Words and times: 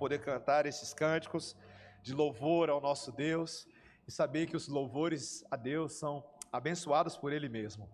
poder 0.00 0.20
cantar 0.22 0.64
esses 0.64 0.94
cânticos 0.94 1.54
de 2.02 2.14
louvor 2.14 2.70
ao 2.70 2.80
nosso 2.80 3.12
Deus 3.12 3.68
e 4.08 4.10
saber 4.10 4.46
que 4.46 4.56
os 4.56 4.66
louvores 4.66 5.44
a 5.50 5.56
Deus 5.56 5.92
são 5.92 6.24
abençoados 6.50 7.18
por 7.18 7.34
Ele 7.34 7.50
mesmo. 7.50 7.86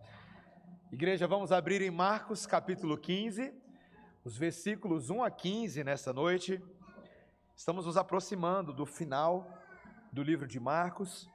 Igreja, 0.92 1.26
vamos 1.26 1.50
abrir 1.50 1.82
em 1.82 1.90
Marcos 1.90 2.46
capítulo 2.46 2.96
15, 2.96 3.52
os 4.24 4.38
versículos 4.38 5.10
1 5.10 5.24
a 5.24 5.30
15 5.32 5.82
nesta 5.82 6.12
noite. 6.12 6.62
Estamos 7.56 7.86
nos 7.86 7.96
aproximando 7.96 8.72
do 8.72 8.86
final 8.86 9.52
do 10.12 10.22
livro 10.22 10.46
de 10.46 10.60
Marcos 10.60 11.28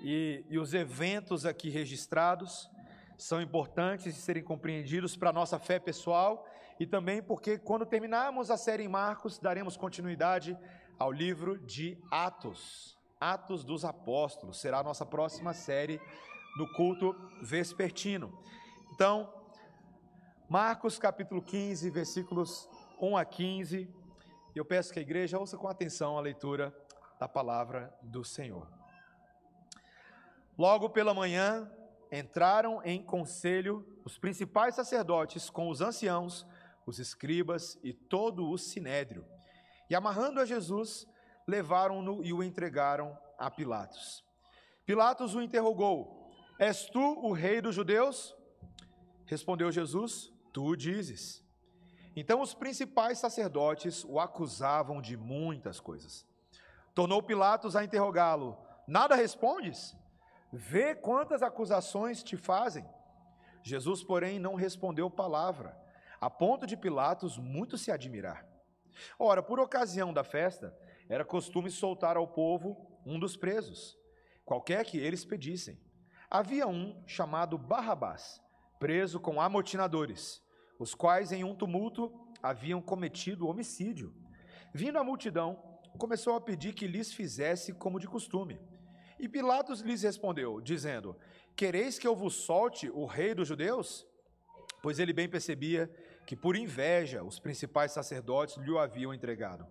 e, 0.00 0.42
e 0.48 0.58
os 0.58 0.72
eventos 0.72 1.44
aqui 1.44 1.68
registrados 1.68 2.66
são 3.18 3.42
importantes 3.42 4.14
de 4.14 4.20
serem 4.22 4.42
compreendidos 4.42 5.18
para 5.18 5.28
a 5.28 5.34
nossa 5.34 5.58
fé 5.58 5.78
pessoal 5.78 6.48
e 6.78 6.86
também 6.86 7.22
porque, 7.22 7.58
quando 7.58 7.84
terminarmos 7.84 8.50
a 8.50 8.56
série 8.56 8.84
em 8.84 8.88
Marcos, 8.88 9.38
daremos 9.38 9.76
continuidade 9.76 10.56
ao 10.98 11.10
livro 11.10 11.58
de 11.58 11.98
Atos. 12.10 12.96
Atos 13.20 13.64
dos 13.64 13.84
Apóstolos 13.84 14.60
será 14.60 14.78
a 14.78 14.82
nossa 14.82 15.04
próxima 15.04 15.52
série 15.52 16.00
no 16.56 16.72
culto 16.72 17.14
vespertino. 17.42 18.32
Então, 18.94 19.32
Marcos 20.48 20.98
capítulo 20.98 21.42
15, 21.42 21.90
versículos 21.90 22.68
1 23.00 23.16
a 23.16 23.24
15. 23.24 23.92
Eu 24.54 24.64
peço 24.64 24.92
que 24.92 24.98
a 24.98 25.02
igreja 25.02 25.38
ouça 25.38 25.56
com 25.56 25.68
atenção 25.68 26.16
a 26.16 26.20
leitura 26.20 26.74
da 27.18 27.28
palavra 27.28 27.92
do 28.02 28.24
Senhor. 28.24 28.68
Logo 30.56 30.90
pela 30.90 31.14
manhã, 31.14 31.70
entraram 32.10 32.80
em 32.84 33.02
conselho 33.02 33.86
os 34.04 34.18
principais 34.18 34.74
sacerdotes 34.74 35.50
com 35.50 35.68
os 35.68 35.80
anciãos, 35.80 36.46
os 36.88 36.98
escribas 36.98 37.78
e 37.82 37.92
todo 37.92 38.48
o 38.48 38.56
sinédrio. 38.56 39.26
E 39.90 39.94
amarrando 39.94 40.40
a 40.40 40.46
Jesus, 40.46 41.06
levaram-no 41.46 42.24
e 42.24 42.32
o 42.32 42.42
entregaram 42.42 43.16
a 43.38 43.50
Pilatos. 43.50 44.24
Pilatos 44.86 45.34
o 45.34 45.42
interrogou: 45.42 46.30
És 46.58 46.86
tu 46.86 47.00
o 47.00 47.32
rei 47.32 47.60
dos 47.60 47.74
judeus? 47.74 48.34
Respondeu 49.26 49.70
Jesus: 49.70 50.32
Tu 50.52 50.64
o 50.64 50.76
dizes. 50.76 51.44
Então 52.16 52.40
os 52.40 52.54
principais 52.54 53.18
sacerdotes 53.18 54.04
o 54.04 54.18
acusavam 54.18 55.00
de 55.02 55.16
muitas 55.16 55.78
coisas. 55.78 56.26
Tornou 56.94 57.22
Pilatos 57.22 57.76
a 57.76 57.84
interrogá-lo: 57.84 58.56
Nada 58.86 59.14
respondes? 59.14 59.94
Vê 60.50 60.94
quantas 60.94 61.42
acusações 61.42 62.22
te 62.22 62.36
fazem. 62.36 62.88
Jesus, 63.62 64.02
porém, 64.02 64.38
não 64.38 64.54
respondeu 64.54 65.10
palavra, 65.10 65.78
a 66.20 66.28
ponto 66.28 66.66
de 66.66 66.76
Pilatos 66.76 67.38
muito 67.38 67.78
se 67.78 67.90
admirar. 67.90 68.46
Ora, 69.18 69.42
por 69.42 69.60
ocasião 69.60 70.12
da 70.12 70.24
festa, 70.24 70.76
era 71.08 71.24
costume 71.24 71.70
soltar 71.70 72.16
ao 72.16 72.26
povo 72.26 73.00
um 73.06 73.18
dos 73.18 73.36
presos, 73.36 73.96
qualquer 74.44 74.84
que 74.84 74.98
eles 74.98 75.24
pedissem. 75.24 75.80
Havia 76.30 76.66
um 76.66 77.02
chamado 77.06 77.56
Barrabás, 77.56 78.40
preso 78.78 79.18
com 79.18 79.40
amotinadores, 79.40 80.42
os 80.78 80.94
quais 80.94 81.32
em 81.32 81.44
um 81.44 81.54
tumulto 81.54 82.12
haviam 82.42 82.82
cometido 82.82 83.48
homicídio. 83.48 84.14
Vindo 84.74 84.98
a 84.98 85.04
multidão, 85.04 85.80
começou 85.98 86.34
a 86.34 86.40
pedir 86.40 86.74
que 86.74 86.86
lhes 86.86 87.12
fizesse 87.12 87.72
como 87.72 87.98
de 87.98 88.06
costume. 88.06 88.60
E 89.18 89.28
Pilatos 89.28 89.80
lhes 89.80 90.02
respondeu, 90.02 90.60
dizendo: 90.60 91.16
Quereis 91.56 91.98
que 91.98 92.06
eu 92.06 92.14
vos 92.14 92.34
solte 92.34 92.88
o 92.90 93.04
rei 93.06 93.34
dos 93.34 93.48
judeus? 93.48 94.06
Pois 94.80 94.98
ele 94.98 95.12
bem 95.12 95.28
percebia 95.28 95.90
que 96.28 96.36
por 96.36 96.54
inveja 96.56 97.24
os 97.24 97.38
principais 97.38 97.92
sacerdotes 97.92 98.58
lhe 98.58 98.70
o 98.70 98.78
haviam 98.78 99.14
entregado. 99.14 99.66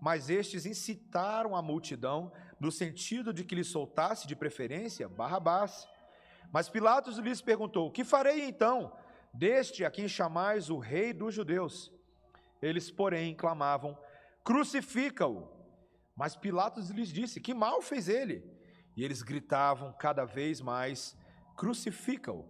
Mas 0.00 0.30
estes 0.30 0.64
incitaram 0.64 1.56
a 1.56 1.60
multidão 1.60 2.30
no 2.60 2.70
sentido 2.70 3.32
de 3.32 3.42
que 3.44 3.56
lhe 3.56 3.64
soltasse 3.64 4.24
de 4.28 4.36
preferência 4.36 5.08
Barrabás. 5.08 5.88
Mas 6.52 6.68
Pilatos 6.68 7.18
lhes 7.18 7.40
perguntou: 7.42 7.90
Que 7.90 8.04
farei 8.04 8.44
então 8.44 8.96
deste 9.34 9.84
a 9.84 9.90
quem 9.90 10.06
chamais 10.06 10.70
o 10.70 10.78
rei 10.78 11.12
dos 11.12 11.34
judeus? 11.34 11.92
Eles, 12.62 12.92
porém, 12.92 13.34
clamavam: 13.34 13.98
Crucifica-o. 14.44 15.48
Mas 16.14 16.36
Pilatos 16.36 16.90
lhes 16.90 17.08
disse: 17.08 17.40
Que 17.40 17.52
mal 17.52 17.82
fez 17.82 18.08
ele? 18.08 18.48
E 18.96 19.02
eles 19.02 19.20
gritavam 19.20 19.92
cada 19.94 20.24
vez 20.24 20.60
mais: 20.60 21.18
Crucifica-o. 21.56 22.48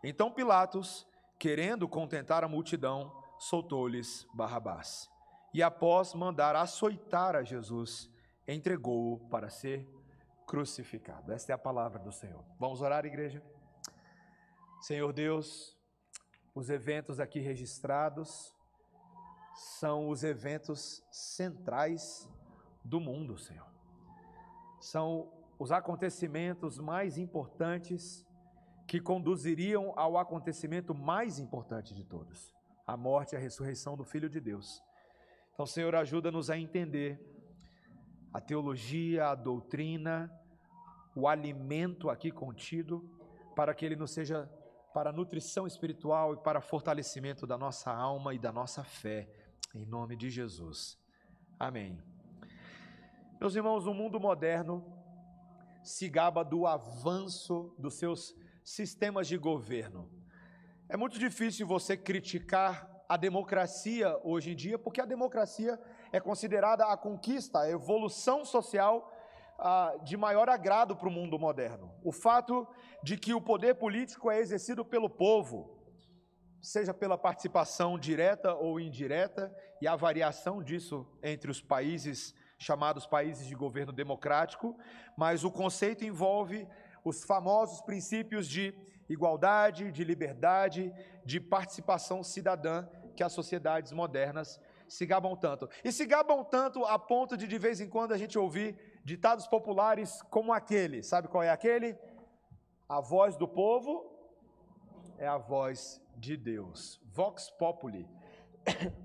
Então 0.00 0.30
Pilatos, 0.30 1.04
querendo 1.38 1.88
contentar 1.88 2.44
a 2.44 2.48
multidão, 2.48 3.12
soltou-lhes 3.38 4.26
Barrabás. 4.34 5.10
E 5.52 5.62
após 5.62 6.14
mandar 6.14 6.56
açoitar 6.56 7.36
a 7.36 7.42
Jesus, 7.42 8.10
entregou-o 8.46 9.18
para 9.28 9.48
ser 9.48 9.88
crucificado. 10.46 11.32
Esta 11.32 11.52
é 11.52 11.54
a 11.54 11.58
palavra 11.58 11.98
do 11.98 12.12
Senhor. 12.12 12.44
Vamos 12.58 12.80
orar, 12.80 13.04
igreja? 13.04 13.42
Senhor 14.80 15.12
Deus, 15.12 15.76
os 16.54 16.70
eventos 16.70 17.18
aqui 17.18 17.40
registrados 17.40 18.54
são 19.54 20.08
os 20.08 20.22
eventos 20.24 21.02
centrais 21.10 22.28
do 22.84 23.00
mundo, 23.00 23.38
Senhor. 23.38 23.66
São 24.80 25.32
os 25.58 25.72
acontecimentos 25.72 26.78
mais 26.78 27.16
importantes 27.16 28.26
que 28.86 29.00
conduziriam 29.00 29.92
ao 29.96 30.18
acontecimento 30.18 30.94
mais 30.94 31.38
importante 31.38 31.94
de 31.94 32.04
todos, 32.04 32.54
a 32.86 32.96
morte 32.96 33.32
e 33.32 33.36
a 33.36 33.40
ressurreição 33.40 33.96
do 33.96 34.04
Filho 34.04 34.28
de 34.28 34.40
Deus. 34.40 34.82
Então, 35.52 35.66
Senhor, 35.66 35.94
ajuda-nos 35.94 36.50
a 36.50 36.58
entender 36.58 37.20
a 38.32 38.40
teologia, 38.40 39.28
a 39.28 39.34
doutrina, 39.34 40.30
o 41.14 41.28
alimento 41.28 42.10
aqui 42.10 42.30
contido, 42.30 43.08
para 43.54 43.72
que 43.72 43.84
ele 43.84 43.94
nos 43.94 44.10
seja 44.10 44.50
para 44.92 45.12
nutrição 45.12 45.66
espiritual 45.66 46.34
e 46.34 46.36
para 46.36 46.60
fortalecimento 46.60 47.46
da 47.46 47.56
nossa 47.56 47.92
alma 47.92 48.34
e 48.34 48.38
da 48.38 48.52
nossa 48.52 48.82
fé, 48.82 49.28
em 49.74 49.86
nome 49.86 50.16
de 50.16 50.28
Jesus. 50.28 50.98
Amém. 51.58 52.02
Meus 53.40 53.54
irmãos, 53.54 53.84
no 53.84 53.94
mundo 53.94 54.18
moderno, 54.18 54.84
se 55.82 56.08
gaba 56.08 56.44
do 56.44 56.66
avanço 56.66 57.74
dos 57.78 57.94
seus 57.94 58.34
sistemas 58.64 59.28
de 59.28 59.36
governo. 59.36 60.10
É 60.88 60.96
muito 60.96 61.18
difícil 61.18 61.66
você 61.66 61.96
criticar 61.96 62.90
a 63.06 63.16
democracia 63.18 64.18
hoje 64.24 64.52
em 64.52 64.56
dia, 64.56 64.78
porque 64.78 65.00
a 65.00 65.04
democracia 65.04 65.78
é 66.10 66.18
considerada 66.18 66.86
a 66.86 66.96
conquista, 66.96 67.60
a 67.60 67.70
evolução 67.70 68.44
social 68.44 69.12
de 70.02 70.16
maior 70.16 70.48
agrado 70.48 70.96
para 70.96 71.08
o 71.08 71.12
mundo 71.12 71.38
moderno. 71.38 71.94
O 72.02 72.10
fato 72.10 72.66
de 73.02 73.16
que 73.16 73.34
o 73.34 73.40
poder 73.40 73.74
político 73.74 74.30
é 74.30 74.40
exercido 74.40 74.84
pelo 74.84 75.08
povo, 75.08 75.78
seja 76.60 76.92
pela 76.94 77.16
participação 77.16 77.98
direta 77.98 78.54
ou 78.54 78.80
indireta, 78.80 79.54
e 79.80 79.86
a 79.86 79.94
variação 79.94 80.62
disso 80.62 81.06
entre 81.22 81.50
os 81.50 81.60
países 81.60 82.34
chamados 82.58 83.06
países 83.06 83.46
de 83.46 83.54
governo 83.54 83.92
democrático, 83.92 84.76
mas 85.16 85.44
o 85.44 85.50
conceito 85.50 86.04
envolve 86.04 86.66
os 87.04 87.22
famosos 87.22 87.80
princípios 87.82 88.48
de 88.48 88.74
igualdade, 89.08 89.92
de 89.92 90.02
liberdade, 90.02 90.92
de 91.24 91.38
participação 91.38 92.22
cidadã 92.22 92.86
que 93.14 93.22
as 93.22 93.32
sociedades 93.32 93.92
modernas 93.92 94.60
se 94.88 95.06
gabam 95.06 95.36
tanto. 95.36 95.68
E 95.84 95.92
se 95.92 96.06
gabam 96.06 96.44
tanto 96.44 96.84
a 96.84 96.98
ponto 96.98 97.36
de 97.36 97.46
de 97.46 97.58
vez 97.58 97.80
em 97.80 97.88
quando 97.88 98.12
a 98.12 98.18
gente 98.18 98.38
ouvir 98.38 98.76
ditados 99.04 99.46
populares 99.46 100.22
como 100.30 100.52
aquele. 100.52 101.02
Sabe 101.02 101.28
qual 101.28 101.42
é 101.42 101.50
aquele? 101.50 101.96
A 102.88 103.00
voz 103.00 103.36
do 103.36 103.46
povo 103.46 104.10
é 105.18 105.26
a 105.26 105.38
voz 105.38 106.00
de 106.16 106.36
Deus. 106.36 107.00
Vox 107.04 107.50
populi. 107.50 108.08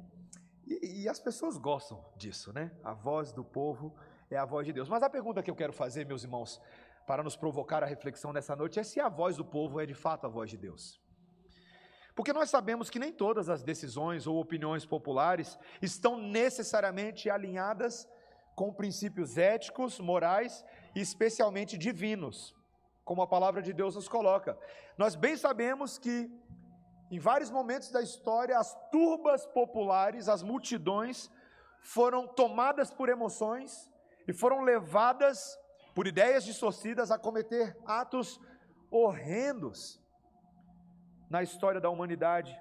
E, 0.71 1.01
e, 1.01 1.09
as 1.09 1.19
pessoas 1.19 1.57
gostam 1.57 2.05
disso, 2.15 2.53
né? 2.53 2.71
A 2.83 2.93
voz 2.93 3.31
do 3.31 3.43
povo 3.43 3.91
é 4.29 4.37
a 4.37 4.45
voz 4.45 4.67
de 4.67 4.71
Deus. 4.71 4.87
Mas 4.87 5.01
a 5.01 5.09
pergunta 5.09 5.41
que 5.41 5.49
eu 5.49 5.55
quero 5.55 5.73
fazer, 5.73 6.05
meus 6.05 6.23
irmãos, 6.23 6.61
para 7.09 7.23
nos 7.23 7.35
provocar 7.35 7.81
a 7.83 7.87
reflexão 7.87 8.31
nessa 8.31 8.55
noite, 8.55 8.79
é 8.79 8.83
se 8.83 8.99
a 8.99 9.09
voz 9.09 9.35
do 9.35 9.43
povo 9.43 9.79
é 9.81 9.85
de 9.91 9.95
fato 9.95 10.27
a 10.27 10.29
voz 10.29 10.47
de 10.47 10.57
Deus. 10.57 11.01
Porque 12.15 12.31
nós 12.31 12.51
sabemos 12.51 12.87
que 12.87 12.99
nem 12.99 13.11
todas 13.11 13.49
as 13.49 13.63
decisões 13.63 14.27
ou 14.27 14.39
opiniões 14.39 14.85
populares 14.85 15.57
estão 15.81 16.19
necessariamente 16.21 17.27
alinhadas 17.27 18.07
com 18.55 18.71
princípios 18.71 19.39
éticos, 19.39 19.99
morais 19.99 20.63
e 20.95 21.01
especialmente 21.01 21.79
divinos, 21.79 22.55
como 23.03 23.23
a 23.23 23.27
palavra 23.27 23.63
de 23.63 23.73
Deus 23.73 23.95
nos 23.95 24.07
coloca. 24.07 24.55
Nós 24.95 25.15
bem 25.15 25.35
sabemos 25.35 25.97
que 25.97 26.29
em 27.09 27.17
vários 27.17 27.49
momentos 27.49 27.89
da 27.89 28.03
história, 28.03 28.55
as 28.55 28.77
turbas 28.91 29.47
populares, 29.47 30.29
as 30.29 30.43
multidões, 30.43 31.27
foram 31.81 32.27
tomadas 32.27 32.91
por 32.91 33.09
emoções 33.09 33.89
e 34.27 34.31
foram 34.31 34.61
levadas 34.61 35.57
por 35.93 36.07
ideias 36.07 36.43
distorcidas 36.45 37.11
a 37.11 37.17
cometer 37.17 37.77
atos 37.85 38.39
horrendos 38.91 40.01
na 41.29 41.43
história 41.43 41.79
da 41.79 41.89
humanidade, 41.89 42.59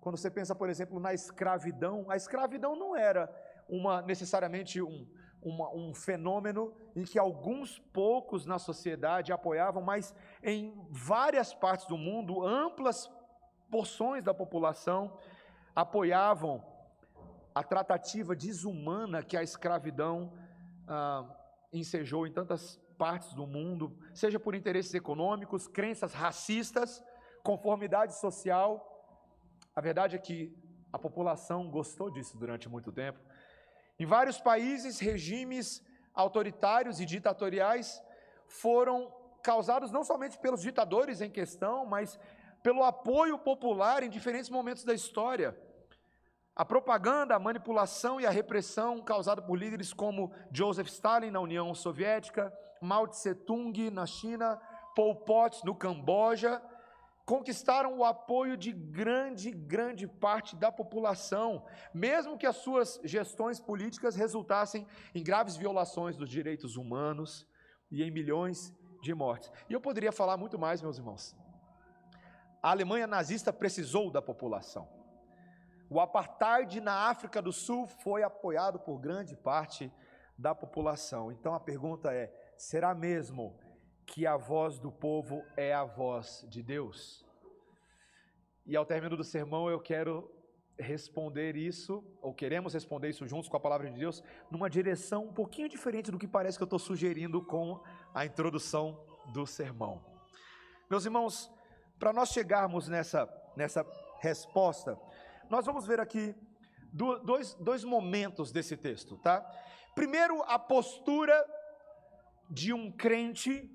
Quando 0.00 0.18
você 0.18 0.30
pensa, 0.30 0.54
por 0.54 0.68
exemplo, 0.68 1.00
na 1.00 1.14
escravidão, 1.14 2.04
a 2.10 2.16
escravidão 2.16 2.76
não 2.76 2.94
era 2.94 3.34
uma 3.66 4.02
necessariamente 4.02 4.82
um, 4.82 5.08
uma, 5.42 5.70
um 5.74 5.94
fenômeno 5.94 6.74
em 6.94 7.04
que 7.04 7.18
alguns 7.18 7.78
poucos 7.78 8.44
na 8.44 8.58
sociedade 8.58 9.32
apoiavam, 9.32 9.82
mas 9.82 10.14
em 10.42 10.86
várias 10.90 11.54
partes 11.54 11.86
do 11.86 11.96
mundo, 11.96 12.46
amplas 12.46 13.10
porções 13.70 14.22
da 14.22 14.34
população 14.34 15.18
apoiavam 15.74 16.62
a 17.54 17.62
tratativa 17.62 18.36
desumana 18.36 19.22
que 19.22 19.38
a 19.38 19.42
escravidão 19.42 20.34
ah, 20.86 21.24
ensejou 21.78 22.26
em 22.26 22.32
tantas 22.32 22.80
partes 22.96 23.34
do 23.34 23.46
mundo, 23.46 23.98
seja 24.14 24.38
por 24.38 24.54
interesses 24.54 24.94
econômicos, 24.94 25.66
crenças 25.66 26.12
racistas, 26.12 27.02
conformidade 27.42 28.14
social. 28.18 28.68
A 29.74 29.80
verdade 29.80 30.16
é 30.16 30.18
que 30.18 30.56
a 30.92 30.98
população 30.98 31.68
gostou 31.68 32.10
disso 32.10 32.38
durante 32.38 32.68
muito 32.68 32.92
tempo. 32.92 33.18
Em 33.98 34.06
vários 34.06 34.40
países, 34.40 35.00
regimes 35.00 35.84
autoritários 36.14 37.00
e 37.00 37.04
ditatoriais 37.04 38.02
foram 38.46 39.12
causados 39.42 39.90
não 39.90 40.04
somente 40.04 40.38
pelos 40.38 40.62
ditadores 40.62 41.20
em 41.20 41.30
questão, 41.30 41.84
mas 41.84 42.18
pelo 42.62 42.82
apoio 42.82 43.38
popular 43.38 44.02
em 44.02 44.08
diferentes 44.08 44.48
momentos 44.48 44.84
da 44.84 44.94
história. 44.94 45.58
A 46.56 46.64
propaganda, 46.64 47.34
a 47.34 47.38
manipulação 47.38 48.20
e 48.20 48.26
a 48.26 48.30
repressão 48.30 49.02
causada 49.02 49.42
por 49.42 49.58
líderes 49.58 49.92
como 49.92 50.32
Joseph 50.52 50.86
Stalin 50.86 51.30
na 51.30 51.40
União 51.40 51.74
Soviética, 51.74 52.52
Mao 52.80 53.08
Tse-tung 53.08 53.90
na 53.90 54.06
China, 54.06 54.60
Pol 54.94 55.16
Pot 55.16 55.64
no 55.64 55.74
Camboja, 55.74 56.62
conquistaram 57.26 57.98
o 57.98 58.04
apoio 58.04 58.56
de 58.56 58.70
grande, 58.70 59.50
grande 59.50 60.06
parte 60.06 60.54
da 60.54 60.70
população, 60.70 61.64
mesmo 61.92 62.38
que 62.38 62.46
as 62.46 62.56
suas 62.56 63.00
gestões 63.02 63.58
políticas 63.58 64.14
resultassem 64.14 64.86
em 65.12 65.24
graves 65.24 65.56
violações 65.56 66.16
dos 66.16 66.28
direitos 66.28 66.76
humanos 66.76 67.48
e 67.90 68.02
em 68.02 68.10
milhões 68.12 68.72
de 69.02 69.12
mortes. 69.12 69.50
E 69.68 69.72
eu 69.72 69.80
poderia 69.80 70.12
falar 70.12 70.36
muito 70.36 70.56
mais, 70.56 70.80
meus 70.80 70.98
irmãos. 70.98 71.34
A 72.62 72.70
Alemanha 72.70 73.08
nazista 73.08 73.52
precisou 73.52 74.08
da 74.08 74.22
população. 74.22 74.88
O 75.88 76.00
apartheid 76.00 76.80
na 76.80 77.08
África 77.08 77.42
do 77.42 77.52
Sul 77.52 77.86
foi 77.86 78.22
apoiado 78.22 78.78
por 78.78 78.98
grande 78.98 79.36
parte 79.36 79.92
da 80.36 80.54
população. 80.54 81.30
Então 81.30 81.54
a 81.54 81.60
pergunta 81.60 82.12
é: 82.12 82.32
será 82.56 82.94
mesmo 82.94 83.58
que 84.06 84.26
a 84.26 84.36
voz 84.36 84.78
do 84.78 84.90
povo 84.90 85.44
é 85.56 85.72
a 85.72 85.84
voz 85.84 86.44
de 86.48 86.62
Deus? 86.62 87.24
E 88.66 88.76
ao 88.76 88.86
término 88.86 89.16
do 89.16 89.24
sermão 89.24 89.68
eu 89.68 89.80
quero 89.80 90.30
responder 90.78 91.56
isso, 91.56 92.02
ou 92.20 92.34
queremos 92.34 92.74
responder 92.74 93.08
isso 93.08 93.26
juntos 93.26 93.48
com 93.48 93.56
a 93.56 93.60
palavra 93.60 93.88
de 93.90 93.98
Deus, 93.98 94.22
numa 94.50 94.68
direção 94.68 95.24
um 95.26 95.32
pouquinho 95.32 95.68
diferente 95.68 96.10
do 96.10 96.18
que 96.18 96.26
parece 96.26 96.58
que 96.58 96.62
eu 96.62 96.66
estou 96.66 96.78
sugerindo 96.78 97.44
com 97.44 97.80
a 98.12 98.24
introdução 98.24 98.98
do 99.32 99.46
sermão. 99.46 100.04
Meus 100.90 101.04
irmãos, 101.04 101.52
para 101.98 102.12
nós 102.12 102.30
chegarmos 102.30 102.88
nessa, 102.88 103.28
nessa 103.56 103.86
resposta, 104.18 104.98
nós 105.50 105.66
vamos 105.66 105.86
ver 105.86 106.00
aqui 106.00 106.34
dois, 106.92 107.54
dois 107.54 107.84
momentos 107.84 108.52
desse 108.52 108.76
texto, 108.76 109.16
tá? 109.18 109.40
Primeiro, 109.94 110.42
a 110.42 110.58
postura 110.58 111.34
de 112.50 112.72
um 112.72 112.90
crente 112.90 113.70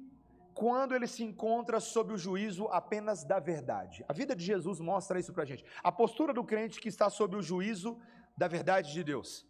quando 0.53 0.93
ele 0.93 1.07
se 1.07 1.23
encontra 1.23 1.79
sob 1.79 2.13
o 2.13 2.17
juízo 2.17 2.67
apenas 2.67 3.23
da 3.23 3.39
verdade. 3.39 4.03
A 4.07 4.13
vida 4.13 4.35
de 4.35 4.43
Jesus 4.43 4.79
mostra 4.79 5.19
isso 5.19 5.33
para 5.33 5.45
gente. 5.45 5.63
A 5.81 5.91
postura 5.91 6.33
do 6.33 6.43
crente 6.43 6.81
que 6.81 6.89
está 6.89 7.09
sob 7.09 7.37
o 7.37 7.41
juízo 7.41 7.97
da 8.37 8.47
verdade 8.47 8.91
de 8.91 9.03
Deus. 9.03 9.47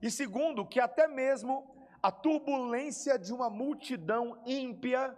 E 0.00 0.10
segundo, 0.10 0.66
que 0.66 0.80
até 0.80 1.06
mesmo 1.06 1.76
a 2.02 2.10
turbulência 2.10 3.18
de 3.18 3.34
uma 3.34 3.50
multidão 3.50 4.42
ímpia 4.46 5.14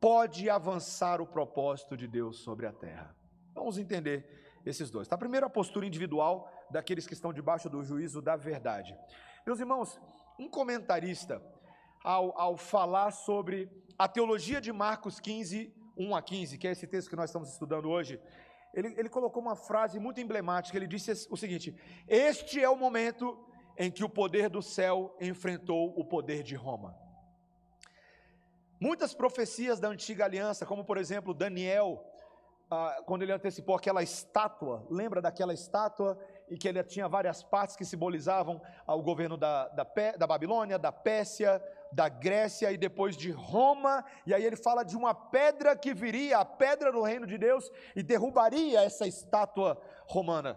pode 0.00 0.48
avançar 0.48 1.20
o 1.20 1.26
propósito 1.26 1.94
de 1.94 2.08
Deus 2.08 2.38
sobre 2.38 2.66
a 2.66 2.72
terra. 2.72 3.14
Vamos 3.54 3.76
entender 3.76 4.39
esses 4.64 4.90
dois. 4.90 5.08
Tá? 5.08 5.16
Primeiro, 5.16 5.46
a 5.46 5.50
postura 5.50 5.86
individual 5.86 6.50
daqueles 6.70 7.06
que 7.06 7.14
estão 7.14 7.32
debaixo 7.32 7.68
do 7.68 7.82
juízo 7.82 8.20
da 8.20 8.36
verdade. 8.36 8.96
Meus 9.46 9.60
irmãos, 9.60 10.00
um 10.38 10.48
comentarista, 10.48 11.42
ao, 12.02 12.38
ao 12.38 12.56
falar 12.56 13.10
sobre 13.10 13.70
a 13.98 14.08
teologia 14.08 14.60
de 14.60 14.72
Marcos 14.72 15.20
15, 15.20 15.74
1 15.96 16.16
a 16.16 16.22
15, 16.22 16.58
que 16.58 16.66
é 16.66 16.72
esse 16.72 16.86
texto 16.86 17.10
que 17.10 17.16
nós 17.16 17.30
estamos 17.30 17.50
estudando 17.50 17.88
hoje, 17.88 18.20
ele, 18.72 18.94
ele 18.96 19.08
colocou 19.08 19.42
uma 19.42 19.56
frase 19.56 19.98
muito 19.98 20.20
emblemática. 20.20 20.76
Ele 20.76 20.86
disse 20.86 21.26
o 21.30 21.36
seguinte: 21.36 21.74
Este 22.08 22.62
é 22.62 22.68
o 22.68 22.76
momento 22.76 23.38
em 23.76 23.90
que 23.90 24.04
o 24.04 24.08
poder 24.08 24.48
do 24.48 24.62
céu 24.62 25.16
enfrentou 25.20 25.92
o 25.98 26.04
poder 26.04 26.42
de 26.42 26.54
Roma. 26.54 26.96
Muitas 28.78 29.12
profecias 29.12 29.78
da 29.78 29.88
antiga 29.88 30.24
aliança, 30.24 30.64
como 30.64 30.84
por 30.84 30.96
exemplo 30.96 31.34
Daniel, 31.34 32.02
ah, 32.70 33.02
quando 33.04 33.22
ele 33.22 33.32
antecipou 33.32 33.74
aquela 33.74 34.02
estátua, 34.02 34.86
lembra 34.88 35.20
daquela 35.20 35.52
estátua 35.52 36.16
e 36.48 36.56
que 36.56 36.68
ele 36.68 36.82
tinha 36.84 37.08
várias 37.08 37.42
partes 37.42 37.74
que 37.74 37.84
simbolizavam 37.84 38.62
o 38.86 39.02
governo 39.02 39.36
da, 39.36 39.68
da, 39.68 39.84
da 40.16 40.26
Babilônia, 40.26 40.78
da 40.78 40.92
Pérsia, 40.92 41.60
da 41.92 42.08
Grécia 42.08 42.70
e 42.70 42.76
depois 42.76 43.16
de 43.16 43.30
Roma, 43.32 44.04
e 44.24 44.32
aí 44.32 44.44
ele 44.44 44.56
fala 44.56 44.84
de 44.84 44.96
uma 44.96 45.12
pedra 45.14 45.76
que 45.76 45.92
viria, 45.92 46.38
a 46.38 46.44
pedra 46.44 46.92
do 46.92 47.02
reino 47.02 47.26
de 47.26 47.36
Deus, 47.36 47.68
e 47.96 48.02
derrubaria 48.02 48.82
essa 48.82 49.06
estátua 49.06 49.80
romana. 50.06 50.56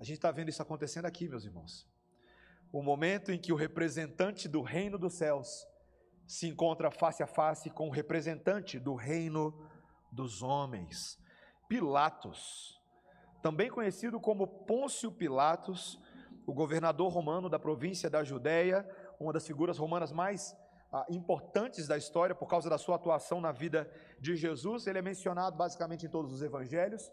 A 0.00 0.04
gente 0.04 0.16
está 0.16 0.30
vendo 0.30 0.48
isso 0.48 0.62
acontecendo 0.62 1.04
aqui, 1.04 1.28
meus 1.28 1.44
irmãos. 1.44 1.86
O 2.72 2.82
momento 2.82 3.32
em 3.32 3.38
que 3.38 3.52
o 3.52 3.56
representante 3.56 4.48
do 4.48 4.62
reino 4.62 4.98
dos 4.98 5.14
céus 5.14 5.66
se 6.26 6.46
encontra 6.46 6.90
face 6.90 7.22
a 7.22 7.26
face 7.26 7.70
com 7.70 7.88
o 7.88 7.92
representante 7.92 8.78
do 8.78 8.94
reino 8.94 9.54
dos 10.10 10.42
homens, 10.42 11.18
Pilatos, 11.68 12.80
também 13.42 13.70
conhecido 13.70 14.18
como 14.18 14.46
Pôncio 14.46 15.12
Pilatos, 15.12 16.00
o 16.46 16.52
governador 16.52 17.12
romano 17.12 17.48
da 17.48 17.58
província 17.58 18.08
da 18.08 18.24
Judéia, 18.24 18.88
uma 19.20 19.32
das 19.32 19.46
figuras 19.46 19.78
romanas 19.78 20.10
mais 20.12 20.56
ah, 20.92 21.04
importantes 21.10 21.86
da 21.86 21.96
história 21.96 22.34
por 22.34 22.46
causa 22.46 22.70
da 22.70 22.78
sua 22.78 22.96
atuação 22.96 23.40
na 23.40 23.52
vida 23.52 23.90
de 24.18 24.34
Jesus. 24.34 24.86
Ele 24.86 24.98
é 24.98 25.02
mencionado 25.02 25.56
basicamente 25.56 26.06
em 26.06 26.08
todos 26.08 26.32
os 26.32 26.42
evangelhos. 26.42 27.12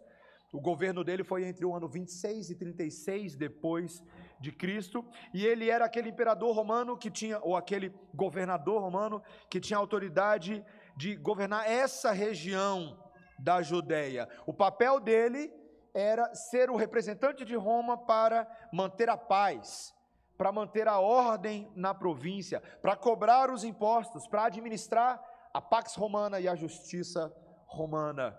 O 0.54 0.62
governo 0.62 1.04
dele 1.04 1.24
foi 1.24 1.44
entre 1.44 1.66
o 1.66 1.76
ano 1.76 1.88
26 1.88 2.50
e 2.50 2.56
36 2.56 3.36
depois 3.36 4.02
de 4.40 4.52
Cristo, 4.52 5.04
e 5.34 5.46
ele 5.46 5.70
era 5.70 5.84
aquele 5.84 6.10
imperador 6.10 6.56
romano 6.56 6.98
que 6.98 7.12
tinha 7.12 7.40
ou 7.40 7.58
aquele 7.58 7.94
governador 8.14 8.82
romano 8.82 9.22
que 9.50 9.60
tinha 9.60 9.78
autoridade 9.78 10.64
de 10.96 11.16
governar 11.16 11.70
essa 11.70 12.12
região 12.12 12.98
da 13.38 13.62
Judéia. 13.62 14.30
O 14.46 14.54
papel 14.54 15.00
dele 15.00 15.54
era 15.94 16.34
ser 16.36 16.70
o 16.70 16.75
representante 16.75 17.46
de 17.46 17.56
Roma 17.56 17.98
para 17.98 18.48
manter 18.72 19.10
a 19.10 19.18
paz, 19.18 19.94
para 20.38 20.52
manter 20.52 20.88
a 20.88 21.00
ordem 21.00 21.72
na 21.75 21.94
província, 21.94 22.62
para 22.82 22.96
cobrar 22.96 23.50
os 23.50 23.64
impostos, 23.64 24.28
para 24.28 24.46
administrar 24.46 25.24
a 25.54 25.62
pax 25.62 25.96
romana 25.96 26.40
e 26.40 26.48
a 26.48 26.56
justiça 26.56 27.34
romana. 27.66 28.38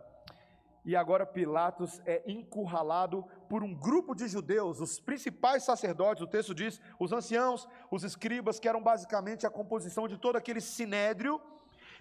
E 0.85 0.95
agora 0.95 1.27
Pilatos 1.27 2.01
é 2.07 2.23
encurralado 2.27 3.25
por 3.49 3.65
um 3.65 3.75
grupo 3.75 4.15
de 4.15 4.29
judeus, 4.29 4.81
os 4.81 5.01
principais 5.01 5.65
sacerdotes, 5.65 6.23
o 6.23 6.29
texto 6.29 6.55
diz, 6.55 6.81
os 7.01 7.13
anciãos, 7.13 7.67
os 7.91 8.05
escribas, 8.05 8.61
que 8.61 8.69
eram 8.69 8.81
basicamente 8.81 9.45
a 9.45 9.51
composição 9.51 10.07
de 10.07 10.17
todo 10.17 10.37
aquele 10.37 10.61
sinédrio, 10.61 11.41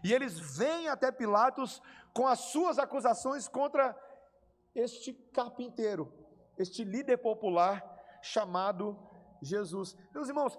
e 0.04 0.14
eles 0.14 0.40
vêm 0.40 0.88
até 0.88 1.12
Pilatos 1.12 1.82
com 2.14 2.28
as 2.28 2.40
suas 2.40 2.80
acusações 2.80 3.48
contra 3.48 3.96
este 4.74 5.14
carpinteiro, 5.34 6.12
este 6.58 6.84
líder 6.84 7.18
popular 7.18 7.84
chamado 8.22 8.98
Jesus. 9.42 9.96
Meus 10.14 10.28
irmãos, 10.28 10.58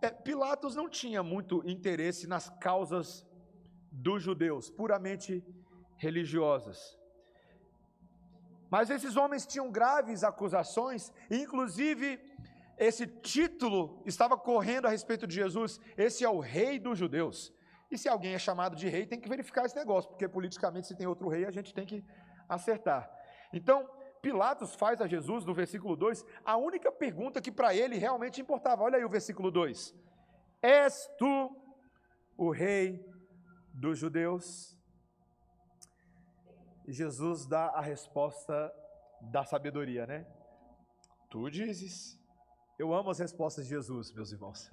é, 0.00 0.10
Pilatos 0.10 0.74
não 0.74 0.88
tinha 0.88 1.22
muito 1.22 1.62
interesse 1.68 2.26
nas 2.26 2.48
causas 2.60 3.26
dos 3.90 4.22
judeus, 4.22 4.70
puramente 4.70 5.44
religiosas. 5.96 6.96
Mas 8.70 8.90
esses 8.90 9.16
homens 9.16 9.46
tinham 9.46 9.70
graves 9.70 10.22
acusações, 10.22 11.12
inclusive 11.30 12.20
esse 12.76 13.06
título 13.06 14.02
estava 14.06 14.36
correndo 14.36 14.86
a 14.86 14.90
respeito 14.90 15.26
de 15.26 15.34
Jesus: 15.34 15.80
esse 15.96 16.24
é 16.24 16.28
o 16.28 16.38
rei 16.38 16.78
dos 16.78 16.98
judeus. 16.98 17.52
E 17.90 17.96
se 17.96 18.08
alguém 18.08 18.34
é 18.34 18.38
chamado 18.38 18.76
de 18.76 18.88
rei, 18.88 19.06
tem 19.06 19.20
que 19.20 19.28
verificar 19.28 19.64
esse 19.64 19.76
negócio, 19.76 20.10
porque 20.10 20.28
politicamente, 20.28 20.86
se 20.86 20.96
tem 20.96 21.06
outro 21.06 21.28
rei, 21.28 21.46
a 21.46 21.50
gente 21.50 21.72
tem 21.72 21.86
que 21.86 22.04
acertar. 22.48 23.10
Então, 23.52 23.88
Pilatos 24.20 24.74
faz 24.74 25.00
a 25.00 25.06
Jesus, 25.06 25.44
no 25.44 25.54
versículo 25.54 25.96
2, 25.96 26.24
a 26.44 26.56
única 26.56 26.90
pergunta 26.90 27.40
que 27.40 27.52
para 27.52 27.74
ele 27.74 27.96
realmente 27.96 28.40
importava. 28.40 28.82
Olha 28.82 28.96
aí 28.96 29.04
o 29.04 29.08
versículo 29.08 29.50
2: 29.50 29.94
És 30.60 31.08
tu 31.18 31.56
o 32.36 32.50
rei 32.50 33.04
dos 33.72 33.98
judeus? 33.98 34.76
E 36.86 36.92
Jesus 36.92 37.46
dá 37.46 37.66
a 37.66 37.80
resposta 37.80 38.72
da 39.20 39.44
sabedoria, 39.44 40.06
né? 40.06 40.26
Tu 41.30 41.50
dizes. 41.50 42.18
Eu 42.78 42.94
amo 42.94 43.10
as 43.10 43.18
respostas 43.18 43.64
de 43.64 43.70
Jesus, 43.70 44.12
meus 44.12 44.32
irmãos. 44.32 44.70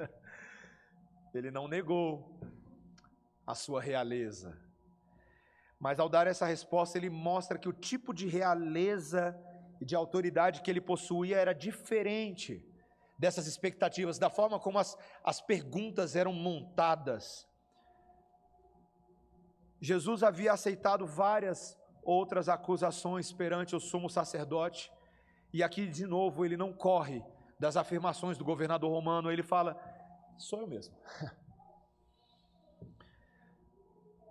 Ele 1.34 1.52
não 1.52 1.68
negou 1.68 2.40
a 3.46 3.54
sua 3.54 3.82
realeza. 3.82 4.58
Mas 5.80 6.00
ao 6.00 6.10
dar 6.10 6.28
essa 6.28 6.46
resposta, 6.46 6.98
ele 6.98 7.10
mostra 7.10 7.58
que 7.58 7.70
o 7.70 7.74
tipo 7.74 8.14
de 8.14 8.28
realeza 8.28 9.38
e 9.80 9.86
de 9.86 9.96
autoridade 9.96 10.62
que 10.62 10.72
ele 10.72 10.82
possuía 10.82 11.38
era 11.38 11.54
diferente 11.54 12.66
dessas 13.18 13.48
expectativas, 13.48 14.18
da 14.18 14.30
forma 14.30 14.60
como 14.60 14.80
as, 14.80 14.98
as 15.24 15.42
perguntas 15.42 16.16
eram 16.16 16.34
montadas. 16.34 17.48
Jesus 19.80 20.24
havia 20.24 20.54
aceitado 20.54 21.06
várias 21.06 21.78
outras 22.04 22.50
acusações 22.50 23.32
perante 23.32 23.76
o 23.76 23.80
sumo 23.80 24.10
sacerdote, 24.10 24.92
e 25.54 25.64
aqui 25.64 25.88
de 25.88 26.06
novo 26.06 26.46
ele 26.46 26.58
não 26.58 26.74
corre 26.74 27.24
das 27.60 27.78
afirmações 27.78 28.38
do 28.38 28.44
governador 28.44 28.92
romano, 28.92 29.32
ele 29.32 29.44
fala: 29.44 29.80
sou 30.38 30.62
eu 30.62 30.68
mesmo. 30.68 30.96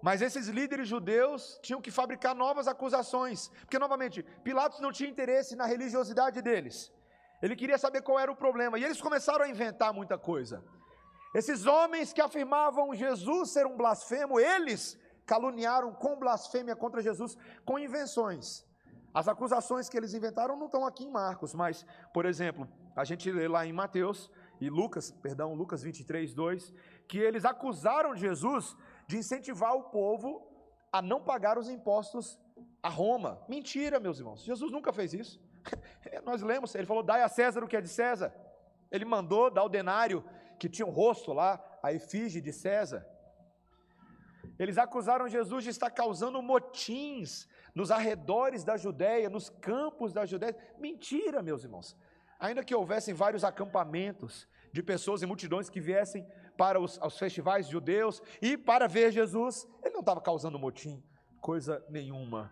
Mas 0.06 0.20
esses 0.20 0.48
líderes 0.48 0.86
judeus 0.86 1.58
tinham 1.62 1.80
que 1.80 1.90
fabricar 1.90 2.34
novas 2.34 2.66
acusações, 2.68 3.48
porque 3.60 3.78
novamente, 3.78 4.22
Pilatos 4.46 4.78
não 4.78 4.92
tinha 4.92 5.08
interesse 5.08 5.56
na 5.56 5.64
religiosidade 5.64 6.42
deles. 6.42 6.92
Ele 7.40 7.56
queria 7.56 7.78
saber 7.78 8.02
qual 8.02 8.18
era 8.20 8.30
o 8.30 8.36
problema, 8.36 8.78
e 8.78 8.84
eles 8.84 9.00
começaram 9.00 9.46
a 9.46 9.48
inventar 9.48 9.94
muita 9.94 10.18
coisa. 10.18 10.62
Esses 11.34 11.64
homens 11.64 12.12
que 12.12 12.20
afirmavam 12.20 12.94
Jesus 12.94 13.48
ser 13.54 13.64
um 13.64 13.78
blasfemo, 13.78 14.38
eles 14.38 14.98
caluniaram 15.24 15.90
com 15.94 16.18
blasfêmia 16.18 16.76
contra 16.76 17.00
Jesus 17.00 17.34
com 17.64 17.78
invenções. 17.78 18.62
As 19.14 19.26
acusações 19.26 19.88
que 19.88 19.96
eles 19.96 20.12
inventaram 20.12 20.54
não 20.54 20.66
estão 20.66 20.84
aqui 20.84 21.04
em 21.04 21.10
Marcos, 21.10 21.54
mas, 21.54 21.86
por 22.12 22.26
exemplo, 22.26 22.68
a 22.94 23.04
gente 23.04 23.32
lê 23.32 23.48
lá 23.48 23.64
em 23.64 23.72
Mateus 23.72 24.30
e 24.60 24.68
Lucas, 24.68 25.10
perdão, 25.10 25.54
Lucas 25.54 25.82
23, 25.82 26.34
2, 26.34 26.74
que 27.08 27.18
eles 27.18 27.46
acusaram 27.46 28.14
Jesus 28.14 28.76
de 29.06 29.16
incentivar 29.16 29.74
o 29.74 29.84
povo 29.84 30.46
a 30.92 31.02
não 31.02 31.20
pagar 31.20 31.58
os 31.58 31.68
impostos 31.68 32.38
a 32.82 32.88
Roma. 32.88 33.42
Mentira, 33.48 33.98
meus 33.98 34.18
irmãos. 34.18 34.44
Jesus 34.44 34.70
nunca 34.70 34.92
fez 34.92 35.14
isso. 35.14 35.42
Nós 36.24 36.42
lemos, 36.42 36.74
ele 36.74 36.86
falou: 36.86 37.02
dai 37.02 37.22
a 37.22 37.28
César 37.28 37.64
o 37.64 37.68
que 37.68 37.76
é 37.76 37.80
de 37.80 37.88
César. 37.88 38.34
Ele 38.90 39.04
mandou 39.04 39.50
dar 39.50 39.64
o 39.64 39.68
denário 39.68 40.24
que 40.58 40.68
tinha 40.68 40.86
um 40.86 40.90
rosto 40.90 41.32
lá, 41.32 41.62
a 41.82 41.92
efígie 41.92 42.40
de 42.40 42.52
César. 42.52 43.06
Eles 44.58 44.78
acusaram 44.78 45.26
Jesus 45.28 45.64
de 45.64 45.70
estar 45.70 45.90
causando 45.90 46.40
motins 46.40 47.48
nos 47.74 47.90
arredores 47.90 48.62
da 48.62 48.76
Judéia, 48.76 49.28
nos 49.28 49.48
campos 49.50 50.12
da 50.12 50.24
Judéia. 50.24 50.56
Mentira, 50.78 51.42
meus 51.42 51.64
irmãos. 51.64 51.96
Ainda 52.38 52.62
que 52.62 52.74
houvessem 52.74 53.14
vários 53.14 53.42
acampamentos 53.42 54.46
de 54.72 54.82
pessoas 54.82 55.22
e 55.22 55.26
multidões 55.26 55.68
que 55.68 55.80
viessem 55.80 56.26
para 56.56 56.80
os, 56.80 56.98
os 57.02 57.18
festivais 57.18 57.68
judeus 57.68 58.22
e 58.40 58.56
para 58.56 58.86
ver 58.88 59.12
Jesus, 59.12 59.66
ele 59.82 59.94
não 59.94 60.00
estava 60.00 60.20
causando 60.20 60.58
motim, 60.58 61.02
coisa 61.40 61.84
nenhuma. 61.88 62.50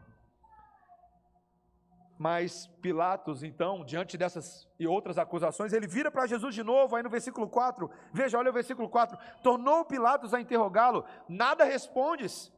Mas 2.18 2.68
Pilatos, 2.80 3.42
então, 3.42 3.84
diante 3.84 4.16
dessas 4.16 4.68
e 4.78 4.86
outras 4.86 5.18
acusações, 5.18 5.72
ele 5.72 5.88
vira 5.88 6.10
para 6.10 6.26
Jesus 6.26 6.54
de 6.54 6.62
novo, 6.62 6.94
aí 6.94 7.02
no 7.02 7.10
versículo 7.10 7.48
4. 7.48 7.90
Veja, 8.12 8.38
olha 8.38 8.50
o 8.50 8.54
versículo 8.54 8.88
4. 8.88 9.18
Tornou 9.42 9.84
Pilatos 9.84 10.32
a 10.32 10.40
interrogá-lo, 10.40 11.04
nada 11.28 11.64
respondes. 11.64 12.52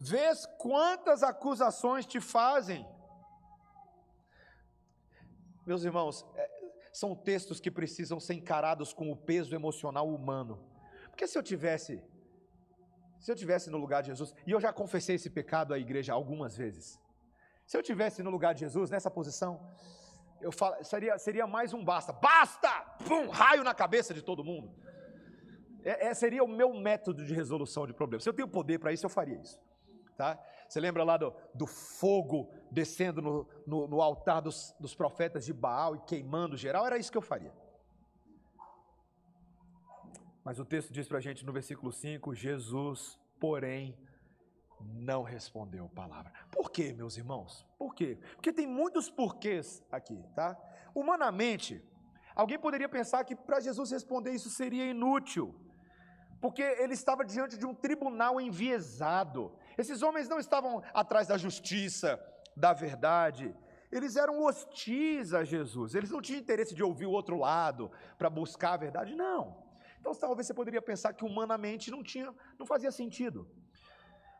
Vês 0.00 0.46
quantas 0.58 1.22
acusações 1.22 2.06
te 2.06 2.20
fazem. 2.20 2.84
Meus 5.64 5.84
irmãos, 5.84 6.26
é, 6.34 6.49
são 6.92 7.14
textos 7.14 7.60
que 7.60 7.70
precisam 7.70 8.18
ser 8.18 8.34
encarados 8.34 8.92
com 8.92 9.10
o 9.10 9.16
peso 9.16 9.54
emocional 9.54 10.08
humano. 10.08 10.58
Porque 11.08 11.26
se 11.26 11.36
eu 11.38 11.42
tivesse, 11.42 12.02
se 13.18 13.30
eu 13.30 13.36
tivesse 13.36 13.70
no 13.70 13.78
lugar 13.78 14.02
de 14.02 14.08
Jesus, 14.08 14.34
e 14.46 14.50
eu 14.50 14.60
já 14.60 14.72
confessei 14.72 15.16
esse 15.16 15.30
pecado 15.30 15.72
à 15.74 15.78
igreja 15.78 16.12
algumas 16.12 16.56
vezes, 16.56 16.98
se 17.66 17.76
eu 17.76 17.82
tivesse 17.82 18.22
no 18.22 18.30
lugar 18.30 18.54
de 18.54 18.60
Jesus, 18.60 18.90
nessa 18.90 19.10
posição, 19.10 19.60
eu 20.40 20.50
falo, 20.50 20.82
seria, 20.82 21.18
seria 21.18 21.46
mais 21.46 21.72
um 21.72 21.84
basta. 21.84 22.12
Basta! 22.12 22.68
Pum, 23.06 23.28
raio 23.28 23.62
na 23.62 23.74
cabeça 23.74 24.12
de 24.12 24.22
todo 24.22 24.42
mundo. 24.42 24.74
É, 25.84 26.08
é, 26.08 26.14
seria 26.14 26.42
o 26.42 26.48
meu 26.48 26.74
método 26.74 27.24
de 27.24 27.32
resolução 27.32 27.86
de 27.86 27.92
problemas. 27.92 28.24
Se 28.24 28.28
eu 28.28 28.34
tenho 28.34 28.48
poder 28.48 28.78
para 28.78 28.92
isso, 28.92 29.06
eu 29.06 29.10
faria 29.10 29.38
isso. 29.40 29.58
Tá? 30.20 30.38
Você 30.68 30.78
lembra 30.78 31.02
lá 31.02 31.16
do, 31.16 31.32
do 31.54 31.66
fogo 31.66 32.52
descendo 32.70 33.22
no, 33.22 33.48
no, 33.66 33.88
no 33.88 34.02
altar 34.02 34.42
dos, 34.42 34.76
dos 34.78 34.94
profetas 34.94 35.46
de 35.46 35.52
Baal 35.54 35.96
e 35.96 36.00
queimando 36.00 36.58
geral? 36.58 36.84
Era 36.84 36.98
isso 36.98 37.10
que 37.10 37.16
eu 37.16 37.22
faria. 37.22 37.50
Mas 40.44 40.58
o 40.58 40.64
texto 40.66 40.92
diz 40.92 41.08
para 41.08 41.16
a 41.16 41.20
gente 41.22 41.42
no 41.42 41.54
versículo 41.54 41.90
5: 41.90 42.34
Jesus, 42.34 43.18
porém, 43.40 43.96
não 44.78 45.22
respondeu 45.22 45.88
palavra. 45.88 46.30
Por 46.50 46.70
quê, 46.70 46.92
meus 46.92 47.16
irmãos? 47.16 47.66
Por 47.78 47.94
quê? 47.94 48.18
Porque 48.34 48.52
tem 48.52 48.66
muitos 48.66 49.08
porquês 49.08 49.82
aqui, 49.90 50.22
tá? 50.36 50.54
Humanamente, 50.94 51.82
alguém 52.36 52.58
poderia 52.58 52.90
pensar 52.90 53.24
que 53.24 53.34
para 53.34 53.58
Jesus 53.60 53.90
responder 53.90 54.32
isso 54.32 54.50
seria 54.50 54.84
inútil, 54.84 55.54
porque 56.42 56.60
ele 56.62 56.92
estava 56.92 57.24
diante 57.24 57.56
de 57.56 57.64
um 57.64 57.74
tribunal 57.74 58.38
enviesado. 58.38 59.58
Esses 59.80 60.02
homens 60.02 60.28
não 60.28 60.38
estavam 60.38 60.82
atrás 60.92 61.26
da 61.26 61.38
justiça, 61.38 62.20
da 62.54 62.72
verdade. 62.72 63.54
Eles 63.90 64.14
eram 64.14 64.42
hostis 64.42 65.32
a 65.32 65.42
Jesus. 65.42 65.94
Eles 65.94 66.10
não 66.10 66.20
tinham 66.20 66.40
interesse 66.40 66.74
de 66.74 66.82
ouvir 66.82 67.06
o 67.06 67.10
outro 67.10 67.36
lado 67.38 67.90
para 68.18 68.28
buscar 68.28 68.74
a 68.74 68.76
verdade, 68.76 69.14
não. 69.14 69.42
Então, 69.98 70.14
talvez 70.14 70.46
você 70.46 70.54
poderia 70.54 70.82
pensar 70.82 71.14
que 71.14 71.24
humanamente 71.24 71.90
não 71.90 72.02
tinha, 72.02 72.32
não 72.58 72.66
fazia 72.66 72.90
sentido. 72.90 73.48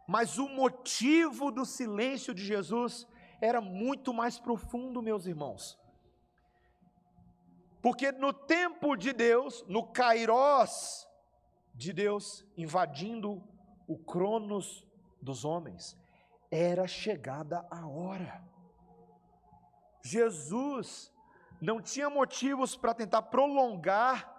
Mas 0.07 0.39
o 0.39 0.47
motivo 0.49 1.51
do 1.51 1.65
silêncio 1.65 2.35
de 2.35 2.45
Jesus 2.45 3.07
era 3.41 3.61
muito 3.61 4.13
mais 4.13 4.39
profundo, 4.39 5.03
meus 5.03 5.27
irmãos. 5.27 5.79
Porque 7.81 8.13
no 8.13 8.33
tempo 8.33 8.95
de 8.95 9.13
Deus, 9.13 9.65
no 9.67 9.87
Kairós 9.87 11.09
de 11.75 11.93
Deus, 11.95 12.45
invadindo 12.57 13.43
o 13.87 13.97
Cronos 13.97 14.87
dos 15.21 15.45
homens, 15.45 15.97
era 16.51 16.87
chegada 16.87 17.67
a 17.71 17.87
hora. 17.87 18.43
Jesus 20.03 21.13
não 21.61 21.81
tinha 21.81 22.09
motivos 22.09 22.77
para 22.77 22.95
tentar 22.95 23.23
prolongar 23.23 24.37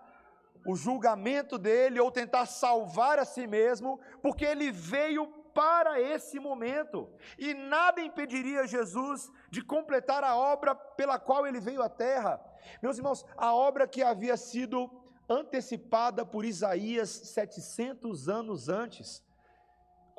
o 0.65 0.75
julgamento 0.75 1.57
dele 1.57 1.99
ou 1.99 2.11
tentar 2.11 2.45
salvar 2.45 3.19
a 3.19 3.25
si 3.25 3.47
mesmo, 3.47 3.99
porque 4.21 4.45
ele 4.45 4.71
veio 4.71 5.27
para 5.53 5.99
esse 5.99 6.39
momento, 6.39 7.09
e 7.37 7.53
nada 7.53 7.99
impediria 7.99 8.65
Jesus 8.65 9.29
de 9.49 9.61
completar 9.61 10.23
a 10.23 10.35
obra 10.35 10.73
pela 10.73 11.19
qual 11.19 11.45
ele 11.45 11.59
veio 11.59 11.81
à 11.81 11.89
terra. 11.89 12.39
Meus 12.81 12.97
irmãos, 12.97 13.25
a 13.35 13.53
obra 13.53 13.85
que 13.85 14.01
havia 14.01 14.37
sido 14.37 14.89
antecipada 15.27 16.25
por 16.25 16.45
Isaías 16.45 17.09
700 17.09 18.29
anos 18.29 18.69
antes, 18.69 19.21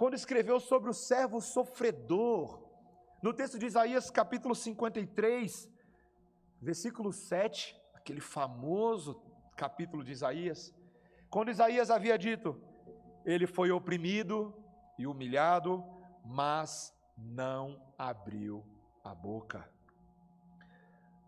quando 0.03 0.15
escreveu 0.15 0.59
sobre 0.59 0.91
o 0.91 0.93
servo 0.93 1.41
sofredor, 1.41 2.61
no 3.23 3.33
texto 3.33 3.57
de 3.57 3.67
Isaías, 3.67 4.11
capítulo 4.11 4.53
53, 4.53 5.71
versículo 6.61 7.13
7, 7.13 7.81
aquele 7.95 8.21
famoso 8.21 9.23
capítulo 9.57 10.03
de 10.03 10.11
Isaías, 10.11 10.75
quando 11.31 11.53
Isaías 11.53 11.89
havia 11.89 12.19
dito: 12.19 12.61
Ele 13.25 13.47
foi 13.47 13.71
oprimido, 13.71 14.53
e 14.99 15.07
humilhado, 15.07 15.85
mas 16.25 16.93
não 17.17 17.81
abriu 17.97 18.67
a 19.05 19.15
boca. 19.15 19.71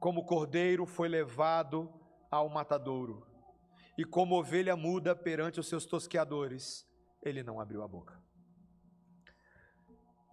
Como 0.01 0.27
cordeiro 0.27 0.85
foi 0.85 1.09
levado 1.09 1.89
ao 2.29 2.49
matadouro, 2.49 3.25
e 3.97 4.05
como 4.05 4.35
ovelha 4.35 4.75
muda 4.75 5.15
perante 5.15 5.61
os 5.61 5.69
seus 5.69 5.87
tosqueadores, 5.87 6.85
ele 7.23 7.45
não 7.45 7.61
abriu 7.61 7.81
a 7.81 7.87
boca. 7.87 8.25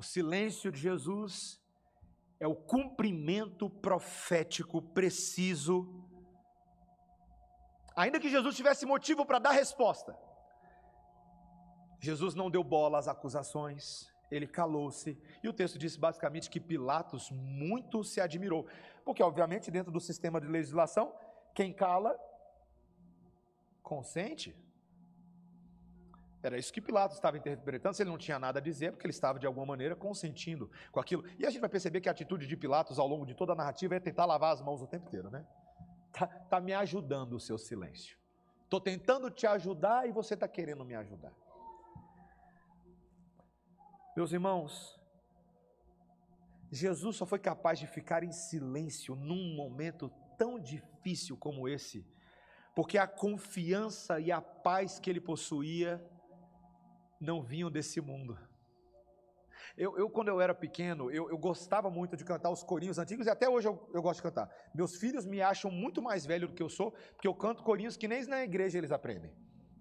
O 0.02 0.04
silêncio 0.04 0.72
de 0.72 0.80
Jesus 0.80 1.62
é 2.40 2.48
o 2.48 2.56
cumprimento 2.56 3.70
profético 3.70 4.82
preciso. 4.82 5.88
Ainda 7.96 8.20
que 8.20 8.28
Jesus 8.28 8.56
tivesse 8.56 8.84
motivo 8.84 9.28
para 9.28 9.38
dar 9.38 9.52
resposta, 9.52 10.18
Jesus 12.00 12.34
não 12.34 12.50
deu 12.50 12.64
bola 12.64 12.98
às 12.98 13.08
acusações, 13.08 14.12
ele 14.32 14.48
calou-se. 14.48 15.22
E 15.44 15.48
o 15.48 15.54
texto 15.54 15.78
diz 15.78 15.96
basicamente 15.96 16.50
que 16.50 16.60
Pilatos 16.60 17.30
muito 17.30 18.04
se 18.04 18.20
admirou. 18.20 18.66
Porque, 19.06 19.22
obviamente, 19.22 19.70
dentro 19.70 19.92
do 19.92 20.00
sistema 20.00 20.42
de 20.42 20.48
legislação, 20.48 21.14
quem 21.54 21.72
cala, 21.72 22.20
consente. 23.84 24.56
Era 26.44 26.58
isso 26.58 26.74
que 26.74 26.82
Pilatos 26.82 27.18
estava 27.18 27.38
interpretando, 27.38 27.94
se 27.94 28.02
ele 28.02 28.10
não 28.10 28.18
tinha 28.18 28.40
nada 28.40 28.60
a 28.60 28.62
dizer, 28.62 28.92
porque 28.92 29.06
ele 29.06 29.14
estava 29.14 29.38
de 29.38 29.46
alguma 29.46 29.66
maneira 29.66 29.96
consentindo 29.96 30.72
com 30.92 31.00
aquilo. 31.00 31.24
E 31.38 31.46
a 31.46 31.50
gente 31.50 31.62
vai 31.62 31.70
perceber 31.70 32.02
que 32.02 32.10
a 32.10 32.12
atitude 32.12 32.48
de 32.48 32.58
Pilatos 32.58 32.98
ao 32.98 33.08
longo 33.08 33.26
de 33.26 33.36
toda 33.36 33.54
a 33.54 33.56
narrativa 33.56 33.96
é 33.96 34.00
tentar 34.00 34.26
lavar 34.26 34.54
as 34.54 34.62
mãos 34.62 34.82
o 34.82 34.88
tempo 34.88 35.08
inteiro, 35.08 35.30
né? 35.30 35.46
Tá, 36.12 36.28
tá 36.28 36.60
me 36.60 36.74
ajudando 36.74 37.34
o 37.34 37.40
seu 37.40 37.58
silêncio. 37.58 38.18
Estou 38.64 38.82
tentando 38.82 39.30
te 39.30 39.46
ajudar 39.46 40.08
e 40.08 40.12
você 40.12 40.34
está 40.34 40.48
querendo 40.48 40.84
me 40.84 40.96
ajudar. 40.96 41.34
Meus 44.16 44.32
irmãos, 44.32 45.00
Jesus 46.72 47.18
só 47.18 47.26
foi 47.26 47.38
capaz 47.38 47.78
de 47.78 47.86
ficar 47.86 48.24
em 48.24 48.32
silêncio 48.32 49.16
num 49.16 49.56
momento 49.56 50.10
tão 50.38 50.60
difícil 50.60 51.38
como 51.38 51.68
esse, 51.68 52.06
porque 52.76 52.98
a 52.98 53.06
confiança 53.06 54.20
e 54.20 54.32
a 54.32 54.42
paz 54.42 55.00
que 55.00 55.10
ele 55.10 55.22
possuía 55.22 56.02
não 57.22 57.42
vinham 57.42 57.70
desse 57.70 58.02
mundo. 58.02 58.38
Eu, 59.78 59.98
eu 59.98 60.10
quando 60.10 60.28
eu 60.28 60.42
era 60.42 60.54
pequeno, 60.54 61.10
eu, 61.12 61.30
eu, 61.30 61.38
gostava 61.38 61.90
muito 61.90 62.18
de 62.18 62.26
cantar 62.26 62.50
os 62.50 62.64
corinhos 62.64 62.98
antigos 62.98 63.26
e 63.28 63.30
até 63.30 63.48
hoje 63.48 63.68
eu, 63.68 63.90
eu 63.94 64.02
gosto 64.02 64.18
de 64.18 64.24
cantar. 64.24 64.50
Meus 64.74 64.96
filhos 64.96 65.26
me 65.26 65.42
acham 65.42 65.72
muito 65.72 66.02
mais 66.02 66.26
velho 66.26 66.48
do 66.48 66.54
que 66.54 66.64
eu 66.64 66.70
sou, 66.70 66.92
porque 67.14 67.28
eu 67.28 67.34
canto 67.34 67.64
corinhos 67.64 67.96
que 67.96 68.08
nem 68.08 68.26
na 68.26 68.44
igreja 68.44 68.78
eles 68.78 68.92
aprendem. 68.92 69.32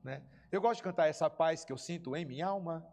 Né? 0.05 0.23
Eu 0.53 0.61
gosto 0.61 0.77
de 0.77 0.85
cantar 0.85 1.09
essa 1.09 1.29
paz 1.29 1.65
que 1.65 1.73
eu 1.73 1.79
sinto 1.79 2.15
em 2.15 2.25
minha 2.25 2.47
alma. 2.47 2.87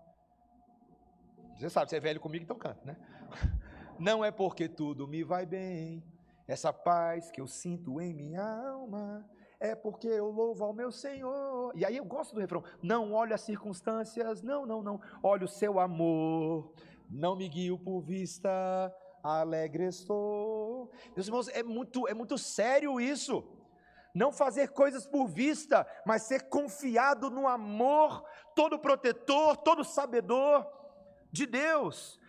Você 1.55 1.69
sabe, 1.69 1.89
você 1.89 1.97
é 1.97 1.99
velho 1.99 2.19
comigo, 2.19 2.43
então 2.43 2.57
canta, 2.57 2.83
né? 2.85 2.97
Não 3.99 4.23
é 4.23 4.31
porque 4.31 4.69
tudo 4.69 5.07
me 5.07 5.23
vai 5.23 5.45
bem, 5.45 6.03
essa 6.47 6.71
paz 6.71 7.31
que 7.31 7.41
eu 7.41 7.47
sinto 7.47 7.99
em 7.99 8.13
minha 8.13 8.43
alma 8.43 9.27
é 9.59 9.75
porque 9.75 10.07
eu 10.07 10.29
louvo 10.29 10.63
ao 10.63 10.73
meu 10.73 10.91
Senhor. 10.91 11.71
E 11.75 11.85
aí 11.85 11.97
eu 11.97 12.05
gosto 12.05 12.35
do 12.35 12.41
refrão. 12.41 12.63
Não 12.81 13.13
olho 13.13 13.33
as 13.33 13.41
circunstâncias, 13.41 14.41
não, 14.41 14.65
não, 14.65 14.81
não. 14.81 15.01
Olho 15.21 15.45
o 15.45 15.49
seu 15.49 15.79
amor, 15.79 16.73
não 17.09 17.35
me 17.35 17.49
guio 17.49 17.77
por 17.77 18.01
vista, 18.01 18.49
alegre 19.23 19.85
estou. 19.85 20.91
Meus 21.15 21.27
irmãos, 21.27 21.47
é 21.49 21.63
muito, 21.63 22.07
é 22.07 22.13
muito 22.13 22.37
sério 22.37 22.99
isso. 22.99 23.43
Não 24.13 24.31
fazer 24.31 24.69
coisas 24.69 25.05
por 25.05 25.27
vista, 25.27 25.85
mas 26.05 26.23
ser 26.23 26.49
confiado 26.49 27.29
no 27.29 27.47
amor 27.47 28.23
todo 28.55 28.79
protetor, 28.79 29.57
todo 29.57 29.83
sabedor 29.83 30.65
de 31.31 31.45
Deus. 31.45 32.19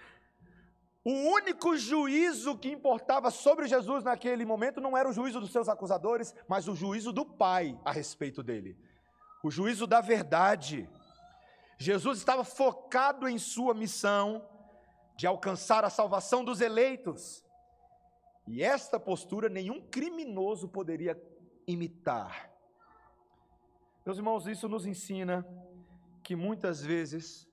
O 1.09 1.11
único 1.11 1.75
juízo 1.75 2.59
que 2.59 2.71
importava 2.71 3.31
sobre 3.31 3.67
Jesus 3.67 4.05
naquele 4.05 4.45
momento 4.45 4.79
não 4.79 4.95
era 4.95 5.09
o 5.09 5.13
juízo 5.13 5.41
dos 5.41 5.51
seus 5.51 5.67
acusadores, 5.67 6.35
mas 6.47 6.69
o 6.69 6.75
juízo 6.75 7.15
do 7.15 7.25
Pai 7.25 7.81
a 7.83 7.91
respeito 7.91 8.43
dele. 8.43 8.77
O 9.43 9.51
juízo 9.51 9.87
da 9.87 10.03
verdade. 10.03 10.87
Jesus 11.79 12.19
estava 12.19 12.45
focado 12.45 13.27
em 13.27 13.39
sua 13.39 13.73
missão 13.73 14.47
de 15.17 15.27
alcançar 15.27 15.83
a 15.83 15.89
salvação 15.89 16.45
dos 16.45 16.61
eleitos. 16.61 17.43
E 18.47 18.63
esta 18.63 19.01
postura 19.01 19.49
nenhum 19.49 19.81
criminoso 19.81 20.69
poderia 20.69 21.19
imitar. 21.67 22.53
Meus 24.05 24.19
irmãos, 24.19 24.47
isso 24.47 24.69
nos 24.69 24.85
ensina 24.85 25.43
que 26.23 26.37
muitas 26.37 26.83
vezes 26.83 27.48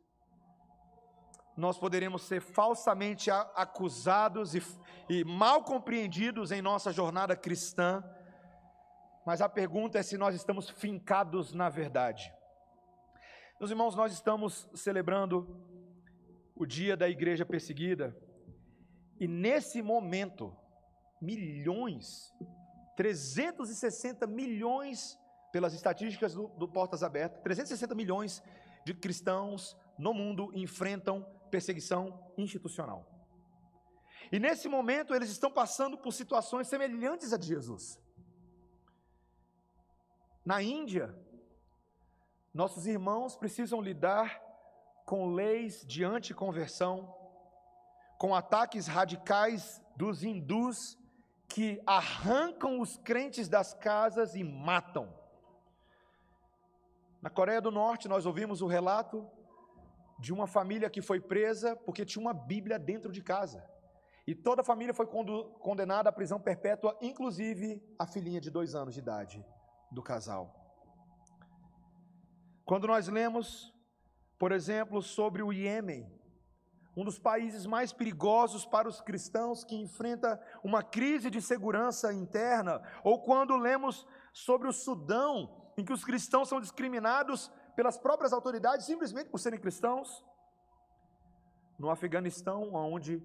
nós 1.55 1.77
poderemos 1.77 2.23
ser 2.23 2.41
falsamente 2.41 3.31
acusados 3.31 4.53
e, 4.55 4.61
e 5.09 5.23
mal 5.23 5.63
compreendidos 5.63 6.51
em 6.51 6.61
nossa 6.61 6.91
jornada 6.91 7.35
cristã, 7.35 8.03
mas 9.25 9.41
a 9.41 9.47
pergunta 9.47 9.97
é 9.97 10.03
se 10.03 10.17
nós 10.17 10.35
estamos 10.35 10.69
fincados 10.69 11.53
na 11.53 11.69
verdade. 11.69 12.33
Meus 13.59 13.71
irmãos, 13.71 13.95
nós 13.95 14.11
estamos 14.11 14.67
celebrando 14.73 15.65
o 16.55 16.65
dia 16.65 16.95
da 16.95 17.09
igreja 17.09 17.45
perseguida, 17.45 18.15
e 19.19 19.27
nesse 19.27 19.81
momento, 19.81 20.55
milhões, 21.21 22.33
360 22.97 24.27
milhões, 24.27 25.17
pelas 25.53 25.73
estatísticas 25.73 26.33
do, 26.33 26.49
do 26.49 26.67
Portas 26.67 27.01
Abertas, 27.01 27.41
360 27.41 27.95
milhões 27.95 28.43
de 28.85 28.93
cristãos 28.93 29.77
no 29.97 30.13
mundo 30.13 30.51
enfrentam 30.53 31.25
perseguição 31.49 32.31
institucional. 32.37 33.05
E 34.31 34.39
nesse 34.39 34.67
momento 34.67 35.13
eles 35.13 35.29
estão 35.29 35.51
passando 35.51 35.97
por 35.97 36.11
situações 36.11 36.67
semelhantes 36.67 37.31
a 37.33 37.37
de 37.37 37.47
Jesus. 37.47 37.99
Na 40.43 40.61
Índia, 40.61 41.15
nossos 42.53 42.87
irmãos 42.87 43.35
precisam 43.35 43.81
lidar 43.81 44.41
com 45.05 45.33
leis 45.33 45.85
de 45.85 46.03
anticonversão, 46.03 47.15
com 48.17 48.33
ataques 48.33 48.87
radicais 48.87 49.81
dos 49.95 50.23
hindus 50.23 50.97
que 51.47 51.81
arrancam 51.85 52.79
os 52.79 52.97
crentes 52.97 53.47
das 53.47 53.73
casas 53.73 54.35
e 54.35 54.43
matam. 54.43 55.13
Na 57.21 57.29
Coreia 57.29 57.61
do 57.61 57.71
Norte, 57.71 58.07
nós 58.07 58.25
ouvimos 58.25 58.61
o 58.61 58.67
relato 58.67 59.29
de 60.19 60.33
uma 60.33 60.47
família 60.47 60.89
que 60.89 61.01
foi 61.01 61.19
presa 61.19 61.75
porque 61.75 62.05
tinha 62.05 62.21
uma 62.21 62.33
Bíblia 62.33 62.79
dentro 62.79 63.11
de 63.11 63.21
casa. 63.21 63.63
E 64.27 64.33
toda 64.33 64.61
a 64.61 64.65
família 64.65 64.93
foi 64.93 65.05
condenada 65.05 66.09
à 66.09 66.11
prisão 66.11 66.39
perpétua, 66.39 66.97
inclusive 67.01 67.83
a 67.99 68.07
filhinha 68.07 68.41
de 68.41 68.49
dois 68.49 68.73
anos 68.73 68.93
de 68.93 68.99
idade 68.99 69.45
do 69.91 70.01
casal. 70.01 70.65
Quando 72.65 72.87
nós 72.87 73.07
lemos, 73.07 73.71
por 74.39 74.51
exemplo, 74.51 75.01
sobre 75.01 75.43
o 75.43 75.53
Iêmen, 75.53 76.11
um 76.97 77.03
dos 77.03 77.19
países 77.19 77.65
mais 77.65 77.91
perigosos 77.93 78.65
para 78.65 78.87
os 78.87 79.01
cristãos 79.01 79.63
que 79.63 79.75
enfrenta 79.75 80.41
uma 80.63 80.81
crise 80.81 81.29
de 81.29 81.41
segurança 81.41 82.11
interna, 82.13 82.81
ou 83.03 83.21
quando 83.21 83.55
lemos 83.57 84.07
sobre 84.33 84.67
o 84.67 84.73
Sudão, 84.73 85.71
em 85.77 85.83
que 85.83 85.93
os 85.93 86.03
cristãos 86.05 86.47
são 86.47 86.61
discriminados 86.61 87.51
pelas 87.75 87.97
próprias 87.97 88.33
autoridades 88.33 88.85
simplesmente 88.85 89.29
por 89.29 89.39
serem 89.39 89.59
cristãos. 89.59 90.23
No 91.77 91.89
Afeganistão, 91.89 92.73
onde 92.73 93.21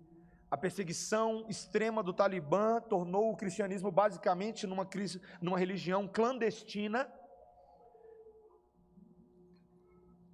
a 0.51 0.57
perseguição 0.57 1.47
extrema 1.49 2.03
do 2.03 2.13
Talibã 2.13 2.81
tornou 2.81 3.31
o 3.31 3.37
cristianismo 3.37 3.91
basicamente 3.91 4.67
numa, 4.67 4.89
numa 5.41 5.59
religião 5.59 6.09
clandestina. 6.09 7.09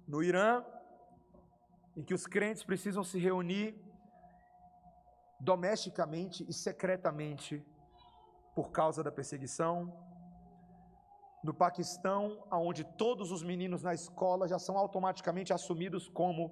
No 0.07 0.23
Irã, 0.23 0.65
em 1.95 2.03
que 2.03 2.13
os 2.13 2.25
crentes 2.25 2.63
precisam 2.63 3.03
se 3.03 3.19
reunir 3.19 3.79
domesticamente 5.39 6.43
e 6.49 6.53
secretamente 6.53 7.63
por 8.55 8.71
causa 8.71 9.03
da 9.03 9.11
perseguição 9.11 10.06
no 11.47 11.53
Paquistão, 11.53 12.45
onde 12.51 12.83
todos 12.83 13.31
os 13.31 13.41
meninos 13.41 13.81
na 13.81 13.93
escola 13.93 14.49
já 14.49 14.59
são 14.59 14.77
automaticamente 14.77 15.53
assumidos 15.53 16.09
como 16.09 16.51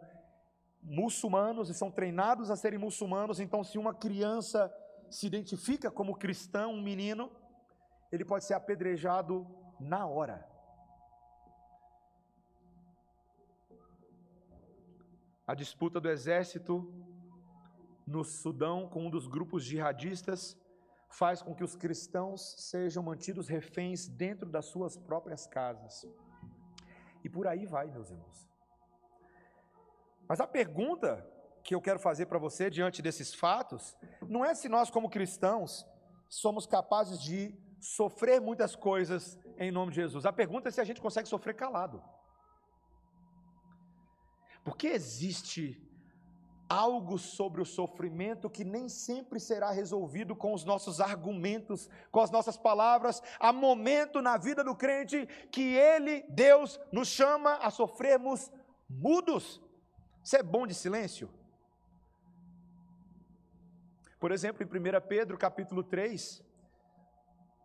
muçulmanos 0.81 1.69
e 1.69 1.73
são 1.73 1.91
treinados 1.91 2.49
a 2.49 2.55
serem 2.55 2.79
muçulmanos. 2.79 3.41
Então, 3.41 3.61
se 3.61 3.77
uma 3.77 3.93
criança 3.93 4.73
se 5.09 5.27
identifica 5.27 5.91
como 5.91 6.15
cristão, 6.15 6.71
um 6.71 6.81
menino, 6.81 7.29
ele 8.09 8.23
pode 8.23 8.45
ser 8.45 8.53
apedrejado 8.53 9.45
na 9.81 10.07
hora. 10.07 10.47
A 15.45 15.53
disputa 15.53 15.99
do 15.99 16.09
exército 16.09 16.73
no 18.07 18.23
Sudão 18.23 18.87
com 18.87 19.07
um 19.07 19.09
dos 19.09 19.27
grupos 19.27 19.61
jihadistas 19.65 20.57
faz 21.17 21.41
com 21.41 21.55
que 21.55 21.63
os 21.63 21.75
cristãos 21.75 22.55
sejam 22.57 23.01
mantidos 23.01 23.47
reféns 23.47 24.07
dentro 24.07 24.49
das 24.49 24.65
suas 24.65 24.97
próprias 24.97 25.47
casas. 25.47 26.05
E 27.23 27.29
por 27.29 27.47
aí 27.47 27.65
vai, 27.65 27.87
meus 27.87 28.09
irmãos. 28.09 28.47
Mas 30.27 30.39
a 30.39 30.47
pergunta 30.47 31.25
que 31.63 31.73
eu 31.73 31.81
quero 31.81 31.99
fazer 31.99 32.25
para 32.25 32.37
você 32.37 32.69
diante 32.69 33.01
desses 33.01 33.33
fatos 33.33 33.95
não 34.27 34.43
é 34.43 34.53
se 34.53 34.67
nós, 34.67 34.89
como 34.89 35.09
cristãos, 35.09 35.85
somos 36.27 36.67
capazes 36.67 37.21
de 37.21 37.55
sofrer 37.79 38.41
muitas 38.41 38.75
coisas 38.75 39.39
em 39.57 39.71
nome 39.71 39.91
de 39.91 40.01
Jesus. 40.01 40.25
A 40.25 40.33
pergunta 40.33 40.67
é 40.67 40.71
se 40.71 40.81
a 40.81 40.83
gente 40.83 41.01
consegue 41.01 41.29
sofrer 41.29 41.55
calado. 41.55 42.03
Porque 44.63 44.87
existe 44.87 45.81
algo 46.69 47.17
sobre 47.17 47.61
o 47.61 47.65
sofrimento 47.65 48.49
que 48.49 48.63
nem 48.63 48.89
sempre 48.89 49.39
será 49.39 49.71
resolvido 49.71 50.35
com 50.35 50.53
os 50.53 50.63
nossos 50.63 50.99
argumentos, 50.99 51.89
com 52.11 52.19
as 52.19 52.31
nossas 52.31 52.57
palavras. 52.57 53.21
Há 53.39 53.53
momento 53.53 54.21
na 54.21 54.37
vida 54.37 54.63
do 54.63 54.75
crente 54.75 55.27
que 55.51 55.75
ele, 55.75 56.23
Deus, 56.29 56.79
nos 56.91 57.07
chama 57.07 57.55
a 57.57 57.69
sofrermos 57.69 58.51
mudos. 58.89 59.61
Você 60.23 60.37
é 60.37 60.43
bom 60.43 60.65
de 60.65 60.73
silêncio? 60.73 61.29
Por 64.19 64.31
exemplo, 64.31 64.63
em 64.63 64.65
1 64.65 65.01
Pedro 65.07 65.37
capítulo 65.37 65.83
3, 65.83 66.43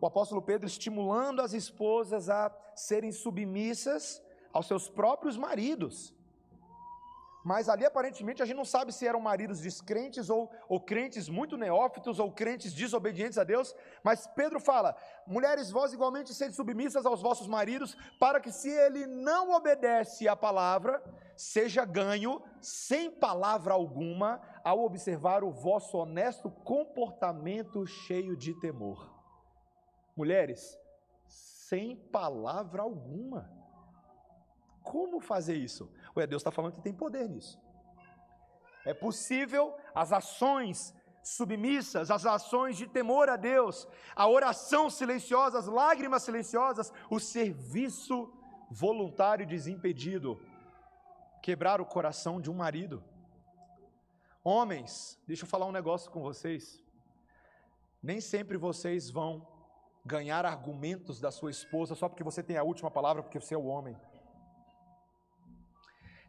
o 0.01 0.07
apóstolo 0.07 0.43
Pedro 0.43 0.67
estimulando 0.67 1.41
as 1.41 1.53
esposas 1.53 2.29
a 2.29 2.55
serem 2.75 3.13
submissas 3.13 4.23
aos 4.53 4.67
seus 4.67 4.89
próprios 4.89 5.37
maridos. 5.37 6.15
Mas 7.43 7.69
ali 7.69 7.87
aparentemente 7.87 8.43
a 8.43 8.47
gente 8.47 8.57
não 8.57 8.65
sabe 8.65 8.93
se 8.93 9.07
eram 9.07 9.21
maridos 9.21 9.61
descrentes 9.61 10.29
ou, 10.29 10.51
ou 10.69 10.81
crentes 10.81 11.29
muito 11.29 11.57
neófitos 11.57 12.19
ou 12.19 12.31
crentes 12.31 12.73
desobedientes 12.73 13.39
a 13.39 13.45
Deus. 13.45 13.75
Mas 14.03 14.27
Pedro 14.27 14.61
fala: 14.61 14.95
mulheres, 15.27 15.71
vós 15.71 15.93
igualmente 15.93 16.35
sede 16.35 16.55
submissas 16.55 17.07
aos 17.07 17.23
vossos 17.23 17.47
maridos, 17.47 17.97
para 18.19 18.41
que 18.41 18.53
se 18.53 18.69
ele 18.69 19.07
não 19.07 19.53
obedece 19.53 20.29
à 20.29 20.37
palavra, 20.37 21.03
seja 21.35 21.85
ganho 21.85 22.43
sem 22.61 23.11
palavra 23.11 23.73
alguma 23.73 24.41
ao 24.63 24.85
observar 24.85 25.43
o 25.43 25.51
vosso 25.51 25.97
honesto 25.97 26.51
comportamento 26.51 27.87
cheio 27.87 28.37
de 28.37 28.53
temor. 28.61 29.11
Mulheres, 30.15 30.79
sem 31.27 31.97
palavra 31.97 32.83
alguma. 32.83 33.51
Como 34.83 35.21
fazer 35.21 35.55
isso? 35.55 35.91
Ué, 36.21 36.27
Deus 36.27 36.41
está 36.41 36.51
falando 36.51 36.75
que 36.75 36.83
tem 36.83 36.93
poder 36.93 37.29
nisso. 37.29 37.59
É 38.85 38.95
possível 38.95 39.75
as 39.95 40.13
ações 40.13 40.95
submissas, 41.23 42.11
as 42.11 42.25
ações 42.25 42.77
de 42.77 42.87
temor 42.87 43.29
a 43.29 43.37
Deus, 43.37 43.87
a 44.15 44.27
oração 44.29 44.89
silenciosa, 44.89 45.59
as 45.59 45.67
lágrimas 45.67 46.23
silenciosas, 46.23 46.93
o 47.11 47.19
serviço 47.19 48.33
voluntário 48.71 49.47
desimpedido, 49.47 50.41
quebrar 51.43 51.81
o 51.81 51.87
coração 51.87 52.41
de 52.41 52.51
um 52.51 52.55
marido. 52.55 53.03
Homens, 54.43 55.19
deixa 55.27 55.45
eu 55.45 55.49
falar 55.49 55.67
um 55.67 55.73
negócio 55.73 56.11
com 56.11 56.23
vocês. 56.23 56.83
Nem 58.03 58.21
sempre 58.21 58.57
vocês 58.57 59.11
vão 59.11 59.47
ganhar 60.05 60.47
argumentos 60.47 61.21
da 61.21 61.31
sua 61.31 61.51
esposa 61.51 61.95
só 61.95 62.09
porque 62.09 62.25
você 62.25 62.43
tem 62.43 62.57
a 62.57 62.63
última 62.63 62.91
palavra, 62.91 63.23
porque 63.23 63.39
você 63.39 63.55
é 63.55 63.59
o 63.59 63.67
homem. 63.67 63.97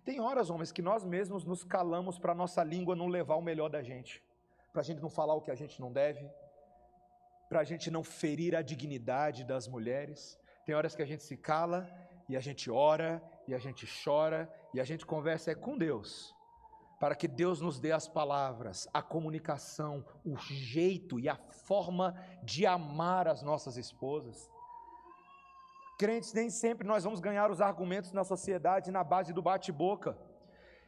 Tem 0.03 0.19
horas, 0.19 0.49
homens, 0.49 0.71
que 0.71 0.81
nós 0.81 1.03
mesmos 1.03 1.43
nos 1.45 1.63
calamos 1.63 2.17
para 2.17 2.31
a 2.31 2.35
nossa 2.35 2.63
língua 2.63 2.95
não 2.95 3.07
levar 3.07 3.35
o 3.35 3.41
melhor 3.41 3.69
da 3.69 3.83
gente, 3.83 4.23
para 4.71 4.81
a 4.81 4.83
gente 4.83 5.01
não 5.01 5.09
falar 5.09 5.35
o 5.35 5.41
que 5.41 5.51
a 5.51 5.55
gente 5.55 5.79
não 5.79 5.91
deve, 5.91 6.27
para 7.47 7.59
a 7.59 7.63
gente 7.63 7.91
não 7.91 8.03
ferir 8.03 8.55
a 8.55 8.61
dignidade 8.61 9.43
das 9.43 9.67
mulheres. 9.67 10.39
Tem 10.65 10.73
horas 10.73 10.95
que 10.95 11.01
a 11.03 11.05
gente 11.05 11.23
se 11.23 11.37
cala 11.37 11.87
e 12.27 12.35
a 12.35 12.39
gente 12.39 12.71
ora 12.71 13.21
e 13.47 13.53
a 13.53 13.59
gente 13.59 13.85
chora 14.03 14.51
e 14.73 14.79
a 14.79 14.83
gente 14.83 15.05
conversa 15.05 15.51
é 15.51 15.55
com 15.55 15.77
Deus, 15.77 16.33
para 16.99 17.13
que 17.13 17.27
Deus 17.27 17.61
nos 17.61 17.79
dê 17.79 17.91
as 17.91 18.07
palavras, 18.07 18.87
a 18.93 19.01
comunicação, 19.01 20.05
o 20.25 20.37
jeito 20.37 21.19
e 21.19 21.27
a 21.27 21.35
forma 21.35 22.15
de 22.41 22.65
amar 22.65 23.27
as 23.27 23.43
nossas 23.43 23.77
esposas. 23.77 24.49
Crentes, 26.01 26.33
nem 26.33 26.49
sempre 26.49 26.87
nós 26.87 27.03
vamos 27.03 27.19
ganhar 27.19 27.51
os 27.51 27.61
argumentos 27.61 28.11
na 28.11 28.23
sociedade 28.23 28.89
na 28.89 29.03
base 29.03 29.31
do 29.31 29.41
bate-boca. 29.49 30.17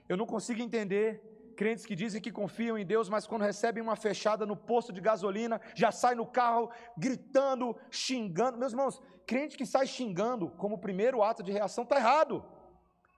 Eu 0.09 0.17
não 0.17 0.25
consigo 0.25 0.59
entender 0.59 1.53
crentes 1.55 1.85
que 1.85 1.95
dizem 1.95 2.19
que 2.19 2.31
confiam 2.31 2.79
em 2.79 2.83
Deus, 2.93 3.07
mas 3.09 3.27
quando 3.27 3.43
recebem 3.43 3.83
uma 3.83 3.95
fechada 3.95 4.43
no 4.43 4.57
posto 4.57 4.91
de 4.91 4.99
gasolina, 4.99 5.61
já 5.75 5.91
sai 5.91 6.15
no 6.15 6.25
carro 6.25 6.71
gritando, 6.97 7.77
xingando. 7.91 8.57
Meus 8.57 8.71
irmãos, 8.71 8.99
crente 9.27 9.55
que 9.55 9.67
sai 9.67 9.85
xingando 9.85 10.49
como 10.49 10.79
primeiro 10.79 11.21
ato 11.21 11.43
de 11.43 11.51
reação 11.51 11.83
está 11.83 11.97
errado. 11.97 12.43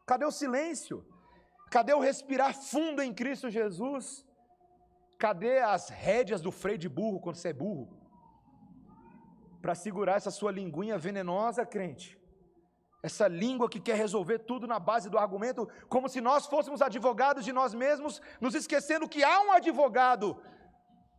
Cadê 0.06 0.26
o 0.26 0.32
silêncio? 0.32 1.02
Cadê 1.72 1.94
o 1.94 2.02
respirar 2.02 2.54
fundo 2.54 3.02
em 3.02 3.14
Cristo 3.14 3.50
Jesus? 3.50 4.26
Cadê 5.18 5.60
as 5.60 5.88
rédeas 5.88 6.42
do 6.42 6.52
freio 6.52 6.78
de 6.78 6.90
burro 6.90 7.22
quando 7.22 7.38
você 7.38 7.52
é 7.52 7.54
burro? 7.54 8.05
Para 9.66 9.74
segurar 9.74 10.18
essa 10.18 10.30
sua 10.30 10.52
linguinha 10.52 10.96
venenosa, 10.96 11.66
crente. 11.66 12.16
Essa 13.02 13.28
língua 13.28 13.68
que 13.68 13.80
quer 13.80 13.96
resolver 13.96 14.38
tudo 14.38 14.68
na 14.68 14.78
base 14.78 15.10
do 15.10 15.18
argumento, 15.18 15.68
como 15.90 16.08
se 16.08 16.22
nós 16.22 16.46
fôssemos 16.46 16.84
advogados 16.84 17.44
de 17.44 17.52
nós 17.52 17.74
mesmos, 17.74 18.22
nos 18.40 18.54
esquecendo 18.54 19.10
que 19.10 19.24
há 19.24 19.42
um 19.42 19.52
advogado 19.52 20.40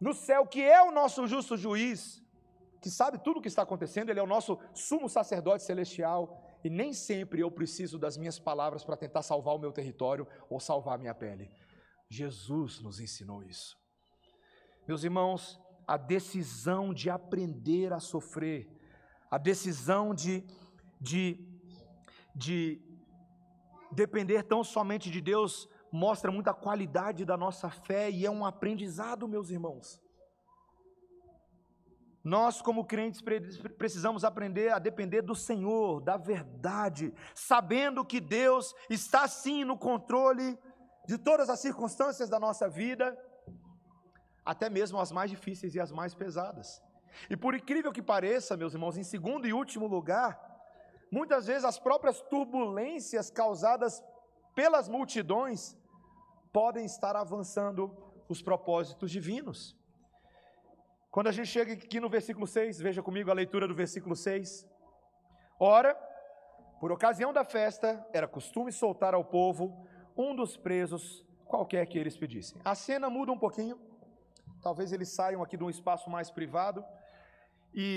no 0.00 0.14
céu 0.14 0.46
que 0.46 0.62
é 0.62 0.80
o 0.80 0.92
nosso 0.92 1.26
justo 1.26 1.56
juiz, 1.56 2.22
que 2.80 2.88
sabe 2.88 3.18
tudo 3.18 3.40
o 3.40 3.42
que 3.42 3.48
está 3.48 3.62
acontecendo, 3.62 4.10
ele 4.10 4.20
é 4.20 4.22
o 4.22 4.28
nosso 4.28 4.56
sumo 4.72 5.08
sacerdote 5.08 5.64
celestial, 5.64 6.40
e 6.62 6.70
nem 6.70 6.92
sempre 6.92 7.40
eu 7.40 7.50
preciso 7.50 7.98
das 7.98 8.16
minhas 8.16 8.38
palavras 8.38 8.84
para 8.84 8.96
tentar 8.96 9.22
salvar 9.22 9.56
o 9.56 9.58
meu 9.58 9.72
território 9.72 10.24
ou 10.48 10.60
salvar 10.60 10.94
a 10.94 10.98
minha 10.98 11.16
pele. 11.16 11.50
Jesus 12.08 12.80
nos 12.80 13.00
ensinou 13.00 13.42
isso. 13.42 13.76
Meus 14.86 15.02
irmãos, 15.02 15.60
a 15.86 15.96
decisão 15.96 16.92
de 16.92 17.08
aprender 17.08 17.92
a 17.92 18.00
sofrer, 18.00 18.68
a 19.30 19.38
decisão 19.38 20.14
de, 20.14 20.44
de, 21.00 21.38
de 22.34 22.80
depender 23.92 24.42
tão 24.42 24.64
somente 24.64 25.10
de 25.10 25.20
Deus, 25.20 25.68
mostra 25.92 26.30
muita 26.32 26.52
qualidade 26.52 27.24
da 27.24 27.36
nossa 27.36 27.70
fé 27.70 28.10
e 28.10 28.26
é 28.26 28.30
um 28.30 28.44
aprendizado, 28.44 29.28
meus 29.28 29.50
irmãos. 29.50 30.00
Nós, 32.22 32.60
como 32.60 32.84
crentes, 32.84 33.22
precisamos 33.78 34.24
aprender 34.24 34.72
a 34.72 34.80
depender 34.80 35.22
do 35.22 35.36
Senhor, 35.36 36.00
da 36.00 36.16
verdade, 36.16 37.14
sabendo 37.32 38.04
que 38.04 38.20
Deus 38.20 38.74
está 38.90 39.28
sim 39.28 39.62
no 39.64 39.78
controle 39.78 40.58
de 41.06 41.16
todas 41.16 41.48
as 41.48 41.60
circunstâncias 41.60 42.28
da 42.28 42.40
nossa 42.40 42.68
vida 42.68 43.16
até 44.46 44.70
mesmo 44.70 45.00
as 45.00 45.10
mais 45.10 45.28
difíceis 45.28 45.74
e 45.74 45.80
as 45.80 45.90
mais 45.90 46.14
pesadas. 46.14 46.80
E 47.28 47.36
por 47.36 47.54
incrível 47.54 47.92
que 47.92 48.00
pareça, 48.00 48.56
meus 48.56 48.74
irmãos, 48.74 48.96
em 48.96 49.02
segundo 49.02 49.46
e 49.46 49.52
último 49.52 49.88
lugar, 49.88 50.40
muitas 51.10 51.46
vezes 51.46 51.64
as 51.64 51.78
próprias 51.78 52.20
turbulências 52.22 53.28
causadas 53.28 54.02
pelas 54.54 54.88
multidões 54.88 55.76
podem 56.52 56.84
estar 56.86 57.16
avançando 57.16 57.94
os 58.28 58.40
propósitos 58.40 59.10
divinos. 59.10 59.76
Quando 61.10 61.28
a 61.28 61.32
gente 61.32 61.48
chega 61.48 61.72
aqui 61.72 61.98
no 61.98 62.08
versículo 62.08 62.46
6, 62.46 62.78
veja 62.78 63.02
comigo 63.02 63.30
a 63.30 63.34
leitura 63.34 63.66
do 63.66 63.74
versículo 63.74 64.14
6. 64.14 64.66
Ora, 65.58 65.94
por 66.78 66.92
ocasião 66.92 67.32
da 67.32 67.44
festa, 67.44 68.06
era 68.12 68.28
costume 68.28 68.70
soltar 68.70 69.14
ao 69.14 69.24
povo 69.24 69.86
um 70.16 70.36
dos 70.36 70.56
presos, 70.56 71.24
qualquer 71.46 71.86
que 71.86 71.98
eles 71.98 72.16
pedissem. 72.16 72.60
A 72.64 72.74
cena 72.74 73.08
muda 73.08 73.32
um 73.32 73.38
pouquinho 73.38 73.78
talvez 74.66 74.90
eles 74.92 75.10
saiam 75.10 75.44
aqui 75.44 75.56
de 75.56 75.62
um 75.62 75.70
espaço 75.70 76.10
mais 76.10 76.28
privado. 76.28 76.84
E 77.72 77.88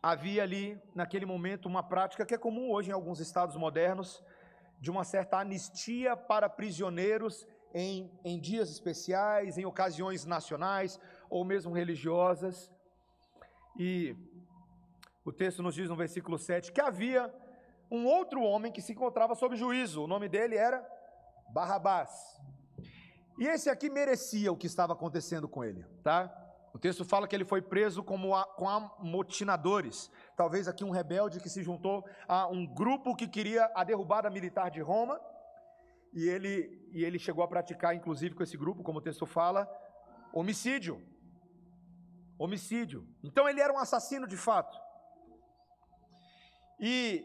havia 0.00 0.40
ali, 0.44 0.80
naquele 0.94 1.26
momento, 1.26 1.66
uma 1.66 1.82
prática 1.82 2.24
que 2.24 2.32
é 2.32 2.38
comum 2.38 2.70
hoje 2.70 2.90
em 2.90 2.92
alguns 2.92 3.18
estados 3.18 3.56
modernos, 3.56 4.22
de 4.78 4.88
uma 4.88 5.02
certa 5.02 5.38
anistia 5.38 6.16
para 6.16 6.48
prisioneiros 6.48 7.44
em, 7.74 8.08
em 8.24 8.38
dias 8.38 8.70
especiais, 8.70 9.58
em 9.58 9.64
ocasiões 9.64 10.24
nacionais 10.24 11.00
ou 11.28 11.44
mesmo 11.44 11.72
religiosas. 11.74 12.72
E 13.76 14.16
o 15.24 15.32
texto 15.32 15.60
nos 15.60 15.74
diz 15.74 15.88
no 15.88 15.96
versículo 15.96 16.38
7 16.38 16.70
que 16.70 16.80
havia 16.80 17.34
um 17.90 18.06
outro 18.06 18.40
homem 18.42 18.70
que 18.70 18.80
se 18.80 18.92
encontrava 18.92 19.34
sob 19.34 19.56
juízo, 19.56 20.04
o 20.04 20.06
nome 20.06 20.28
dele 20.28 20.56
era 20.56 20.78
Barrabás. 21.48 22.40
E 23.38 23.46
esse 23.46 23.68
aqui 23.68 23.90
merecia 23.90 24.52
o 24.52 24.56
que 24.56 24.66
estava 24.66 24.92
acontecendo 24.92 25.48
com 25.48 25.64
ele, 25.64 25.84
tá? 26.02 26.32
O 26.72 26.78
texto 26.78 27.04
fala 27.04 27.28
que 27.28 27.36
ele 27.36 27.44
foi 27.44 27.62
preso 27.62 28.02
como 28.02 28.34
a, 28.34 28.44
com 28.44 28.68
amotinadores. 28.68 30.10
Talvez 30.36 30.66
aqui 30.66 30.82
um 30.82 30.90
rebelde 30.90 31.40
que 31.40 31.48
se 31.48 31.62
juntou 31.62 32.04
a 32.26 32.48
um 32.48 32.66
grupo 32.66 33.14
que 33.14 33.28
queria 33.28 33.70
a 33.76 33.84
derrubada 33.84 34.28
militar 34.28 34.70
de 34.70 34.80
Roma. 34.80 35.20
E 36.12 36.28
ele, 36.28 36.88
e 36.92 37.04
ele 37.04 37.18
chegou 37.18 37.44
a 37.44 37.48
praticar, 37.48 37.94
inclusive 37.94 38.34
com 38.34 38.42
esse 38.42 38.56
grupo, 38.56 38.82
como 38.82 38.98
o 38.98 39.02
texto 39.02 39.24
fala, 39.24 39.68
homicídio. 40.32 41.00
Homicídio. 42.36 43.06
Então 43.22 43.48
ele 43.48 43.60
era 43.60 43.72
um 43.72 43.78
assassino 43.78 44.26
de 44.26 44.36
fato. 44.36 44.76
E 46.80 47.24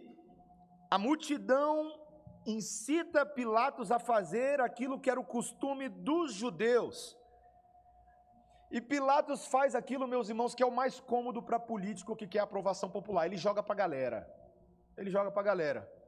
a 0.92 1.00
multidão 1.00 1.99
incita 2.52 3.26
Pilatos 3.26 3.92
a 3.92 4.00
fazer 4.00 4.60
aquilo 4.62 5.00
que 5.00 5.10
era 5.10 5.20
o 5.20 5.26
costume 5.26 5.90
dos 5.90 6.34
judeus. 6.34 7.18
E 8.72 8.80
Pilatos 8.80 9.48
faz 9.48 9.74
aquilo, 9.74 10.08
meus 10.08 10.30
irmãos, 10.30 10.54
que 10.54 10.62
é 10.62 10.66
o 10.66 10.72
mais 10.72 11.00
cômodo 11.00 11.42
para 11.42 11.60
político 11.60 12.16
que 12.16 12.28
quer 12.28 12.40
aprovação 12.40 12.90
popular. 12.90 13.26
Ele 13.26 13.38
joga 13.38 13.64
para 13.64 13.74
a 13.74 13.78
galera. 13.78 14.40
Ele 14.96 15.10
joga 15.10 15.32
para 15.32 15.42
a 15.42 15.46
galera. 15.46 16.00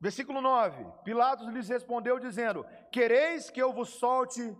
Versículo 0.00 0.40
9: 0.40 0.86
Pilatos 1.04 1.48
lhes 1.48 1.68
respondeu, 1.68 2.18
dizendo: 2.18 2.64
Quereis 2.90 3.50
que 3.50 3.60
eu 3.60 3.72
vos 3.72 3.90
solte 3.90 4.56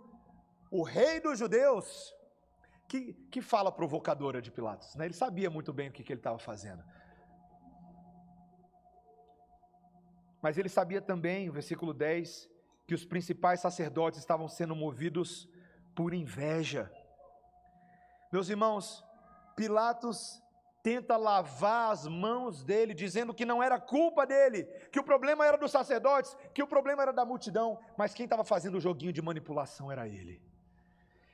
o 0.69 0.83
rei 0.83 1.19
dos 1.19 1.39
judeus? 1.39 2.13
Que, 2.87 3.13
que 3.31 3.41
fala 3.41 3.71
provocadora 3.71 4.41
de 4.41 4.51
Pilatos, 4.51 4.95
né? 4.95 5.05
Ele 5.05 5.13
sabia 5.13 5.49
muito 5.49 5.71
bem 5.71 5.89
o 5.89 5.91
que, 5.91 6.03
que 6.03 6.11
ele 6.11 6.19
estava 6.19 6.39
fazendo. 6.39 6.83
Mas 10.41 10.57
ele 10.57 10.69
sabia 10.69 11.01
também, 11.01 11.49
versículo 11.49 11.93
10, 11.93 12.49
que 12.87 12.95
os 12.95 13.05
principais 13.05 13.59
sacerdotes 13.59 14.19
estavam 14.19 14.47
sendo 14.47 14.75
movidos 14.75 15.47
por 15.95 16.13
inveja. 16.13 16.91
Meus 18.31 18.49
irmãos, 18.49 19.03
Pilatos 19.55 20.41
tenta 20.81 21.17
lavar 21.17 21.91
as 21.91 22.07
mãos 22.07 22.63
dele, 22.63 22.93
dizendo 22.93 23.33
que 23.33 23.45
não 23.45 23.61
era 23.61 23.79
culpa 23.79 24.25
dele, 24.25 24.63
que 24.91 24.99
o 24.99 25.03
problema 25.03 25.45
era 25.45 25.57
dos 25.57 25.71
sacerdotes, 25.71 26.37
que 26.53 26.63
o 26.63 26.67
problema 26.67 27.01
era 27.01 27.11
da 27.11 27.25
multidão, 27.25 27.79
mas 27.97 28.13
quem 28.13 28.23
estava 28.23 28.43
fazendo 28.43 28.75
o 28.77 28.81
joguinho 28.81 29.11
de 29.11 29.21
manipulação 29.21 29.91
era 29.91 30.07
ele. 30.07 30.41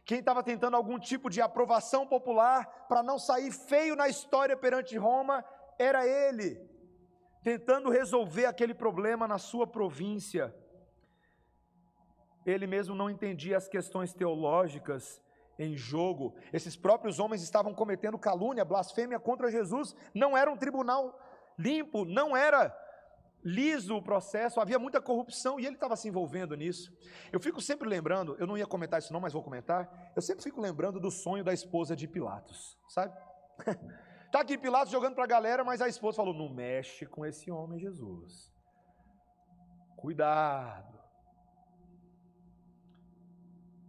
Quem 0.04 0.20
estava 0.20 0.44
tentando 0.44 0.76
algum 0.76 1.00
tipo 1.00 1.30
de 1.30 1.42
aprovação 1.42 2.06
popular 2.06 2.86
para 2.88 3.02
não 3.02 3.18
sair 3.18 3.52
feio 3.52 3.96
na 3.96 4.08
história 4.08 4.56
perante 4.56 4.98
Roma 4.98 5.44
era 5.80 6.08
ele, 6.08 6.60
tentando 7.46 7.92
resolver 7.92 8.48
aquele 8.48 8.74
problema 8.74 9.28
na 9.28 9.38
sua 9.38 9.68
província. 9.68 10.52
Ele 12.44 12.66
mesmo 12.66 12.96
não 12.96 13.08
entendia 13.08 13.56
as 13.56 13.68
questões 13.68 14.16
teológicas 14.16 15.22
em 15.60 15.78
jogo. 15.78 16.36
Esses 16.52 16.76
próprios 16.76 17.20
homens 17.20 17.44
estavam 17.44 17.72
cometendo 17.72 18.18
calúnia, 18.18 18.66
blasfêmia 18.66 19.20
contra 19.20 19.52
Jesus. 19.52 19.96
Não 20.12 20.36
era 20.36 20.52
um 20.52 20.58
tribunal 20.58 21.20
limpo, 21.56 22.04
não 22.04 22.36
era 22.36 22.76
liso 23.44 23.96
o 23.96 24.02
processo, 24.02 24.60
havia 24.60 24.80
muita 24.80 25.00
corrupção 25.00 25.60
e 25.60 25.68
ele 25.68 25.76
estava 25.76 25.96
se 25.96 26.08
envolvendo 26.08 26.56
nisso. 26.56 26.92
Eu 27.32 27.40
fico 27.40 27.62
sempre 27.62 27.88
lembrando, 27.88 28.36
eu 28.40 28.48
não 28.48 28.58
ia 28.58 28.66
comentar 28.66 28.98
isso 28.98 29.14
não, 29.14 29.20
mas 29.20 29.34
vou 29.34 29.44
comentar. 29.44 30.12
Eu 30.16 30.22
sempre 30.24 30.44
fico 30.44 30.60
lembrando 30.60 31.00
do 31.00 31.12
sonho 31.12 31.44
da 31.44 31.54
esposa 31.54 31.96
de 31.96 32.08
Pilatos, 32.08 32.76
sabe? 32.90 33.16
Tá 34.36 34.42
aqui 34.42 34.58
Pilatos 34.58 34.92
jogando 34.92 35.16
para 35.16 35.24
a 35.24 35.28
galera, 35.28 35.64
mas 35.64 35.82
a 35.82 35.88
esposa 35.88 36.18
falou: 36.18 36.34
"Não 36.34 36.50
mexe 36.50 37.06
com 37.06 37.26
esse 37.26 37.50
homem 37.50 37.80
Jesus. 37.80 38.54
Cuidado". 39.96 41.00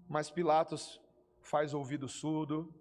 Mas 0.09 0.31
Pilatos 0.31 1.03
faz 1.41 1.75
ouvido 1.75 2.07
surdo, 2.07 2.73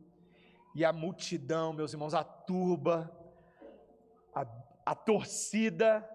e 0.76 0.86
a 0.86 0.94
multidão, 0.94 1.74
meus 1.74 1.92
irmãos, 1.92 2.14
a 2.14 2.24
turba, 2.24 3.12
a, 4.36 4.46
a 4.86 4.94
torcida, 4.94 6.08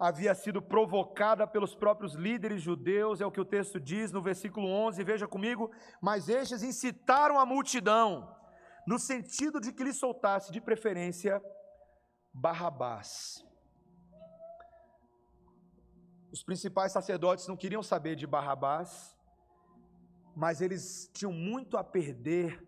havia 0.00 0.34
sido 0.34 0.60
provocada 0.60 1.46
pelos 1.46 1.76
próprios 1.76 2.14
líderes 2.14 2.60
judeus, 2.60 3.20
é 3.20 3.26
o 3.26 3.30
que 3.30 3.40
o 3.40 3.44
texto 3.44 3.78
diz 3.78 4.10
no 4.10 4.20
versículo 4.20 4.66
11, 4.66 5.04
veja 5.04 5.28
comigo, 5.28 5.70
mas 6.00 6.28
estes 6.28 6.64
incitaram 6.64 7.38
a 7.38 7.46
multidão, 7.46 8.41
no 8.86 8.98
sentido 8.98 9.60
de 9.60 9.72
que 9.72 9.84
lhe 9.84 9.92
soltasse, 9.92 10.52
de 10.52 10.60
preferência, 10.60 11.42
Barrabás. 12.32 13.44
Os 16.32 16.42
principais 16.42 16.92
sacerdotes 16.92 17.46
não 17.46 17.56
queriam 17.56 17.82
saber 17.82 18.16
de 18.16 18.26
Barrabás, 18.26 19.16
mas 20.34 20.60
eles 20.60 21.10
tinham 21.12 21.32
muito 21.32 21.76
a 21.76 21.84
perder 21.84 22.66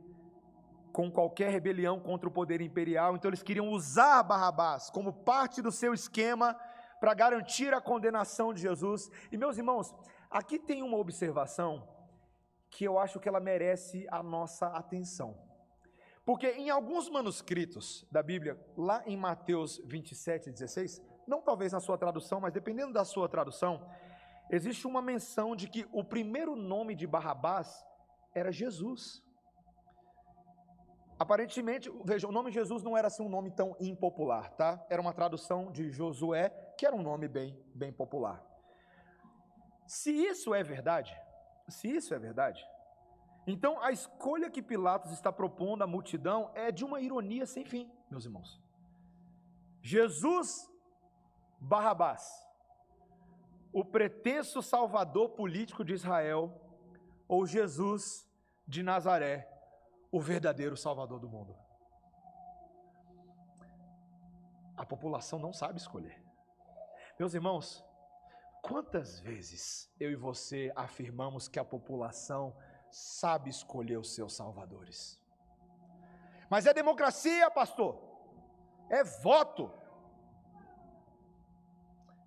com 0.92 1.10
qualquer 1.10 1.50
rebelião 1.50 1.98
contra 1.98 2.28
o 2.28 2.32
poder 2.32 2.60
imperial, 2.60 3.16
então 3.16 3.28
eles 3.28 3.42
queriam 3.42 3.70
usar 3.70 4.22
Barrabás 4.22 4.90
como 4.90 5.12
parte 5.12 5.60
do 5.60 5.72
seu 5.72 5.92
esquema 5.92 6.54
para 7.00 7.14
garantir 7.14 7.74
a 7.74 7.80
condenação 7.80 8.52
de 8.52 8.60
Jesus. 8.60 9.10
E 9.32 9.36
meus 9.36 9.58
irmãos, 9.58 9.92
aqui 10.30 10.58
tem 10.58 10.82
uma 10.82 10.98
observação 10.98 11.88
que 12.70 12.84
eu 12.84 12.98
acho 12.98 13.18
que 13.18 13.28
ela 13.28 13.40
merece 13.40 14.06
a 14.10 14.22
nossa 14.22 14.68
atenção. 14.68 15.53
Porque 16.24 16.48
em 16.52 16.70
alguns 16.70 17.10
manuscritos 17.10 18.06
da 18.10 18.22
Bíblia, 18.22 18.58
lá 18.76 19.02
em 19.06 19.16
Mateus 19.16 19.78
27, 19.84 20.50
16, 20.50 21.02
não 21.26 21.42
talvez 21.42 21.72
na 21.72 21.80
sua 21.80 21.98
tradução, 21.98 22.40
mas 22.40 22.52
dependendo 22.52 22.92
da 22.92 23.04
sua 23.04 23.28
tradução, 23.28 23.86
existe 24.50 24.86
uma 24.86 25.02
menção 25.02 25.54
de 25.54 25.68
que 25.68 25.86
o 25.92 26.02
primeiro 26.02 26.56
nome 26.56 26.94
de 26.94 27.06
Barrabás 27.06 27.84
era 28.34 28.50
Jesus. 28.50 29.22
Aparentemente, 31.18 31.92
veja, 32.04 32.26
o 32.26 32.32
nome 32.32 32.50
Jesus 32.50 32.82
não 32.82 32.96
era 32.96 33.08
assim 33.08 33.22
um 33.22 33.28
nome 33.28 33.50
tão 33.50 33.76
impopular, 33.78 34.50
tá? 34.52 34.84
Era 34.88 35.00
uma 35.00 35.12
tradução 35.12 35.70
de 35.70 35.90
Josué, 35.90 36.48
que 36.76 36.86
era 36.86 36.96
um 36.96 37.02
nome 37.02 37.28
bem, 37.28 37.56
bem 37.74 37.92
popular. 37.92 38.42
Se 39.86 40.10
isso 40.10 40.54
é 40.54 40.62
verdade, 40.62 41.14
se 41.68 41.88
isso 41.88 42.14
é 42.14 42.18
verdade, 42.18 42.66
então 43.46 43.80
a 43.82 43.92
escolha 43.92 44.50
que 44.50 44.62
Pilatos 44.62 45.12
está 45.12 45.32
propondo 45.32 45.82
à 45.82 45.86
multidão 45.86 46.50
é 46.54 46.72
de 46.72 46.84
uma 46.84 47.00
ironia 47.00 47.46
sem 47.46 47.64
fim, 47.64 47.90
meus 48.10 48.24
irmãos. 48.24 48.60
Jesus 49.82 50.70
Barrabás 51.60 52.44
o 53.74 53.84
pretenso 53.84 54.62
salvador 54.62 55.30
político 55.30 55.84
de 55.84 55.92
Israel 55.92 56.48
ou 57.26 57.44
Jesus 57.44 58.24
de 58.68 58.84
Nazaré, 58.84 59.50
o 60.12 60.20
verdadeiro 60.20 60.76
salvador 60.76 61.18
do 61.18 61.28
mundo? 61.28 61.56
A 64.76 64.86
população 64.86 65.40
não 65.40 65.52
sabe 65.52 65.80
escolher. 65.80 66.24
Meus 67.18 67.34
irmãos, 67.34 67.84
quantas 68.62 69.18
vezes 69.18 69.92
eu 69.98 70.12
e 70.12 70.14
você 70.14 70.72
afirmamos 70.76 71.48
que 71.48 71.58
a 71.58 71.64
população 71.64 72.56
sabe 72.94 73.50
escolher 73.50 73.98
os 73.98 74.14
seus 74.14 74.34
salvadores? 74.34 75.20
Mas 76.48 76.66
é 76.66 76.72
democracia, 76.72 77.50
pastor. 77.50 78.00
É 78.88 79.02
voto. 79.02 79.72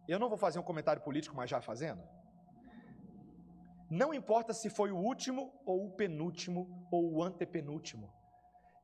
Eu 0.08 0.20
não 0.20 0.28
vou 0.28 0.38
fazer 0.38 0.60
um 0.60 0.64
comentário 0.64 1.02
político, 1.02 1.36
mas 1.36 1.50
já 1.50 1.62
fazendo. 1.62 2.04
Não 3.90 4.14
importa 4.14 4.54
se 4.54 4.70
foi 4.70 4.92
o 4.92 4.98
último, 4.98 5.54
ou 5.66 5.86
o 5.86 5.92
penúltimo, 5.92 6.88
ou 6.92 7.14
o 7.14 7.24
antepenúltimo. 7.24 8.14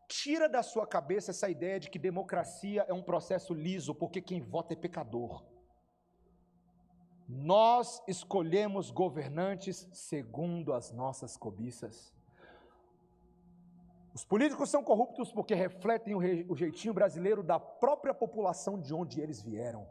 Tira 0.07 0.47
da 0.47 0.63
sua 0.63 0.87
cabeça 0.87 1.31
essa 1.31 1.49
ideia 1.49 1.79
de 1.79 1.89
que 1.89 1.99
democracia 1.99 2.85
é 2.87 2.93
um 2.93 3.03
processo 3.03 3.53
liso, 3.53 3.93
porque 3.93 4.21
quem 4.21 4.39
vota 4.41 4.73
é 4.73 4.77
pecador. 4.77 5.43
Nós 7.27 8.01
escolhemos 8.07 8.91
governantes 8.91 9.87
segundo 9.91 10.73
as 10.73 10.91
nossas 10.91 11.37
cobiças. 11.37 12.13
Os 14.13 14.23
políticos 14.23 14.69
são 14.69 14.83
corruptos 14.83 15.31
porque 15.31 15.55
refletem 15.55 16.13
o 16.15 16.55
jeitinho 16.55 16.93
brasileiro 16.93 17.41
da 17.41 17.59
própria 17.59 18.13
população 18.13 18.79
de 18.79 18.93
onde 18.93 19.19
eles 19.19 19.41
vieram. 19.41 19.87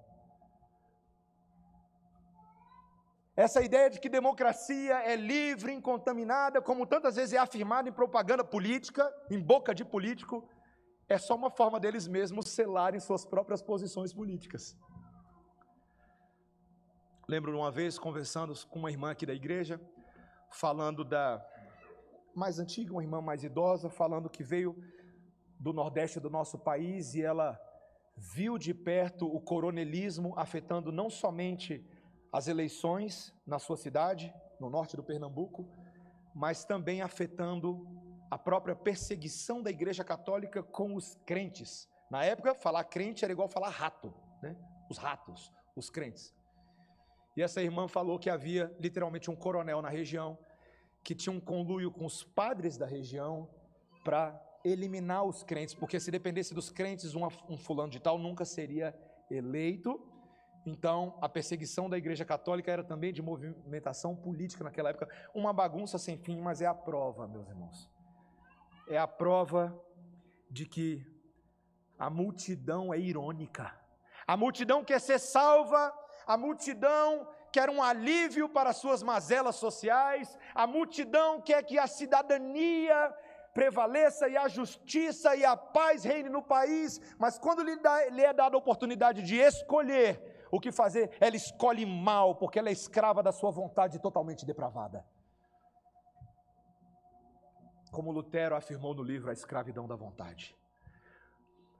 Essa 3.34 3.62
ideia 3.62 3.88
de 3.88 3.98
que 3.98 4.10
democracia 4.10 4.94
é 5.04 5.16
livre, 5.16 5.72
incontaminada, 5.72 6.60
como 6.60 6.86
tantas 6.86 7.16
vezes 7.16 7.32
é 7.32 7.38
afirmado 7.38 7.88
em 7.88 7.92
propaganda 7.92 8.44
política, 8.44 9.10
em 9.30 9.40
boca 9.40 9.74
de 9.74 9.84
político, 9.84 10.46
é 11.08 11.18
só 11.18 11.34
uma 11.34 11.50
forma 11.50 11.80
deles 11.80 12.06
mesmos 12.06 12.50
selarem 12.50 13.00
suas 13.00 13.24
próprias 13.24 13.62
posições 13.62 14.12
políticas. 14.12 14.76
Lembro 17.32 17.56
uma 17.56 17.70
vez 17.70 17.98
conversando 17.98 18.52
com 18.66 18.78
uma 18.78 18.90
irmã 18.90 19.12
aqui 19.12 19.24
da 19.24 19.32
igreja, 19.32 19.80
falando 20.50 21.02
da 21.02 21.42
mais 22.34 22.58
antiga, 22.58 22.92
uma 22.92 23.02
irmã 23.02 23.22
mais 23.22 23.42
idosa, 23.42 23.88
falando 23.88 24.28
que 24.28 24.44
veio 24.44 24.76
do 25.58 25.72
nordeste 25.72 26.20
do 26.20 26.28
nosso 26.28 26.58
país 26.58 27.14
e 27.14 27.22
ela 27.22 27.58
viu 28.18 28.58
de 28.58 28.74
perto 28.74 29.26
o 29.26 29.40
coronelismo 29.40 30.34
afetando 30.36 30.92
não 30.92 31.08
somente 31.08 31.82
as 32.30 32.48
eleições 32.48 33.34
na 33.46 33.58
sua 33.58 33.78
cidade, 33.78 34.30
no 34.60 34.68
norte 34.68 34.94
do 34.94 35.02
Pernambuco, 35.02 35.66
mas 36.34 36.66
também 36.66 37.00
afetando 37.00 37.88
a 38.30 38.36
própria 38.36 38.76
perseguição 38.76 39.62
da 39.62 39.70
Igreja 39.70 40.04
Católica 40.04 40.62
com 40.62 40.94
os 40.94 41.14
crentes. 41.24 41.88
Na 42.10 42.22
época, 42.22 42.54
falar 42.54 42.84
crente 42.84 43.24
era 43.24 43.32
igual 43.32 43.48
falar 43.48 43.70
rato, 43.70 44.12
né? 44.42 44.54
Os 44.90 44.98
ratos, 44.98 45.50
os 45.74 45.88
crentes. 45.88 46.34
E 47.36 47.42
essa 47.42 47.62
irmã 47.62 47.88
falou 47.88 48.18
que 48.18 48.28
havia 48.28 48.74
literalmente 48.78 49.30
um 49.30 49.36
coronel 49.36 49.80
na 49.80 49.88
região 49.88 50.38
que 51.02 51.14
tinha 51.14 51.32
um 51.32 51.40
conluio 51.40 51.90
com 51.90 52.04
os 52.04 52.22
padres 52.22 52.76
da 52.76 52.86
região 52.86 53.48
para 54.04 54.40
eliminar 54.64 55.24
os 55.24 55.42
crentes, 55.42 55.74
porque 55.74 55.98
se 55.98 56.10
dependesse 56.10 56.54
dos 56.54 56.70
crentes, 56.70 57.14
um, 57.14 57.26
um 57.48 57.56
fulano 57.56 57.90
de 57.90 57.98
tal 57.98 58.18
nunca 58.18 58.44
seria 58.44 58.94
eleito 59.28 60.00
então, 60.64 61.18
a 61.20 61.28
perseguição 61.28 61.90
da 61.90 61.98
Igreja 61.98 62.24
Católica 62.24 62.70
era 62.70 62.84
também 62.84 63.12
de 63.12 63.20
movimentação 63.20 64.14
política 64.14 64.62
naquela 64.62 64.90
época, 64.90 65.08
uma 65.34 65.52
bagunça 65.52 65.98
sem 65.98 66.16
fim, 66.16 66.40
mas 66.40 66.60
é 66.60 66.66
a 66.66 66.74
prova, 66.74 67.26
meus 67.26 67.48
irmãos. 67.48 67.90
É 68.88 68.96
a 68.96 69.06
prova 69.06 69.76
de 70.48 70.66
que 70.66 71.04
a 71.98 72.08
multidão 72.08 72.94
é 72.94 72.98
irônica. 72.98 73.76
A 74.26 74.36
multidão 74.36 74.84
quer 74.84 75.00
ser 75.00 75.18
salva, 75.18 75.92
a 76.26 76.36
multidão 76.36 77.28
quer 77.50 77.68
um 77.68 77.82
alívio 77.82 78.48
para 78.48 78.72
suas 78.72 79.02
mazelas 79.02 79.56
sociais, 79.56 80.38
a 80.54 80.66
multidão 80.66 81.40
quer 81.40 81.62
que 81.62 81.78
a 81.78 81.86
cidadania 81.86 83.14
prevaleça 83.52 84.28
e 84.28 84.36
a 84.36 84.48
justiça 84.48 85.36
e 85.36 85.44
a 85.44 85.56
paz 85.56 86.04
reine 86.04 86.30
no 86.30 86.42
país, 86.42 87.00
mas 87.18 87.38
quando 87.38 87.62
lhe, 87.62 87.76
dá, 87.76 88.08
lhe 88.08 88.22
é 88.22 88.32
dada 88.32 88.56
a 88.56 88.58
oportunidade 88.58 89.22
de 89.22 89.36
escolher 89.36 90.46
o 90.50 90.58
que 90.58 90.72
fazer, 90.72 91.16
ela 91.20 91.36
escolhe 91.36 91.84
mal, 91.84 92.34
porque 92.34 92.58
ela 92.58 92.68
é 92.68 92.72
escrava 92.72 93.22
da 93.22 93.32
sua 93.32 93.50
vontade 93.50 93.98
totalmente 93.98 94.44
depravada. 94.44 95.04
Como 97.90 98.10
Lutero 98.10 98.54
afirmou 98.54 98.94
no 98.94 99.02
livro 99.02 99.30
A 99.30 99.32
Escravidão 99.34 99.86
da 99.86 99.96
Vontade. 99.96 100.56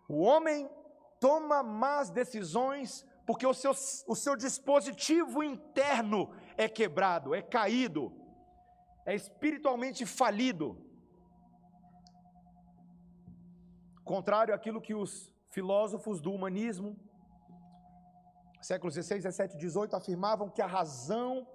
O 0.09 0.21
homem 0.21 0.71
toma 1.19 1.63
más 1.63 2.11
decisões 2.11 3.07
porque 3.27 3.47
o 3.47 3.55
seu, 3.55 3.73
o 4.07 4.17
seu 4.17 4.37
dispositivo 4.37 5.43
interno 5.43 6.35
é 6.57 6.69
quebrado, 6.69 7.35
é 7.35 7.43
caído, 7.43 8.13
é 9.07 9.15
espiritualmente 9.15 10.05
falido. 10.05 10.77
Contrário 14.05 14.55
àquilo 14.55 14.81
que 14.81 14.95
os 14.95 15.33
filósofos 15.51 16.21
do 16.21 16.33
humanismo, 16.33 16.97
séculos 18.61 18.95
16, 18.95 19.23
17, 19.23 19.57
18, 19.57 19.95
afirmavam 19.95 20.49
que 20.49 20.63
a 20.63 20.67
razão 20.67 21.47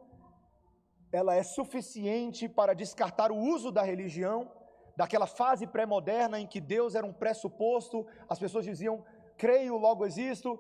ela 1.12 1.36
é 1.36 1.43
suficiente 1.43 2.47
para 2.49 2.73
descartar 2.73 3.32
o 3.32 3.38
uso 3.38 3.71
da 3.71 3.82
religião, 3.82 4.51
daquela 4.95 5.27
fase 5.27 5.65
pré-moderna 5.65 6.39
em 6.39 6.47
que 6.47 6.60
Deus 6.60 6.95
era 6.95 7.06
um 7.06 7.13
pressuposto, 7.13 8.06
as 8.27 8.39
pessoas 8.39 8.65
diziam, 8.65 9.06
creio, 9.38 9.77
logo 9.77 10.06
existo. 10.06 10.58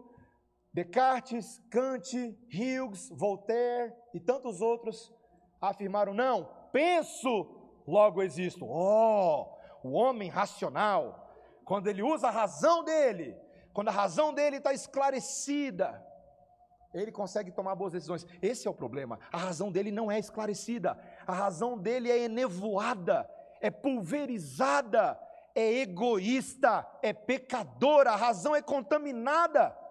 Descartes, 0.77 1.59
Kant, 1.71 2.37
Hughes, 2.53 3.09
Voltaire 3.09 3.95
e 4.13 4.19
tantos 4.19 4.61
outros 4.61 5.11
afirmaram, 5.59 6.13
não, 6.13 6.47
penso, 6.71 7.81
logo 7.87 8.21
existo. 8.21 8.63
Oh, 8.63 9.57
o 9.81 9.93
homem 9.93 10.29
racional, 10.29 11.33
quando 11.65 11.87
ele 11.87 12.03
usa 12.03 12.27
a 12.27 12.31
razão 12.31 12.83
dele, 12.83 13.35
quando 13.73 13.87
a 13.87 13.91
razão 13.91 14.31
dele 14.31 14.57
está 14.57 14.71
esclarecida, 14.71 16.05
ele 16.93 17.11
consegue 17.11 17.51
tomar 17.51 17.73
boas 17.73 17.93
decisões. 17.93 18.27
Esse 18.39 18.67
é 18.67 18.69
o 18.69 18.75
problema. 18.75 19.19
A 19.31 19.37
razão 19.37 19.71
dele 19.71 19.89
não 19.89 20.11
é 20.11 20.19
esclarecida, 20.19 20.95
a 21.25 21.33
razão 21.33 21.75
dele 21.75 22.11
é 22.11 22.19
enevoada, 22.19 23.27
é 23.59 23.71
pulverizada, 23.71 25.19
é 25.55 25.79
egoísta, 25.79 26.87
é 27.01 27.13
pecadora, 27.13 28.11
a 28.11 28.15
razão 28.15 28.55
é 28.55 28.61
contaminada. 28.61 29.86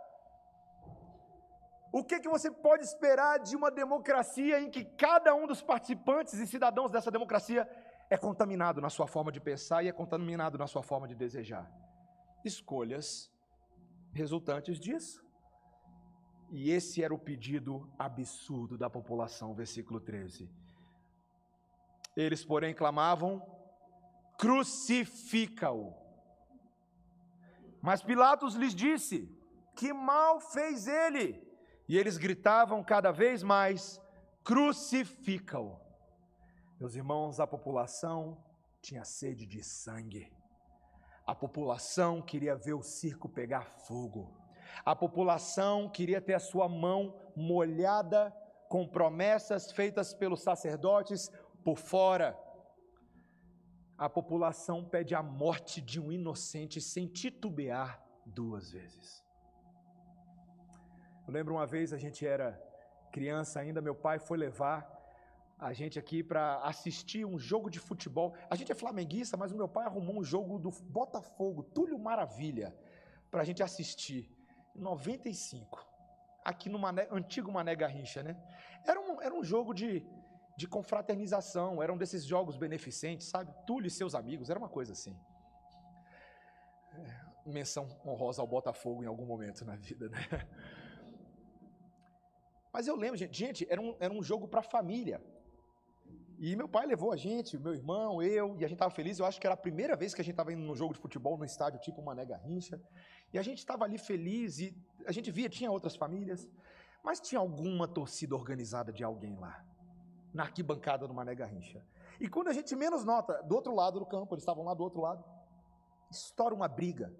O 1.99 2.05
que, 2.05 2.21
que 2.21 2.29
você 2.29 2.51
pode 2.51 2.83
esperar 2.85 3.39
de 3.39 3.57
uma 3.57 3.71
democracia 3.71 4.61
em 4.61 4.69
que 4.69 4.85
cada 4.85 5.35
um 5.35 5.47
dos 5.47 5.63
participantes 5.63 6.35
e 6.35 6.47
cidadãos 6.47 6.91
dessa 6.91 7.11
democracia 7.11 7.67
é 8.11 8.19
contaminado 8.19 8.83
na 8.83 8.91
sua 8.91 9.07
forma 9.07 9.33
de 9.33 9.41
pensar 9.41 9.83
e 9.83 9.89
é 9.89 9.93
contaminado 9.93 10.59
na 10.59 10.67
sua 10.67 10.83
forma 10.83 11.09
de 11.09 11.15
desejar? 11.15 11.67
Escolhas 12.45 13.33
resultantes 14.13 14.79
disso. 14.79 15.25
E 16.51 16.71
esse 16.71 17.03
era 17.03 17.15
o 17.15 17.19
pedido 17.19 17.91
absurdo 17.99 18.77
da 18.77 18.91
população, 18.91 19.55
versículo 19.55 19.99
13. 19.99 20.51
Eles, 22.15 22.45
porém, 22.45 22.75
clamavam: 22.75 23.43
crucifica-o. 24.37 25.95
Mas 27.81 28.03
Pilatos 28.03 28.55
lhes 28.55 28.75
disse: 28.75 29.35
que 29.75 29.95
mal 29.95 30.41
fez 30.41 30.87
ele? 30.87 31.46
E 31.89 31.97
eles 31.97 32.17
gritavam 32.17 32.83
cada 32.83 33.13
vez 33.13 33.43
mais: 33.43 34.01
crucifica-o. 34.43 35.79
Meus 36.79 36.95
irmãos, 36.95 37.41
a 37.41 37.47
população 37.47 38.43
tinha 38.83 39.05
sede 39.05 39.47
de 39.47 39.63
sangue. 39.63 40.33
A 41.27 41.35
população 41.35 42.23
queria 42.23 42.55
ver 42.55 42.75
o 42.75 42.83
circo 42.83 43.29
pegar 43.29 43.65
fogo. 43.87 44.37
A 44.85 44.95
população 44.95 45.89
queria 45.89 46.21
ter 46.21 46.35
a 46.35 46.41
sua 46.41 46.69
mão 46.69 47.17
molhada 47.35 48.31
com 48.69 48.87
promessas 48.87 49.73
feitas 49.73 50.13
pelos 50.15 50.43
sacerdotes 50.43 51.31
por 51.65 51.79
fora. 51.79 52.39
A 53.99 54.09
população 54.09 54.85
pede 54.85 55.15
a 55.15 55.23
morte 55.23 55.81
de 55.81 55.99
um 55.99 56.13
inocente 56.13 56.81
sem 56.81 57.09
titubear 57.09 58.01
duas 58.25 58.71
vezes. 58.71 59.26
Eu 61.27 61.33
lembro 61.33 61.55
uma 61.55 61.67
vez 61.67 61.93
a 61.93 61.99
gente 61.99 62.25
era 62.25 62.63
criança 63.11 63.59
ainda, 63.59 63.81
meu 63.81 63.95
pai 63.95 64.19
foi 64.19 64.39
levar 64.39 64.97
a 65.59 65.73
gente 65.73 65.99
aqui 65.99 66.23
para 66.23 66.59
assistir 66.59 67.25
um 67.25 67.39
jogo 67.39 67.69
de 67.69 67.81
futebol. 67.81 68.35
A 68.49 68.55
gente 68.55 68.71
é 68.71 68.75
flamenguista, 68.75 69.37
mas 69.37 69.51
o 69.51 69.57
meu 69.57 69.69
pai 69.69 69.87
arrumou 69.87 70.19
um 70.21 70.23
jogo 70.23 70.59
do 70.59 70.71
Botafogo, 70.71 71.63
Túlio 71.63 71.99
Maravilha, 71.99 72.77
para 73.31 73.41
a 73.43 73.45
gente 73.45 73.63
assistir. 73.63 74.31
95, 74.75 75.85
aqui 76.45 76.69
no 76.69 76.79
Mané, 76.79 77.09
antigo 77.11 77.51
Mané 77.51 77.75
Garrincha, 77.75 78.23
né? 78.23 78.37
Era 78.87 79.01
um, 79.01 79.23
era 79.23 79.35
um 79.35 79.43
jogo 79.43 79.73
de, 79.73 80.07
de 80.55 80.69
confraternização, 80.69 81.83
era 81.83 81.91
um 81.91 81.97
desses 81.97 82.25
jogos 82.25 82.59
beneficentes, 82.59 83.27
sabe? 83.27 83.53
Túlio 83.67 83.89
e 83.89 83.91
seus 83.91 84.15
amigos, 84.15 84.51
era 84.51 84.59
uma 84.59 84.69
coisa 84.69 84.93
assim. 84.93 85.19
É, 86.93 87.51
menção 87.51 87.89
honrosa 88.05 88.43
ao 88.43 88.47
Botafogo 88.47 89.03
em 89.03 89.07
algum 89.07 89.25
momento 89.25 89.65
na 89.65 89.77
vida, 89.77 90.11
né? 90.11 90.19
Mas 92.77 92.87
eu 92.87 92.95
lembro, 92.95 93.17
gente, 93.17 93.67
era, 93.71 93.81
um, 93.81 93.97
era 93.99 94.13
um 94.13 94.23
jogo 94.23 94.47
para 94.47 94.61
família. 94.61 95.19
E 96.39 96.55
meu 96.55 96.69
pai 96.69 96.85
levou 96.85 97.11
a 97.11 97.17
gente, 97.17 97.57
meu 97.57 97.73
irmão, 97.73 98.23
eu, 98.23 98.55
e 98.59 98.65
a 98.67 98.69
gente 98.69 98.75
estava 98.75 98.91
feliz. 98.91 99.19
Eu 99.19 99.25
acho 99.25 99.41
que 99.41 99.47
era 99.47 99.55
a 99.55 99.57
primeira 99.57 99.97
vez 99.97 100.13
que 100.13 100.21
a 100.21 100.25
gente 100.25 100.35
estava 100.35 100.53
indo 100.53 100.61
num 100.61 100.77
jogo 100.77 100.93
de 100.93 101.01
futebol 101.01 101.39
no 101.39 101.45
estádio 101.47 101.81
tipo 101.81 102.03
Mané 102.03 102.27
Garrincha. 102.27 102.79
E 103.33 103.39
a 103.39 103.43
gente 103.43 103.61
estava 103.61 103.85
ali 103.87 103.97
feliz 103.97 104.59
e 104.59 104.77
a 105.07 105.11
gente 105.11 105.31
via, 105.31 105.49
tinha 105.49 105.71
outras 105.71 105.97
famílias, 105.97 106.47
mas 107.03 107.19
tinha 107.19 107.39
alguma 107.39 107.89
torcida 107.89 108.35
organizada 108.35 108.93
de 108.93 109.03
alguém 109.03 109.35
lá, 109.37 109.65
na 110.35 110.43
arquibancada 110.43 111.09
do 111.09 111.15
Mané 111.15 111.35
Garrincha. 111.35 111.83
E 112.21 112.29
quando 112.29 112.49
a 112.49 112.53
gente 112.53 112.77
menos 112.77 113.07
nota, 113.07 113.43
do 113.43 113.55
outro 113.55 113.75
lado 113.75 113.99
do 114.01 114.05
campo, 114.05 114.35
eles 114.35 114.43
estavam 114.43 114.65
lá 114.65 114.75
do 114.75 114.83
outro 114.83 115.01
lado, 115.01 115.25
estoura 116.11 116.55
uma 116.55 116.69
briga 116.69 117.11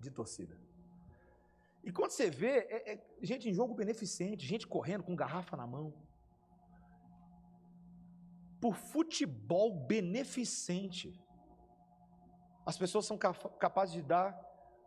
de 0.00 0.10
torcida. 0.10 0.58
E 1.82 1.92
quando 1.92 2.10
você 2.10 2.30
vê, 2.30 2.58
é, 2.58 2.92
é 2.92 3.04
gente 3.22 3.48
em 3.48 3.52
jogo 3.52 3.74
beneficente, 3.74 4.46
gente 4.46 4.66
correndo 4.66 5.04
com 5.04 5.16
garrafa 5.16 5.56
na 5.56 5.66
mão. 5.66 5.94
Por 8.60 8.74
futebol 8.74 9.86
beneficente. 9.86 11.20
As 12.66 12.76
pessoas 12.76 13.06
são 13.06 13.16
capazes 13.16 13.94
de 13.94 14.02
dar 14.02 14.38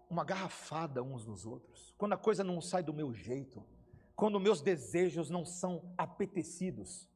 uma 0.10 0.26
garrafada 0.26 1.02
uns 1.02 1.26
nos 1.26 1.46
outros, 1.46 1.96
quando 1.98 2.14
a 2.14 2.18
coisa 2.18 2.44
não 2.44 2.60
sai 2.60 2.84
do 2.84 2.94
meu 2.94 3.14
jeito, 3.14 3.66
quando 4.14 4.42
meus 4.42 4.62
desejos 4.62 5.30
não 5.30 5.46
são 5.46 5.94
apetecidos, 5.98 7.10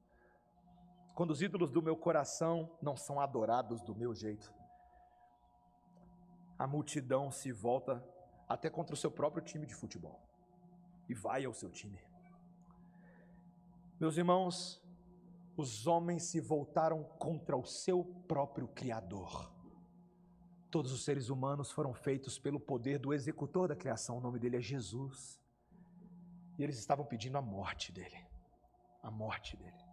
quando 1.13 1.31
os 1.31 1.41
ídolos 1.41 1.69
do 1.69 1.81
meu 1.81 1.97
coração 1.97 2.77
não 2.81 2.95
são 2.95 3.19
adorados 3.19 3.81
do 3.81 3.93
meu 3.93 4.15
jeito, 4.15 4.51
a 6.57 6.65
multidão 6.65 7.31
se 7.31 7.51
volta 7.51 8.01
até 8.47 8.69
contra 8.69 8.93
o 8.93 8.97
seu 8.97 9.11
próprio 9.11 9.43
time 9.43 9.65
de 9.65 9.73
futebol 9.73 10.19
e 11.07 11.13
vai 11.13 11.45
ao 11.45 11.53
seu 11.53 11.69
time. 11.69 11.99
Meus 13.99 14.17
irmãos, 14.17 14.81
os 15.55 15.87
homens 15.87 16.23
se 16.23 16.39
voltaram 16.39 17.03
contra 17.03 17.55
o 17.55 17.65
seu 17.65 18.03
próprio 18.27 18.67
Criador. 18.67 19.51
Todos 20.69 20.91
os 20.91 21.05
seres 21.05 21.29
humanos 21.29 21.71
foram 21.71 21.93
feitos 21.93 22.37
pelo 22.37 22.59
poder 22.59 22.99
do 22.99 23.13
executor 23.13 23.69
da 23.69 23.75
criação, 23.75 24.17
o 24.17 24.21
nome 24.21 24.39
dele 24.39 24.57
é 24.57 24.61
Jesus. 24.61 25.39
E 26.57 26.63
eles 26.63 26.77
estavam 26.77 27.05
pedindo 27.05 27.37
a 27.37 27.41
morte 27.41 27.91
dele. 27.91 28.25
A 29.01 29.09
morte 29.09 29.55
dele. 29.55 29.85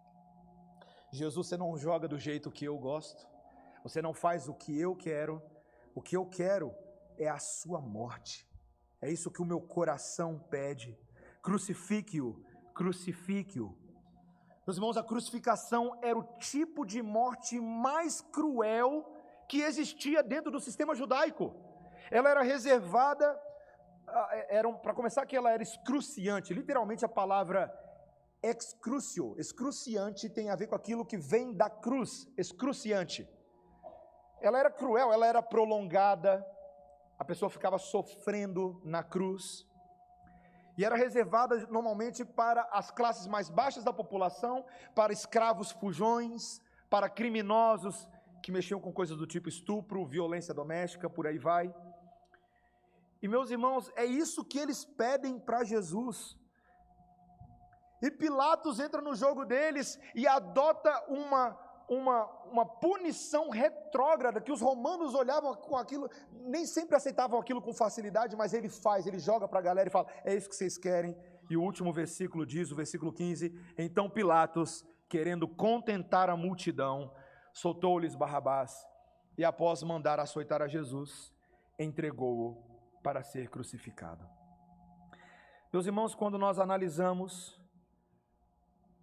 Jesus, 1.12 1.46
você 1.46 1.56
não 1.56 1.76
joga 1.76 2.08
do 2.08 2.18
jeito 2.18 2.50
que 2.50 2.64
eu 2.64 2.78
gosto. 2.78 3.28
Você 3.84 4.00
não 4.00 4.14
faz 4.14 4.48
o 4.48 4.54
que 4.54 4.76
eu 4.78 4.96
quero. 4.96 5.42
O 5.94 6.00
que 6.00 6.16
eu 6.16 6.24
quero 6.26 6.74
é 7.18 7.28
a 7.28 7.38
sua 7.38 7.80
morte. 7.80 8.48
É 9.00 9.10
isso 9.10 9.30
que 9.30 9.42
o 9.42 9.44
meu 9.44 9.60
coração 9.60 10.38
pede. 10.50 10.98
Crucifique-o, 11.42 12.44
crucifique-o. 12.74 13.76
Meus 14.66 14.76
irmãos, 14.76 14.96
a 14.96 15.02
crucificação 15.02 15.98
era 16.02 16.16
o 16.16 16.22
tipo 16.38 16.86
de 16.86 17.02
morte 17.02 17.58
mais 17.60 18.20
cruel 18.20 19.04
que 19.48 19.60
existia 19.60 20.22
dentro 20.22 20.52
do 20.52 20.60
sistema 20.60 20.94
judaico. 20.94 21.54
Ela 22.10 22.30
era 22.30 22.42
reservada, 22.42 23.40
ah, 24.06 24.28
é, 24.32 24.62
para 24.62 24.94
começar 24.94 25.26
que 25.26 25.36
ela 25.36 25.50
era 25.50 25.62
excruciante, 25.62 26.54
literalmente 26.54 27.04
a 27.04 27.08
palavra 27.08 27.72
excrucio, 28.42 29.36
excruciante 29.38 30.28
tem 30.28 30.50
a 30.50 30.56
ver 30.56 30.66
com 30.66 30.74
aquilo 30.74 31.06
que 31.06 31.16
vem 31.16 31.52
da 31.52 31.70
cruz, 31.70 32.28
excruciante. 32.36 33.28
Ela 34.40 34.58
era 34.58 34.70
cruel, 34.70 35.12
ela 35.12 35.26
era 35.26 35.40
prolongada, 35.40 36.44
a 37.22 37.24
pessoa 37.24 37.48
ficava 37.48 37.78
sofrendo 37.78 38.80
na 38.84 39.00
cruz. 39.00 39.64
E 40.76 40.84
era 40.84 40.96
reservada 40.96 41.54
normalmente 41.68 42.24
para 42.24 42.62
as 42.72 42.90
classes 42.90 43.28
mais 43.28 43.48
baixas 43.48 43.84
da 43.84 43.92
população, 43.92 44.64
para 44.92 45.12
escravos 45.12 45.70
fujões, 45.70 46.60
para 46.90 47.08
criminosos 47.08 48.08
que 48.42 48.50
mexiam 48.50 48.80
com 48.80 48.92
coisas 48.92 49.16
do 49.16 49.24
tipo 49.34 49.48
estupro, 49.48 50.04
violência 50.04 50.52
doméstica, 50.52 51.08
por 51.08 51.28
aí 51.28 51.38
vai. 51.38 51.72
E 53.22 53.28
meus 53.28 53.52
irmãos, 53.52 53.88
é 53.94 54.04
isso 54.04 54.44
que 54.44 54.58
eles 54.58 54.84
pedem 54.84 55.38
para 55.38 55.62
Jesus. 55.62 56.36
E 58.02 58.10
Pilatos 58.10 58.80
entra 58.80 59.00
no 59.00 59.14
jogo 59.14 59.44
deles 59.44 59.96
e 60.12 60.26
adota 60.26 60.92
uma 61.06 61.56
uma, 61.88 62.24
uma 62.50 62.66
punição 62.66 63.50
retrógrada, 63.50 64.40
que 64.40 64.52
os 64.52 64.60
romanos 64.60 65.14
olhavam 65.14 65.54
com 65.54 65.76
aquilo, 65.76 66.08
nem 66.30 66.66
sempre 66.66 66.96
aceitavam 66.96 67.38
aquilo 67.38 67.60
com 67.60 67.72
facilidade, 67.72 68.36
mas 68.36 68.52
ele 68.52 68.68
faz, 68.68 69.06
ele 69.06 69.18
joga 69.18 69.46
para 69.48 69.58
a 69.58 69.62
galera 69.62 69.88
e 69.88 69.92
fala: 69.92 70.06
é 70.24 70.34
isso 70.34 70.48
que 70.48 70.56
vocês 70.56 70.78
querem. 70.78 71.16
E 71.50 71.56
o 71.56 71.62
último 71.62 71.92
versículo 71.92 72.46
diz, 72.46 72.70
o 72.70 72.76
versículo 72.76 73.12
15: 73.12 73.54
Então 73.76 74.08
Pilatos, 74.08 74.84
querendo 75.08 75.46
contentar 75.46 76.30
a 76.30 76.36
multidão, 76.36 77.12
soltou-lhes 77.52 78.14
Barrabás 78.14 78.86
e, 79.36 79.44
após 79.44 79.82
mandar 79.82 80.20
açoitar 80.20 80.62
a 80.62 80.68
Jesus, 80.68 81.32
entregou-o 81.78 82.62
para 83.02 83.22
ser 83.22 83.48
crucificado. 83.48 84.26
Meus 85.72 85.86
irmãos, 85.86 86.14
quando 86.14 86.38
nós 86.38 86.58
analisamos 86.58 87.60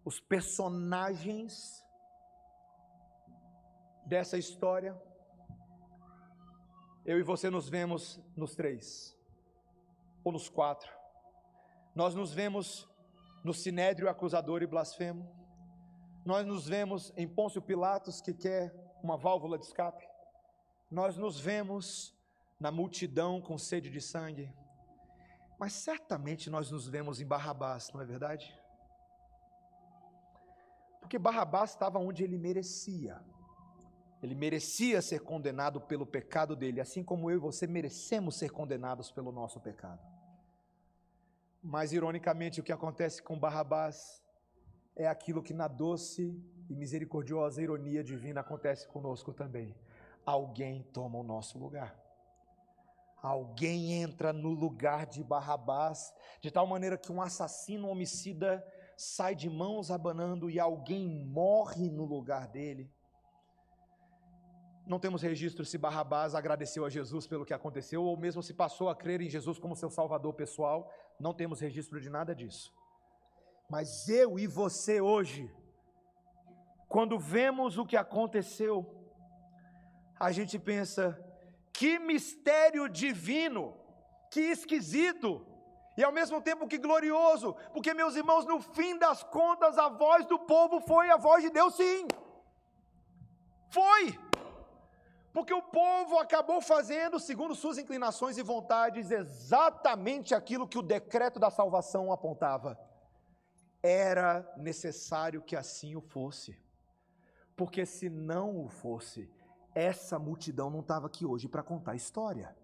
os 0.05 0.19
personagens 0.19 1.85
dessa 4.09 4.39
história, 4.39 4.99
eu 7.05 7.19
e 7.19 7.23
você 7.23 7.47
nos 7.47 7.69
vemos 7.69 8.19
nos 8.35 8.55
três, 8.55 9.15
ou 10.23 10.31
nos 10.31 10.49
quatro. 10.49 10.91
Nós 11.93 12.15
nos 12.15 12.33
vemos 12.33 12.89
no 13.43 13.53
sinédrio 13.53 14.09
acusador 14.09 14.63
e 14.63 14.67
blasfemo. 14.67 15.29
Nós 16.25 16.43
nos 16.43 16.67
vemos 16.67 17.13
em 17.15 17.27
Pôncio 17.27 17.61
Pilatos 17.61 18.19
que 18.19 18.33
quer 18.33 18.73
uma 19.03 19.15
válvula 19.15 19.59
de 19.59 19.65
escape. 19.65 20.07
Nós 20.89 21.15
nos 21.15 21.39
vemos 21.39 22.17
na 22.59 22.71
multidão 22.71 23.39
com 23.39 23.59
sede 23.59 23.91
de 23.91 24.01
sangue. 24.01 24.51
Mas 25.59 25.73
certamente 25.73 26.49
nós 26.49 26.71
nos 26.71 26.87
vemos 26.87 27.21
em 27.21 27.27
Barrabás, 27.27 27.91
não 27.93 28.01
é 28.01 28.05
verdade? 28.05 28.59
Porque 30.99 31.19
Barrabás 31.19 31.71
estava 31.71 31.99
onde 31.99 32.23
ele 32.23 32.39
merecia. 32.39 33.21
Ele 34.21 34.35
merecia 34.35 35.01
ser 35.01 35.21
condenado 35.21 35.79
pelo 35.79 36.05
pecado 36.05 36.55
dele, 36.55 36.81
assim 36.81 37.03
como 37.03 37.29
eu 37.31 37.37
e 37.37 37.39
você 37.39 37.65
merecemos 37.65 38.35
ser 38.35 38.51
condenados 38.51 39.11
pelo 39.11 39.31
nosso 39.31 39.59
pecado. 39.59 40.01
Mas, 41.61 41.93
ironicamente, 41.93 42.59
o 42.59 42.63
que 42.63 42.71
acontece 42.71 43.21
com 43.21 43.39
Barrabás 43.39 44.21
é 44.95 45.07
aquilo 45.07 45.41
que 45.41 45.53
na 45.53 45.67
doce 45.67 46.37
e 46.69 46.75
misericordiosa 46.75 47.61
ironia 47.61 48.03
divina 48.03 48.41
acontece 48.41 48.87
conosco 48.87 49.33
também. 49.33 49.75
Alguém 50.25 50.83
toma 50.93 51.17
o 51.17 51.23
nosso 51.23 51.57
lugar. 51.57 51.97
Alguém 53.21 53.93
entra 53.93 54.31
no 54.31 54.49
lugar 54.49 55.05
de 55.05 55.23
Barrabás, 55.23 56.13
de 56.41 56.51
tal 56.51 56.65
maneira 56.67 56.97
que 56.97 57.11
um 57.11 57.21
assassino 57.21 57.87
um 57.87 57.91
homicida 57.91 58.65
sai 58.95 59.35
de 59.35 59.49
mãos 59.49 59.91
abanando 59.91 60.49
e 60.49 60.59
alguém 60.59 61.07
morre 61.07 61.89
no 61.89 62.05
lugar 62.05 62.47
dele. 62.47 62.89
Não 64.89 64.99
temos 64.99 65.21
registro 65.21 65.63
se 65.63 65.77
Barrabás 65.77 66.33
agradeceu 66.33 66.83
a 66.83 66.89
Jesus 66.89 67.27
pelo 67.27 67.45
que 67.45 67.53
aconteceu 67.53 68.03
ou 68.03 68.17
mesmo 68.17 68.41
se 68.41 68.55
passou 68.55 68.89
a 68.89 68.95
crer 68.95 69.21
em 69.21 69.29
Jesus 69.29 69.59
como 69.59 69.75
seu 69.75 69.91
salvador 69.91 70.33
pessoal. 70.33 70.91
Não 71.19 71.31
temos 71.31 71.59
registro 71.59 72.01
de 72.01 72.09
nada 72.09 72.33
disso. 72.33 72.73
Mas 73.69 74.09
eu 74.09 74.39
e 74.39 74.47
você 74.47 74.99
hoje, 74.99 75.47
quando 76.87 77.19
vemos 77.19 77.77
o 77.77 77.85
que 77.85 77.95
aconteceu, 77.95 78.73
a 80.19 80.31
gente 80.31 80.57
pensa: 80.57 81.03
que 81.71 81.99
mistério 81.99 82.89
divino, 82.89 83.77
que 84.31 84.41
esquisito, 84.41 85.45
e 85.95 86.03
ao 86.03 86.11
mesmo 86.11 86.41
tempo 86.41 86.67
que 86.67 86.79
glorioso, 86.79 87.55
porque, 87.73 87.93
meus 87.93 88.15
irmãos, 88.15 88.43
no 88.43 88.59
fim 88.59 88.97
das 88.97 89.21
contas, 89.21 89.77
a 89.77 89.87
voz 89.87 90.25
do 90.25 90.39
povo 90.39 90.81
foi 90.81 91.11
a 91.11 91.17
voz 91.17 91.43
de 91.43 91.51
Deus, 91.51 91.75
sim. 91.75 92.07
Foi. 93.69 94.28
Porque 95.33 95.53
o 95.53 95.61
povo 95.61 96.17
acabou 96.17 96.59
fazendo, 96.61 97.19
segundo 97.19 97.53
suas 97.53 97.77
inclinações 97.77 98.37
e 98.37 98.43
vontades, 98.43 99.11
exatamente 99.11 100.33
aquilo 100.33 100.67
que 100.67 100.77
o 100.77 100.83
decreto 100.83 101.39
da 101.39 101.51
salvação 101.51 102.11
apontava. 102.11 102.79
Era 103.81 104.51
necessário 104.57 105.41
que 105.41 105.55
assim 105.55 105.95
o 105.95 106.01
fosse. 106.01 106.57
Porque 107.55 107.85
se 107.85 108.09
não 108.09 108.65
o 108.65 108.69
fosse, 108.69 109.29
essa 109.75 110.17
multidão 110.17 110.69
não 110.69 110.79
estava 110.79 111.07
aqui 111.07 111.25
hoje 111.25 111.47
para 111.47 111.63
contar 111.63 111.91
a 111.91 111.95
história. 111.95 112.55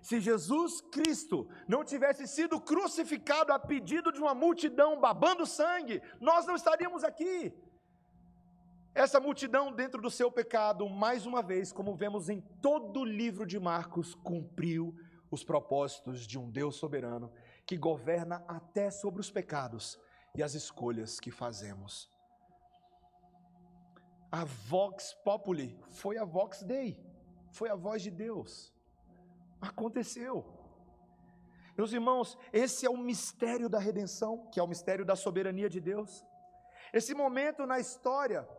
Se 0.00 0.20
Jesus 0.20 0.80
Cristo 0.80 1.48
não 1.66 1.84
tivesse 1.84 2.26
sido 2.26 2.60
crucificado 2.60 3.52
a 3.52 3.58
pedido 3.58 4.10
de 4.10 4.20
uma 4.20 4.34
multidão 4.34 4.98
babando 4.98 5.46
sangue, 5.46 6.02
nós 6.20 6.46
não 6.46 6.54
estaríamos 6.54 7.04
aqui. 7.04 7.52
Essa 8.98 9.20
multidão, 9.20 9.70
dentro 9.70 10.02
do 10.02 10.10
seu 10.10 10.28
pecado, 10.28 10.88
mais 10.88 11.24
uma 11.24 11.40
vez, 11.40 11.70
como 11.70 11.94
vemos 11.94 12.28
em 12.28 12.40
todo 12.60 13.02
o 13.02 13.04
livro 13.04 13.46
de 13.46 13.56
Marcos, 13.56 14.12
cumpriu 14.12 14.92
os 15.30 15.44
propósitos 15.44 16.26
de 16.26 16.36
um 16.36 16.50
Deus 16.50 16.74
soberano 16.74 17.30
que 17.64 17.76
governa 17.76 18.44
até 18.48 18.90
sobre 18.90 19.20
os 19.20 19.30
pecados 19.30 19.96
e 20.34 20.42
as 20.42 20.54
escolhas 20.54 21.20
que 21.20 21.30
fazemos. 21.30 22.10
A 24.32 24.44
Vox 24.44 25.14
Populi 25.24 25.78
foi 25.90 26.18
a 26.18 26.24
Vox 26.24 26.64
Dei, 26.64 27.00
foi 27.52 27.70
a 27.70 27.76
voz 27.76 28.02
de 28.02 28.10
Deus. 28.10 28.74
Aconteceu. 29.60 30.44
Meus 31.76 31.92
irmãos, 31.92 32.36
esse 32.52 32.84
é 32.84 32.90
o 32.90 32.96
mistério 32.96 33.68
da 33.68 33.78
redenção, 33.78 34.48
que 34.50 34.58
é 34.58 34.62
o 34.62 34.66
mistério 34.66 35.04
da 35.04 35.14
soberania 35.14 35.70
de 35.70 35.80
Deus. 35.80 36.26
Esse 36.92 37.14
momento 37.14 37.64
na 37.64 37.78
história 37.78 38.57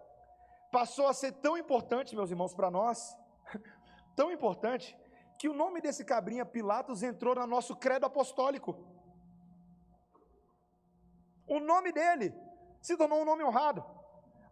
passou 0.71 1.07
a 1.07 1.13
ser 1.13 1.31
tão 1.33 1.57
importante, 1.57 2.15
meus 2.15 2.29
irmãos, 2.29 2.53
para 2.53 2.69
nós, 2.71 3.15
tão 4.15 4.31
importante, 4.31 4.97
que 5.37 5.47
o 5.47 5.53
nome 5.53 5.81
desse 5.81 6.03
cabrinha 6.03 6.45
Pilatos 6.45 7.01
entrou 7.01 7.33
no 7.33 7.47
nosso 7.47 7.75
credo 7.75 8.05
apostólico. 8.05 8.77
O 11.47 11.59
nome 11.59 11.91
dele 11.91 12.33
se 12.81 12.97
tornou 12.97 13.21
um 13.21 13.25
nome 13.25 13.43
honrado. 13.43 13.83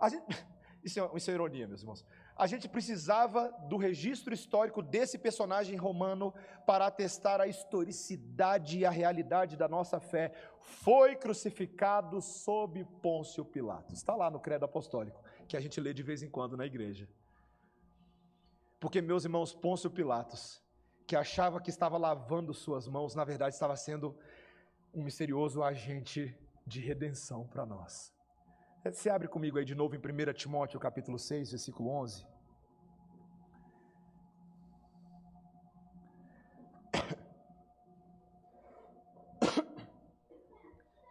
Gente, 0.09 0.45
isso, 0.83 0.99
é, 0.99 1.09
isso 1.15 1.29
é 1.29 1.33
ironia, 1.33 1.67
meus 1.67 1.81
irmãos. 1.81 2.05
A 2.35 2.47
gente 2.47 2.69
precisava 2.69 3.49
do 3.67 3.77
registro 3.77 4.33
histórico 4.33 4.81
desse 4.81 5.17
personagem 5.17 5.75
romano 5.75 6.33
para 6.65 6.85
atestar 6.85 7.41
a 7.41 7.47
historicidade 7.47 8.79
e 8.79 8.85
a 8.85 8.91
realidade 8.91 9.57
da 9.57 9.67
nossa 9.67 9.99
fé. 9.99 10.31
Foi 10.59 11.15
crucificado 11.15 12.21
sob 12.21 12.85
Pôncio 13.01 13.43
Pilatos. 13.43 13.97
Está 13.97 14.15
lá 14.15 14.29
no 14.29 14.39
credo 14.39 14.65
apostólico 14.65 15.26
que 15.47 15.57
a 15.57 15.59
gente 15.59 15.79
lê 15.79 15.93
de 15.93 16.03
vez 16.03 16.21
em 16.21 16.29
quando 16.29 16.57
na 16.57 16.65
igreja. 16.65 17.07
Porque, 18.79 19.01
meus 19.01 19.23
irmãos, 19.23 19.53
Pôncio 19.53 19.89
Pilatos, 19.89 20.61
que 21.07 21.15
achava 21.15 21.61
que 21.61 21.69
estava 21.69 21.97
lavando 21.97 22.53
suas 22.53 22.87
mãos, 22.87 23.15
na 23.15 23.23
verdade 23.23 23.55
estava 23.55 23.75
sendo 23.75 24.15
um 24.93 25.03
misterioso 25.03 25.63
agente 25.63 26.37
de 26.65 26.79
redenção 26.81 27.47
para 27.47 27.65
nós. 27.65 28.13
Você 28.83 29.09
abre 29.09 29.27
comigo 29.27 29.57
aí 29.57 29.65
de 29.65 29.75
novo 29.75 29.95
em 29.95 29.99
1 29.99 30.33
Timóteo 30.33 30.79
capítulo 30.79 31.17
6, 31.17 31.51
versículo 31.51 31.89
11. 31.89 32.25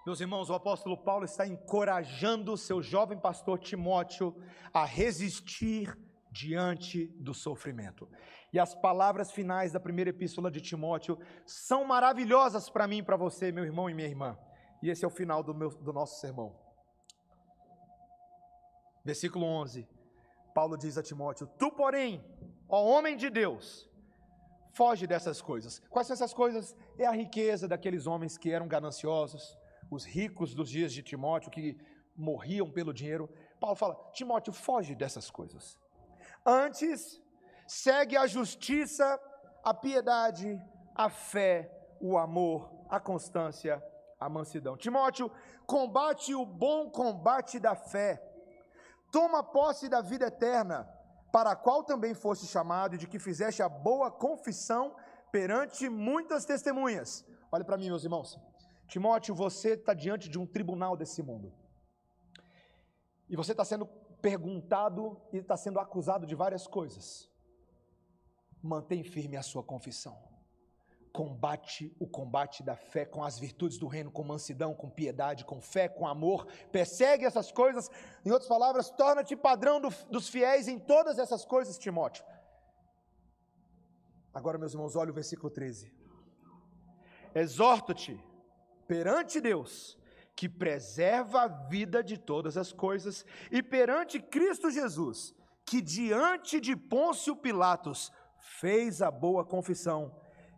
Meus 0.06 0.20
irmãos, 0.20 0.48
o 0.48 0.54
apóstolo 0.54 0.96
Paulo 0.96 1.24
está 1.24 1.44
encorajando 1.44 2.52
o 2.52 2.56
seu 2.56 2.80
jovem 2.80 3.18
pastor 3.18 3.58
Timóteo 3.58 4.36
a 4.72 4.84
resistir 4.84 5.98
diante 6.30 7.08
do 7.18 7.34
sofrimento. 7.34 8.08
E 8.52 8.60
as 8.60 8.72
palavras 8.72 9.32
finais 9.32 9.72
da 9.72 9.80
primeira 9.80 10.10
epístola 10.10 10.48
de 10.48 10.60
Timóteo 10.60 11.18
são 11.44 11.84
maravilhosas 11.84 12.70
para 12.70 12.86
mim 12.86 13.02
para 13.02 13.16
você, 13.16 13.50
meu 13.50 13.64
irmão 13.64 13.90
e 13.90 13.94
minha 13.94 14.06
irmã. 14.06 14.38
E 14.80 14.90
esse 14.90 15.04
é 15.04 15.08
o 15.08 15.10
final 15.10 15.42
do, 15.42 15.52
meu, 15.52 15.70
do 15.70 15.92
nosso 15.92 16.20
sermão. 16.20 16.56
Versículo 19.04 19.44
11. 19.44 19.88
Paulo 20.54 20.76
diz 20.76 20.96
a 20.96 21.02
Timóteo: 21.02 21.48
Tu, 21.58 21.68
porém, 21.72 22.24
ó 22.68 22.80
homem 22.84 23.16
de 23.16 23.28
Deus, 23.28 23.90
foge 24.72 25.04
dessas 25.04 25.42
coisas. 25.42 25.80
Quais 25.90 26.06
são 26.06 26.14
essas 26.14 26.32
coisas? 26.32 26.76
É 26.96 27.06
a 27.06 27.10
riqueza 27.10 27.66
daqueles 27.66 28.06
homens 28.06 28.38
que 28.38 28.52
eram 28.52 28.68
gananciosos 28.68 29.58
os 29.90 30.04
ricos 30.04 30.54
dos 30.54 30.68
dias 30.68 30.92
de 30.92 31.02
Timóteo 31.02 31.50
que 31.50 31.76
morriam 32.16 32.70
pelo 32.70 32.92
dinheiro. 32.92 33.28
Paulo 33.60 33.76
fala: 33.76 33.94
Timóteo, 34.12 34.52
foge 34.52 34.94
dessas 34.94 35.30
coisas. 35.30 35.78
Antes, 36.44 37.20
segue 37.66 38.16
a 38.16 38.26
justiça, 38.26 39.20
a 39.64 39.74
piedade, 39.74 40.60
a 40.94 41.08
fé, 41.08 41.70
o 42.00 42.16
amor, 42.16 42.70
a 42.88 43.00
constância, 43.00 43.82
a 44.18 44.28
mansidão. 44.28 44.76
Timóteo, 44.76 45.30
combate 45.66 46.34
o 46.34 46.46
bom 46.46 46.90
combate 46.90 47.58
da 47.58 47.74
fé. 47.74 48.22
Toma 49.10 49.42
posse 49.42 49.88
da 49.88 50.00
vida 50.00 50.26
eterna, 50.26 50.88
para 51.32 51.50
a 51.50 51.56
qual 51.56 51.84
também 51.84 52.14
foste 52.14 52.46
chamado 52.46 52.94
e 52.94 52.98
de 52.98 53.06
que 53.06 53.18
fizeste 53.18 53.62
a 53.62 53.68
boa 53.68 54.10
confissão 54.10 54.96
perante 55.30 55.88
muitas 55.88 56.44
testemunhas. 56.44 57.24
Olhe 57.52 57.64
para 57.64 57.76
mim, 57.76 57.88
meus 57.88 58.04
irmãos. 58.04 58.40
Timóteo, 58.86 59.34
você 59.34 59.70
está 59.70 59.92
diante 59.92 60.28
de 60.28 60.38
um 60.38 60.46
tribunal 60.46 60.96
desse 60.96 61.22
mundo. 61.22 61.52
E 63.28 63.36
você 63.36 63.52
está 63.52 63.64
sendo 63.64 63.86
perguntado 64.20 65.20
e 65.32 65.38
está 65.38 65.56
sendo 65.56 65.80
acusado 65.80 66.26
de 66.26 66.34
várias 66.34 66.66
coisas. 66.66 67.28
Mantém 68.62 69.02
firme 69.02 69.36
a 69.36 69.42
sua 69.42 69.62
confissão. 69.62 70.16
Combate 71.12 71.94
o 71.98 72.06
combate 72.06 72.62
da 72.62 72.76
fé 72.76 73.04
com 73.04 73.24
as 73.24 73.38
virtudes 73.38 73.78
do 73.78 73.86
reino, 73.86 74.10
com 74.10 74.22
mansidão, 74.22 74.74
com 74.74 74.90
piedade, 74.90 75.44
com 75.44 75.60
fé, 75.60 75.88
com 75.88 76.06
amor. 76.06 76.46
Persegue 76.70 77.24
essas 77.24 77.50
coisas. 77.50 77.90
Em 78.24 78.30
outras 78.30 78.48
palavras, 78.48 78.90
torna-te 78.90 79.34
padrão 79.34 79.80
do, 79.80 79.88
dos 80.10 80.28
fiéis 80.28 80.68
em 80.68 80.78
todas 80.78 81.18
essas 81.18 81.44
coisas, 81.44 81.78
Timóteo. 81.78 82.24
Agora, 84.32 84.58
meus 84.58 84.74
irmãos, 84.74 84.94
olha 84.94 85.10
o 85.10 85.14
versículo 85.14 85.50
13. 85.50 85.90
Exorto-te 87.34 88.22
perante 88.86 89.40
Deus 89.40 89.98
que 90.36 90.48
preserva 90.48 91.42
a 91.42 91.48
vida 91.48 92.04
de 92.04 92.18
todas 92.18 92.58
as 92.58 92.70
coisas, 92.70 93.24
e 93.50 93.62
perante 93.62 94.20
Cristo 94.20 94.70
Jesus, 94.70 95.34
que 95.64 95.80
diante 95.80 96.60
de 96.60 96.76
Pôncio 96.76 97.34
Pilatos 97.34 98.12
fez 98.38 99.00
a 99.00 99.10
boa 99.10 99.44
confissão, 99.46 100.14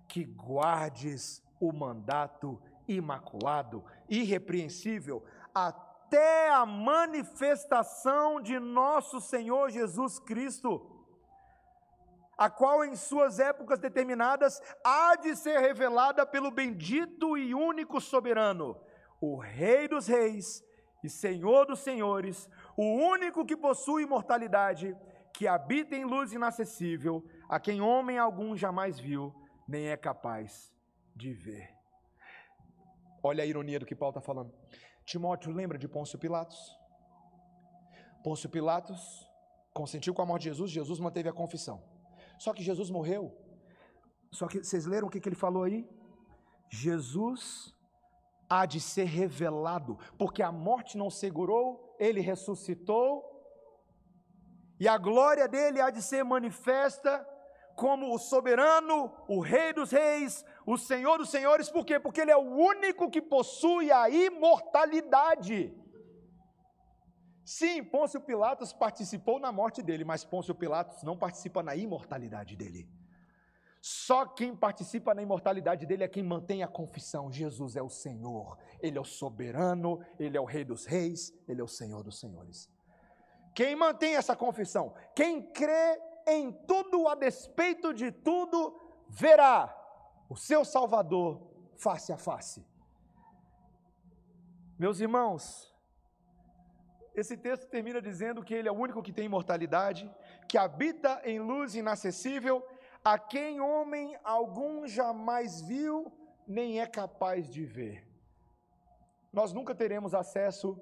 que 0.09 0.25
guardes 0.25 1.41
o 1.61 1.73
mandato 1.73 2.61
imaculado, 2.89 3.85
irrepreensível, 4.09 5.25
até 5.55 6.51
a 6.51 6.67
manifestação 6.67 8.41
de 8.41 8.59
nosso 8.59 9.21
Senhor 9.21 9.71
Jesus 9.71 10.19
Cristo, 10.19 10.98
a 12.39 12.49
qual 12.49 12.85
em 12.85 12.95
suas 12.95 13.39
épocas 13.39 13.81
determinadas 13.81 14.63
há 14.83 15.17
de 15.17 15.37
ser 15.37 15.59
revelada 15.59 16.25
pelo 16.25 16.51
bendito 16.51 17.37
e 17.37 17.53
único 17.53 18.01
soberano 18.01 18.81
o 19.21 19.37
Rei 19.37 19.89
dos 19.89 20.07
Reis 20.07 20.65
e 21.03 21.09
Senhor 21.09 21.67
dos 21.67 21.81
Senhores, 21.81 22.49
o 22.77 22.85
único 22.85 23.45
que 23.45 23.57
possui 23.57 24.03
imortalidade, 24.03 24.97
que 25.33 25.47
habita 25.47 25.95
em 25.95 26.05
luz 26.05 26.33
inacessível, 26.33 27.25
a 27.49 27.61
quem 27.61 27.81
homem 27.81 28.19
algum 28.19 28.57
jamais 28.57 28.99
viu, 28.99 29.35
nem 29.67 29.89
é 29.89 29.97
capaz 29.97 30.73
de 31.15 31.33
ver. 31.33 31.75
Olha 33.23 33.43
a 33.43 33.47
ironia 33.47 33.79
do 33.79 33.87
que 33.87 33.95
Paulo 33.95 34.17
está 34.17 34.21
falando. 34.21 34.53
Timóteo 35.05 35.53
lembra 35.53 35.79
de 35.79 35.89
Pôncio 35.89 36.19
Pilatos? 36.19 36.77
Pôncio 38.23 38.49
Pilatos 38.49 39.29
consentiu 39.73 40.13
com 40.13 40.23
a 40.23 40.27
morte 40.27 40.43
de 40.43 40.49
Jesus, 40.51 40.71
Jesus 40.71 40.99
manteve 40.99 41.29
a 41.29 41.33
confissão. 41.33 41.83
Só 42.39 42.53
que 42.53 42.63
Jesus 42.63 42.91
morreu. 42.91 43.37
Só 44.31 44.47
que 44.47 44.63
vocês 44.63 44.87
leram 44.87 45.09
o 45.09 45.11
que, 45.11 45.21
que 45.21 45.29
ele 45.29 45.37
falou 45.37 45.65
aí? 45.65 45.89
Jesus 46.71 47.75
há 48.49 48.65
de 48.65 48.81
ser 48.81 49.05
revelado, 49.05 49.99
porque 50.17 50.43
a 50.43 50.51
morte 50.51 50.97
não 50.97 51.11
segurou, 51.11 51.97
ele 51.99 52.21
ressuscitou, 52.21 53.25
e 54.81 54.87
a 54.87 54.97
glória 54.97 55.49
dele 55.49 55.81
há 55.81 55.91
de 55.91 56.03
ser 56.03 56.25
manifesta 56.25 57.27
como 57.75 58.15
o 58.15 58.19
soberano, 58.19 59.13
o 59.29 59.41
Rei 59.41 59.73
dos 59.73 59.91
Reis, 59.91 60.45
o 60.67 60.77
Senhor 60.77 61.19
dos 61.19 61.31
Senhores, 61.31 61.71
por 61.71 61.85
quê? 61.85 61.99
Porque 61.99 62.21
ele 62.21 62.31
é 62.31 62.37
o 62.37 62.41
único 62.41 63.11
que 63.11 63.21
possui 63.21 63.91
a 63.91 64.09
imortalidade. 64.09 65.73
Sim, 67.49 67.83
Pôncio 67.83 68.21
Pilatos 68.21 68.75
participou 68.75 69.41
na 69.41 69.51
morte 69.51 69.83
dele, 69.83 70.05
mas 70.05 70.23
Pôncio 70.23 70.55
Pilatos 70.55 71.03
não 71.03 71.17
participa 71.17 71.63
na 71.63 71.75
imortalidade 71.75 72.55
dele. 72.55 72.87
Só 73.81 74.27
quem 74.27 74.55
participa 74.55 75.15
na 75.15 75.23
imortalidade 75.23 75.87
dele 75.87 76.05
é 76.05 76.09
quem 76.09 76.23
mantém 76.23 76.63
a 76.63 76.69
confissão: 76.69 77.33
Jesus 77.33 77.75
é 77.75 77.81
o 77.81 77.89
Senhor, 77.89 78.59
Ele 78.83 78.99
é 78.99 79.01
o 79.01 79.05
soberano, 79.05 79.99
Ele 80.19 80.37
é 80.37 80.41
o 80.41 80.45
Rei 80.45 80.63
dos 80.63 80.85
Reis, 80.85 81.33
Ele 81.49 81.63
é 81.63 81.65
o 81.65 81.69
Senhor 81.69 82.03
dos 82.03 82.21
Senhores. 82.21 82.69
Quem 83.55 83.75
mantém 83.75 84.15
essa 84.15 84.37
confissão, 84.37 84.95
quem 85.15 85.41
crê 85.51 85.99
em 86.27 86.53
tudo 86.53 87.09
a 87.09 87.15
despeito 87.15 87.95
de 87.95 88.13
tudo, 88.13 88.79
verá 89.09 89.75
o 90.29 90.37
seu 90.37 90.67
Salvador 90.67 91.51
face 91.79 92.13
a 92.13 92.19
face. 92.19 92.63
Meus 94.79 95.01
irmãos, 95.01 95.68
esse 97.21 97.37
texto 97.37 97.67
termina 97.69 98.01
dizendo 98.01 98.43
que 98.43 98.55
Ele 98.55 98.69
é 98.69 98.73
o 98.73 98.81
único 98.87 99.03
que 99.03 99.13
tem 99.13 99.27
imortalidade, 99.27 100.11
que 100.49 100.57
habita 100.57 101.21
em 101.25 101.39
luz 101.41 101.75
inacessível 101.75 102.65
a 103.05 103.19
quem 103.19 103.61
homem 103.61 104.17
algum 104.23 104.87
jamais 104.87 105.61
viu, 105.61 106.13
nem 106.47 106.81
é 106.81 106.87
capaz 106.87 107.49
de 107.49 107.65
ver. 107.65 108.07
Nós 109.33 109.53
nunca 109.53 109.75
teremos 109.75 110.15
acesso 110.15 110.81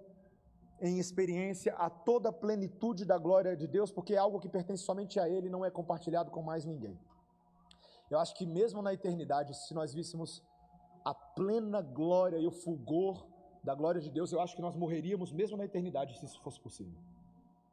em 0.80 0.98
experiência 0.98 1.74
a 1.74 1.88
toda 1.88 2.28
a 2.28 2.32
plenitude 2.32 3.04
da 3.04 3.16
glória 3.16 3.56
de 3.56 3.66
Deus, 3.66 3.90
porque 3.90 4.14
é 4.14 4.18
algo 4.18 4.40
que 4.40 4.48
pertence 4.48 4.82
somente 4.82 5.18
a 5.18 5.28
Ele, 5.28 5.48
não 5.48 5.64
é 5.64 5.70
compartilhado 5.70 6.30
com 6.30 6.42
mais 6.42 6.64
ninguém. 6.64 7.00
Eu 8.10 8.18
acho 8.18 8.34
que 8.34 8.46
mesmo 8.46 8.82
na 8.82 8.92
eternidade, 8.92 9.54
se 9.54 9.74
nós 9.74 9.92
víssemos 9.92 10.42
a 11.04 11.14
plena 11.14 11.80
glória 11.80 12.38
e 12.38 12.46
o 12.46 12.52
fulgor 12.52 13.26
da 13.66 13.74
glória 13.74 14.00
de 14.00 14.08
Deus, 14.08 14.30
eu 14.30 14.40
acho 14.40 14.54
que 14.54 14.62
nós 14.62 14.76
morreríamos 14.76 15.32
mesmo 15.32 15.56
na 15.56 15.64
eternidade, 15.64 16.16
se 16.16 16.24
isso 16.24 16.40
fosse 16.40 16.60
possível. 16.60 16.96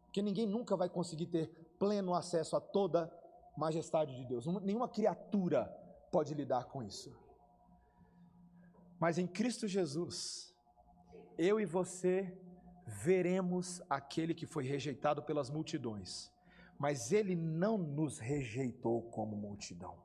Porque 0.06 0.24
ninguém 0.24 0.48
nunca 0.48 0.76
vai 0.76 0.90
conseguir 0.90 1.28
ter 1.28 1.48
pleno 1.78 2.16
acesso 2.16 2.56
a 2.56 2.60
toda 2.60 3.14
majestade 3.56 4.16
de 4.16 4.26
Deus. 4.26 4.48
Nenhuma 4.64 4.90
criatura 4.90 5.66
pode 6.12 6.34
lidar 6.34 6.66
com 6.66 6.82
isso. 6.82 7.16
Mas 9.00 9.20
em 9.20 9.28
Cristo 9.28 9.68
Jesus, 9.68 10.52
eu 11.38 11.60
e 11.60 11.66
você 11.66 12.36
veremos 12.88 13.80
aquele 13.88 14.34
que 14.34 14.48
foi 14.48 14.64
rejeitado 14.66 15.22
pelas 15.22 15.52
multidões, 15.52 16.32
mas 16.80 17.12
ele 17.12 17.36
não 17.36 17.78
nos 17.78 18.18
rejeitou 18.18 19.04
como 19.12 19.36
multidão. 19.36 20.03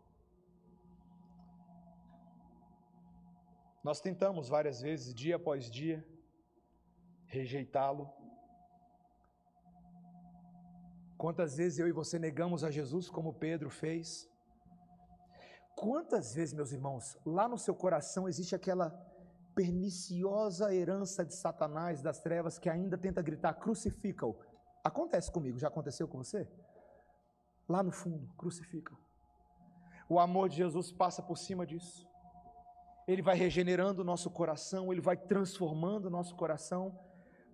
Nós 3.89 4.01
tentamos 4.03 4.51
várias 4.51 4.83
vezes, 4.83 5.15
dia 5.15 5.37
após 5.37 5.71
dia, 5.71 6.07
rejeitá-lo, 7.25 8.05
Quantas 11.23 11.57
vezes 11.57 11.81
eu 11.81 11.89
e 11.89 11.93
você 12.01 12.17
negamos 12.17 12.63
a 12.63 12.71
Jesus 12.71 13.11
como 13.11 13.35
Pedro 13.35 13.69
fez? 13.69 14.31
Quantas 15.75 16.33
vezes, 16.33 16.55
meus 16.55 16.71
irmãos, 16.71 17.19
lá 17.27 17.49
no 17.49 17.59
seu 17.59 17.75
coração 17.75 18.29
existe 18.29 18.55
aquela 18.55 18.91
perniciosa 19.53 20.73
herança 20.73 21.25
de 21.25 21.35
Satanás 21.35 22.01
das 22.01 22.21
trevas 22.21 22.57
que 22.57 22.71
ainda 22.71 22.97
tenta 22.97 23.21
gritar: 23.21 23.55
crucifica-o. 23.55 24.39
Acontece 24.85 25.33
comigo, 25.33 25.59
já 25.59 25.67
aconteceu 25.67 26.07
com 26.07 26.19
você? 26.19 26.49
Lá 27.69 27.83
no 27.83 27.91
fundo, 27.91 28.33
crucifica-o. 28.37 28.97
O 30.09 30.21
amor 30.21 30.49
de 30.49 30.57
Jesus 30.59 30.93
passa 30.93 31.21
por 31.21 31.37
cima 31.37 31.67
disso. 31.67 32.08
Ele 33.09 33.23
vai 33.23 33.37
regenerando 33.37 34.03
o 34.03 34.05
nosso 34.05 34.31
coração, 34.31 34.93
ele 34.93 35.01
vai 35.01 35.17
transformando 35.17 36.07
o 36.07 36.11
nosso 36.11 36.37
coração 36.37 36.97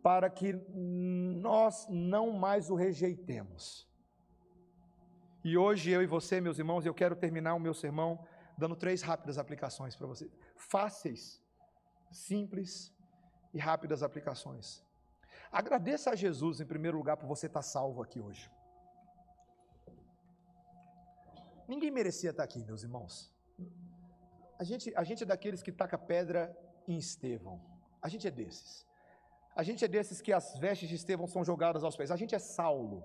para 0.02 0.28
que 0.28 0.52
nós 0.72 1.86
não 1.88 2.32
mais 2.32 2.68
o 2.68 2.74
rejeitemos. 2.74 3.88
E 5.44 5.56
hoje 5.56 5.90
eu 5.90 6.02
e 6.02 6.06
você, 6.06 6.40
meus 6.40 6.58
irmãos, 6.58 6.84
eu 6.84 6.92
quero 6.92 7.14
terminar 7.14 7.54
o 7.54 7.60
meu 7.60 7.72
sermão 7.72 8.26
dando 8.58 8.76
três 8.76 9.02
rápidas 9.02 9.38
aplicações 9.38 9.96
para 9.96 10.06
você. 10.06 10.30
Fáceis, 10.56 11.42
simples 12.10 12.94
e 13.52 13.58
rápidas 13.58 14.02
aplicações. 14.02 14.84
Agradeça 15.50 16.10
a 16.10 16.14
Jesus 16.16 16.60
em 16.60 16.66
primeiro 16.66 16.96
lugar 16.96 17.16
por 17.16 17.26
você 17.26 17.46
estar 17.46 17.62
salvo 17.62 18.02
aqui 18.02 18.20
hoje. 18.20 18.50
Ninguém 21.68 21.90
merecia 21.90 22.30
estar 22.30 22.42
aqui, 22.44 22.64
meus 22.64 22.82
irmãos. 22.82 23.33
A 24.58 24.64
gente, 24.64 24.92
a 24.96 25.04
gente 25.04 25.22
é 25.22 25.26
daqueles 25.26 25.62
que 25.62 25.72
taca 25.72 25.98
pedra 25.98 26.56
em 26.86 26.96
Estevão. 26.96 27.60
A 28.00 28.08
gente 28.08 28.26
é 28.26 28.30
desses. 28.30 28.86
A 29.56 29.62
gente 29.62 29.84
é 29.84 29.88
desses 29.88 30.20
que 30.20 30.32
as 30.32 30.56
vestes 30.58 30.88
de 30.88 30.94
Estevão 30.94 31.26
são 31.26 31.44
jogadas 31.44 31.84
aos 31.84 31.96
pés. 31.96 32.10
A 32.10 32.16
gente 32.16 32.34
é 32.34 32.38
Saulo. 32.38 33.04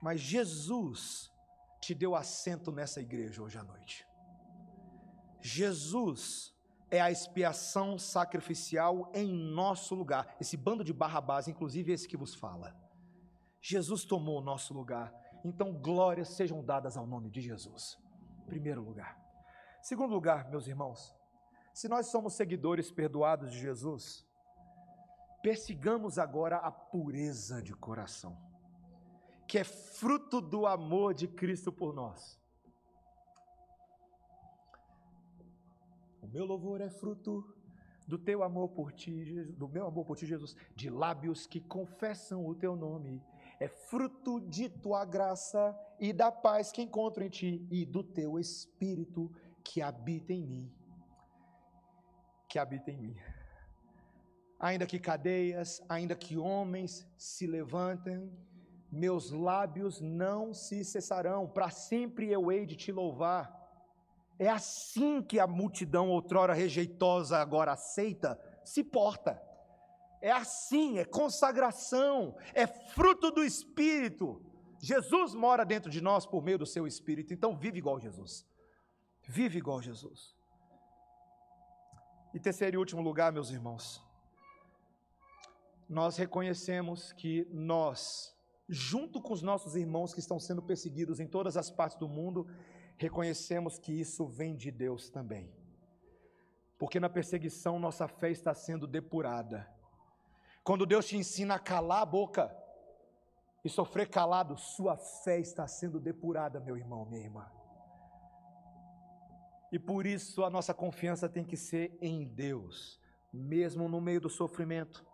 Mas 0.00 0.20
Jesus 0.20 1.30
te 1.80 1.94
deu 1.94 2.14
assento 2.14 2.70
nessa 2.72 3.00
igreja 3.00 3.42
hoje 3.42 3.58
à 3.58 3.64
noite. 3.64 4.06
Jesus 5.40 6.54
é 6.90 7.00
a 7.00 7.10
expiação 7.10 7.98
sacrificial 7.98 9.10
em 9.14 9.26
nosso 9.32 9.94
lugar. 9.94 10.36
Esse 10.40 10.56
bando 10.56 10.84
de 10.84 10.92
Barrabás, 10.92 11.48
inclusive 11.48 11.92
esse 11.92 12.08
que 12.08 12.16
vos 12.16 12.34
fala. 12.34 12.74
Jesus 13.60 14.04
tomou 14.04 14.38
o 14.38 14.44
nosso 14.44 14.72
lugar. 14.72 15.12
Então, 15.44 15.72
glórias 15.72 16.28
sejam 16.28 16.64
dadas 16.64 16.96
ao 16.96 17.06
nome 17.06 17.30
de 17.30 17.40
Jesus. 17.40 17.98
Primeiro 18.46 18.82
lugar. 18.82 19.23
Segundo 19.84 20.14
lugar, 20.14 20.48
meus 20.48 20.66
irmãos, 20.66 21.14
se 21.74 21.88
nós 21.88 22.06
somos 22.06 22.32
seguidores 22.32 22.90
perdoados 22.90 23.52
de 23.52 23.58
Jesus, 23.58 24.26
persigamos 25.42 26.18
agora 26.18 26.56
a 26.56 26.72
pureza 26.72 27.60
de 27.60 27.74
coração, 27.74 28.34
que 29.46 29.58
é 29.58 29.62
fruto 29.62 30.40
do 30.40 30.66
amor 30.66 31.12
de 31.12 31.28
Cristo 31.28 31.70
por 31.70 31.94
nós. 31.94 32.40
O 36.22 36.28
meu 36.28 36.46
louvor 36.46 36.80
é 36.80 36.88
fruto 36.88 37.44
do 38.08 38.16
teu 38.16 38.42
amor 38.42 38.70
por 38.70 38.90
ti, 38.90 39.44
do 39.52 39.68
meu 39.68 39.86
amor 39.86 40.06
por 40.06 40.16
ti, 40.16 40.24
Jesus, 40.24 40.56
de 40.74 40.88
lábios 40.88 41.46
que 41.46 41.60
confessam 41.60 42.46
o 42.46 42.54
teu 42.54 42.74
nome. 42.74 43.22
É 43.60 43.68
fruto 43.68 44.40
de 44.40 44.70
tua 44.70 45.04
graça 45.04 45.78
e 46.00 46.10
da 46.10 46.32
paz 46.32 46.72
que 46.72 46.80
encontro 46.80 47.22
em 47.22 47.28
ti 47.28 47.66
e 47.70 47.84
do 47.84 48.02
teu 48.02 48.38
espírito 48.38 49.30
que 49.64 49.80
habita 49.80 50.32
em 50.32 50.44
mim. 50.46 50.72
Que 52.48 52.58
habita 52.58 52.90
em 52.90 52.98
mim. 52.98 53.16
Ainda 54.60 54.86
que 54.86 54.98
cadeias, 54.98 55.82
ainda 55.88 56.14
que 56.14 56.36
homens 56.36 57.06
se 57.16 57.46
levantem, 57.46 58.30
meus 58.92 59.30
lábios 59.30 60.00
não 60.00 60.54
se 60.54 60.84
cessarão, 60.84 61.48
para 61.48 61.70
sempre 61.70 62.30
eu 62.30 62.52
hei 62.52 62.64
de 62.64 62.76
te 62.76 62.92
louvar. 62.92 63.60
É 64.38 64.48
assim 64.48 65.22
que 65.22 65.40
a 65.40 65.46
multidão, 65.46 66.08
outrora 66.10 66.54
rejeitosa, 66.54 67.38
agora 67.38 67.72
aceita, 67.72 68.40
se 68.64 68.84
porta. 68.84 69.40
É 70.20 70.30
assim, 70.30 70.98
é 70.98 71.04
consagração, 71.04 72.36
é 72.54 72.66
fruto 72.66 73.30
do 73.30 73.44
Espírito. 73.44 74.40
Jesus 74.80 75.34
mora 75.34 75.64
dentro 75.64 75.90
de 75.90 76.00
nós 76.00 76.24
por 76.24 76.42
meio 76.42 76.58
do 76.58 76.66
seu 76.66 76.86
Espírito, 76.86 77.34
então 77.34 77.56
vive 77.56 77.78
igual 77.78 77.98
Jesus. 77.98 78.46
Vive 79.26 79.58
igual 79.58 79.80
Jesus. 79.80 80.34
E 82.34 82.40
terceiro 82.40 82.76
e 82.76 82.78
último 82.78 83.00
lugar, 83.00 83.32
meus 83.32 83.50
irmãos, 83.50 84.02
nós 85.88 86.16
reconhecemos 86.16 87.12
que 87.12 87.46
nós, 87.50 88.36
junto 88.68 89.22
com 89.22 89.32
os 89.32 89.42
nossos 89.42 89.76
irmãos 89.76 90.12
que 90.12 90.20
estão 90.20 90.38
sendo 90.38 90.62
perseguidos 90.62 91.20
em 91.20 91.26
todas 91.26 91.56
as 91.56 91.70
partes 91.70 91.96
do 91.96 92.08
mundo, 92.08 92.46
reconhecemos 92.96 93.78
que 93.78 93.92
isso 93.92 94.26
vem 94.26 94.56
de 94.56 94.70
Deus 94.70 95.08
também. 95.08 95.52
Porque 96.78 96.98
na 96.98 97.08
perseguição 97.08 97.78
nossa 97.78 98.08
fé 98.08 98.30
está 98.30 98.52
sendo 98.52 98.86
depurada. 98.86 99.68
Quando 100.62 100.86
Deus 100.86 101.06
te 101.06 101.16
ensina 101.16 101.54
a 101.54 101.58
calar 101.58 102.02
a 102.02 102.06
boca 102.06 102.54
e 103.64 103.68
sofrer 103.68 104.08
calado, 104.08 104.56
sua 104.56 104.96
fé 104.96 105.38
está 105.38 105.66
sendo 105.66 106.00
depurada, 106.00 106.58
meu 106.58 106.76
irmão, 106.76 107.04
minha 107.06 107.22
irmã. 107.22 107.50
E 109.74 109.78
por 109.78 110.06
isso 110.06 110.44
a 110.44 110.50
nossa 110.50 110.72
confiança 110.72 111.28
tem 111.28 111.42
que 111.42 111.56
ser 111.56 111.98
em 112.00 112.24
Deus, 112.24 113.00
mesmo 113.32 113.88
no 113.88 114.00
meio 114.00 114.20
do 114.20 114.30
sofrimento. 114.30 115.04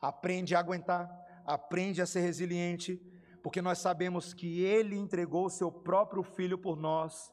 Aprende 0.00 0.54
a 0.54 0.58
aguentar, 0.58 1.06
aprende 1.44 2.00
a 2.00 2.06
ser 2.06 2.20
resiliente, 2.20 2.96
porque 3.42 3.60
nós 3.60 3.76
sabemos 3.76 4.32
que 4.32 4.64
Ele 4.64 4.96
entregou 4.96 5.44
o 5.44 5.50
seu 5.50 5.70
próprio 5.70 6.22
Filho 6.22 6.56
por 6.56 6.78
nós, 6.78 7.30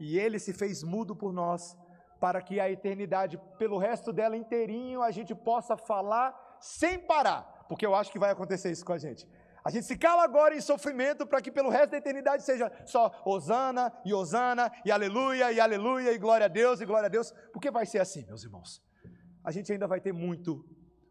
e 0.00 0.18
Ele 0.18 0.38
se 0.38 0.54
fez 0.54 0.82
mudo 0.82 1.14
por 1.14 1.34
nós, 1.34 1.76
para 2.18 2.40
que 2.40 2.58
a 2.58 2.70
eternidade, 2.70 3.38
pelo 3.58 3.76
resto 3.76 4.10
dela 4.10 4.38
inteirinho, 4.38 5.02
a 5.02 5.10
gente 5.10 5.34
possa 5.34 5.76
falar 5.76 6.56
sem 6.62 6.98
parar, 6.98 7.66
porque 7.68 7.84
eu 7.84 7.94
acho 7.94 8.10
que 8.10 8.18
vai 8.18 8.30
acontecer 8.30 8.70
isso 8.70 8.86
com 8.86 8.94
a 8.94 8.98
gente. 8.98 9.28
A 9.68 9.70
gente 9.70 9.86
se 9.86 9.96
cala 9.98 10.22
agora 10.22 10.54
em 10.56 10.60
sofrimento 10.60 11.26
para 11.26 11.42
que 11.42 11.52
pelo 11.58 11.68
resto 11.76 11.90
da 11.90 11.98
eternidade 11.98 12.42
seja 12.42 12.66
só 12.86 13.02
Osana 13.24 13.92
e 14.04 14.14
Osana 14.14 14.72
e 14.84 14.90
aleluia 14.90 15.52
e 15.52 15.60
aleluia 15.60 16.10
e 16.12 16.18
glória 16.18 16.46
a 16.46 16.48
Deus 16.60 16.80
e 16.80 16.86
glória 16.86 17.06
a 17.06 17.10
Deus, 17.16 17.32
porque 17.52 17.70
vai 17.70 17.84
ser 17.84 18.00
assim, 18.00 18.24
meus 18.24 18.42
irmãos. 18.44 18.70
A 19.44 19.50
gente 19.50 19.70
ainda 19.72 19.86
vai 19.86 20.00
ter 20.00 20.12
muito 20.12 20.64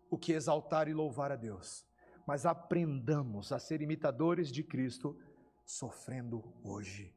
o 0.09 0.17
que 0.17 0.31
exaltar 0.33 0.87
e 0.87 0.93
louvar 0.93 1.31
a 1.31 1.35
Deus 1.35 1.87
mas 2.27 2.45
aprendamos 2.45 3.53
a 3.53 3.57
ser 3.57 3.81
imitadores 3.81 4.51
de 4.51 4.61
Cristo, 4.61 5.17
sofrendo 5.65 6.43
hoje, 6.61 7.15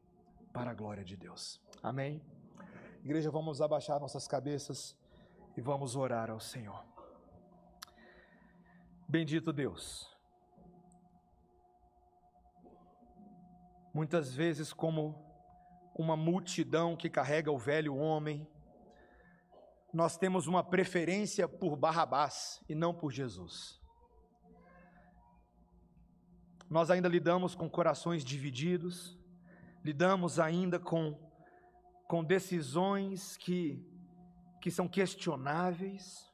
para 0.53 0.70
a 0.70 0.74
glória 0.74 1.05
de 1.05 1.16
Deus. 1.16 1.61
Amém? 1.82 2.22
Igreja, 3.05 3.28
vamos 3.28 3.61
abaixar 3.61 3.99
nossas 3.99 4.28
cabeças 4.28 4.97
e 5.57 5.61
vamos 5.61 5.97
orar 5.97 6.30
ao 6.30 6.38
Senhor. 6.38 6.84
Bendito 9.09 9.53
Deus. 9.53 10.16
Muitas 13.93 14.34
vezes, 14.34 14.72
como 14.72 15.24
uma 15.95 16.16
multidão 16.16 16.97
que 16.97 17.11
carrega 17.11 17.51
o 17.51 17.59
velho 17.59 17.97
homem, 17.97 18.47
nós 19.93 20.16
temos 20.16 20.47
uma 20.47 20.62
preferência 20.62 21.49
por 21.49 21.76
Barrabás 21.76 22.62
e 22.68 22.74
não 22.74 22.95
por 22.95 23.11
Jesus 23.11 23.80
nós 26.70 26.88
ainda 26.88 27.09
lidamos 27.09 27.57
com 27.57 27.68
corações 27.68 28.24
divididos, 28.24 29.18
lidamos 29.84 30.38
ainda 30.38 30.78
com, 30.78 31.18
com 32.07 32.22
decisões 32.22 33.36
que, 33.36 33.84
que 34.62 34.70
são 34.70 34.86
questionáveis. 34.86 36.30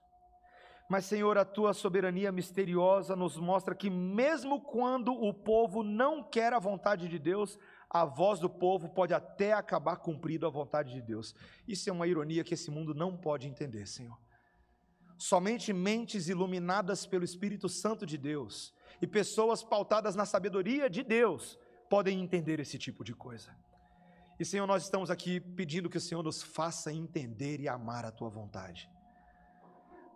Mas, 0.89 1.05
Senhor, 1.05 1.37
a 1.37 1.45
tua 1.45 1.75
soberania 1.75 2.31
misteriosa 2.31 3.17
nos 3.17 3.37
mostra 3.37 3.75
que, 3.75 3.91
mesmo 3.91 4.61
quando 4.61 5.13
o 5.13 5.35
povo 5.35 5.83
não 5.83 6.23
quer 6.23 6.53
a 6.53 6.61
vontade 6.61 7.09
de 7.09 7.19
Deus, 7.19 7.59
a 7.91 8.05
voz 8.05 8.39
do 8.39 8.49
povo 8.49 8.89
pode 8.89 9.13
até 9.13 9.53
acabar 9.53 9.97
cumprindo 9.97 10.47
a 10.47 10.51
vontade 10.51 10.93
de 10.93 11.03
Deus. 11.03 11.35
Isso 11.67 11.91
é 11.91 11.93
uma 11.93 12.07
ironia 12.07 12.45
que 12.45 12.55
esse 12.55 12.71
mundo 12.71 12.95
não 12.95 13.17
pode 13.17 13.49
entender, 13.49 13.87
Senhor. 13.87 14.17
Somente 15.19 15.73
mentes 15.73 16.29
iluminadas 16.29 17.05
pelo 17.05 17.25
Espírito 17.25 17.69
Santo 17.69 18.07
de 18.07 18.17
Deus 18.17 18.73
e 19.01 19.07
pessoas 19.07 19.65
pautadas 19.65 20.15
na 20.15 20.25
sabedoria 20.27 20.89
de 20.89 21.03
Deus 21.03 21.59
podem 21.91 22.21
entender 22.21 22.61
esse 22.61 22.79
tipo 22.79 23.03
de 23.03 23.15
coisa. 23.15 23.57
E 24.39 24.45
Senhor, 24.45 24.67
nós 24.67 24.85
estamos 24.85 25.11
aqui 25.11 25.41
pedindo 25.41 25.89
que 25.89 25.97
o 25.97 26.01
Senhor 26.01 26.23
nos 26.23 26.43
faça 26.43 26.93
entender 26.93 27.61
e 27.61 27.69
amar 27.69 28.05
a 28.05 28.13
tua 28.13 28.29
vontade. 28.29 28.91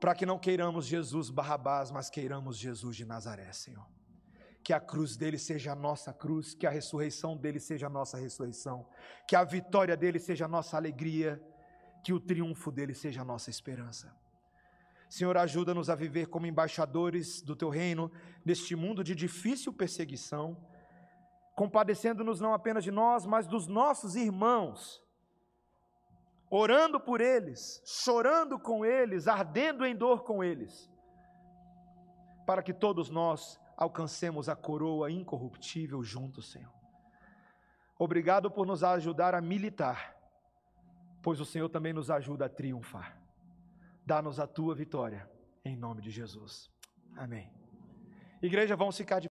Para 0.00 0.14
que 0.14 0.24
não 0.24 0.38
queiramos 0.38 0.86
Jesus 0.86 1.28
Barrabás, 1.28 1.90
mas 1.90 2.08
queiramos 2.08 2.56
Jesus 2.56 2.96
de 2.96 3.04
Nazaré, 3.04 3.52
Senhor. 3.52 3.86
Que 4.64 4.72
a 4.72 4.80
cruz 4.80 5.14
dele 5.14 5.38
seja 5.38 5.72
a 5.72 5.74
nossa 5.74 6.10
cruz, 6.12 6.54
que 6.54 6.66
a 6.66 6.70
ressurreição 6.70 7.36
dele 7.36 7.60
seja 7.60 7.86
a 7.86 7.90
nossa 7.90 8.16
ressurreição, 8.16 8.88
que 9.28 9.36
a 9.36 9.44
vitória 9.44 9.96
dele 9.96 10.18
seja 10.18 10.46
a 10.46 10.48
nossa 10.48 10.76
alegria, 10.76 11.40
que 12.02 12.14
o 12.14 12.20
triunfo 12.20 12.72
dele 12.72 12.94
seja 12.94 13.20
a 13.20 13.24
nossa 13.24 13.50
esperança. 13.50 14.10
Senhor, 15.08 15.36
ajuda-nos 15.36 15.90
a 15.90 15.94
viver 15.94 16.28
como 16.28 16.46
embaixadores 16.46 17.42
do 17.42 17.54
teu 17.54 17.68
reino 17.68 18.10
neste 18.44 18.74
mundo 18.74 19.04
de 19.04 19.14
difícil 19.14 19.72
perseguição, 19.72 20.56
compadecendo-nos 21.54 22.40
não 22.40 22.54
apenas 22.54 22.84
de 22.84 22.90
nós, 22.90 23.26
mas 23.26 23.46
dos 23.46 23.66
nossos 23.66 24.14
irmãos, 24.14 25.02
orando 26.50 26.98
por 26.98 27.20
eles, 27.20 27.80
chorando 27.86 28.58
com 28.58 28.84
eles, 28.84 29.28
ardendo 29.28 29.86
em 29.86 29.94
dor 29.94 30.24
com 30.24 30.42
eles, 30.42 30.90
para 32.44 32.62
que 32.62 32.74
todos 32.74 33.08
nós 33.08 33.60
alcancemos 33.76 34.48
a 34.48 34.56
coroa 34.56 35.10
incorruptível 35.10 36.02
juntos, 36.02 36.50
Senhor. 36.50 36.72
Obrigado 37.98 38.50
por 38.50 38.66
nos 38.66 38.82
ajudar 38.82 39.34
a 39.34 39.40
militar, 39.40 40.16
pois 41.22 41.40
o 41.40 41.44
Senhor 41.44 41.68
também 41.68 41.92
nos 41.92 42.10
ajuda 42.10 42.46
a 42.46 42.48
triunfar. 42.48 43.16
Dá-nos 44.04 44.40
a 44.40 44.46
tua 44.46 44.74
vitória, 44.74 45.30
em 45.64 45.76
nome 45.76 46.02
de 46.02 46.10
Jesus. 46.10 46.70
Amém. 47.16 47.52
Igreja, 48.42 48.74
vamos 48.74 48.96
ficar 48.96 49.16
de 49.16 49.18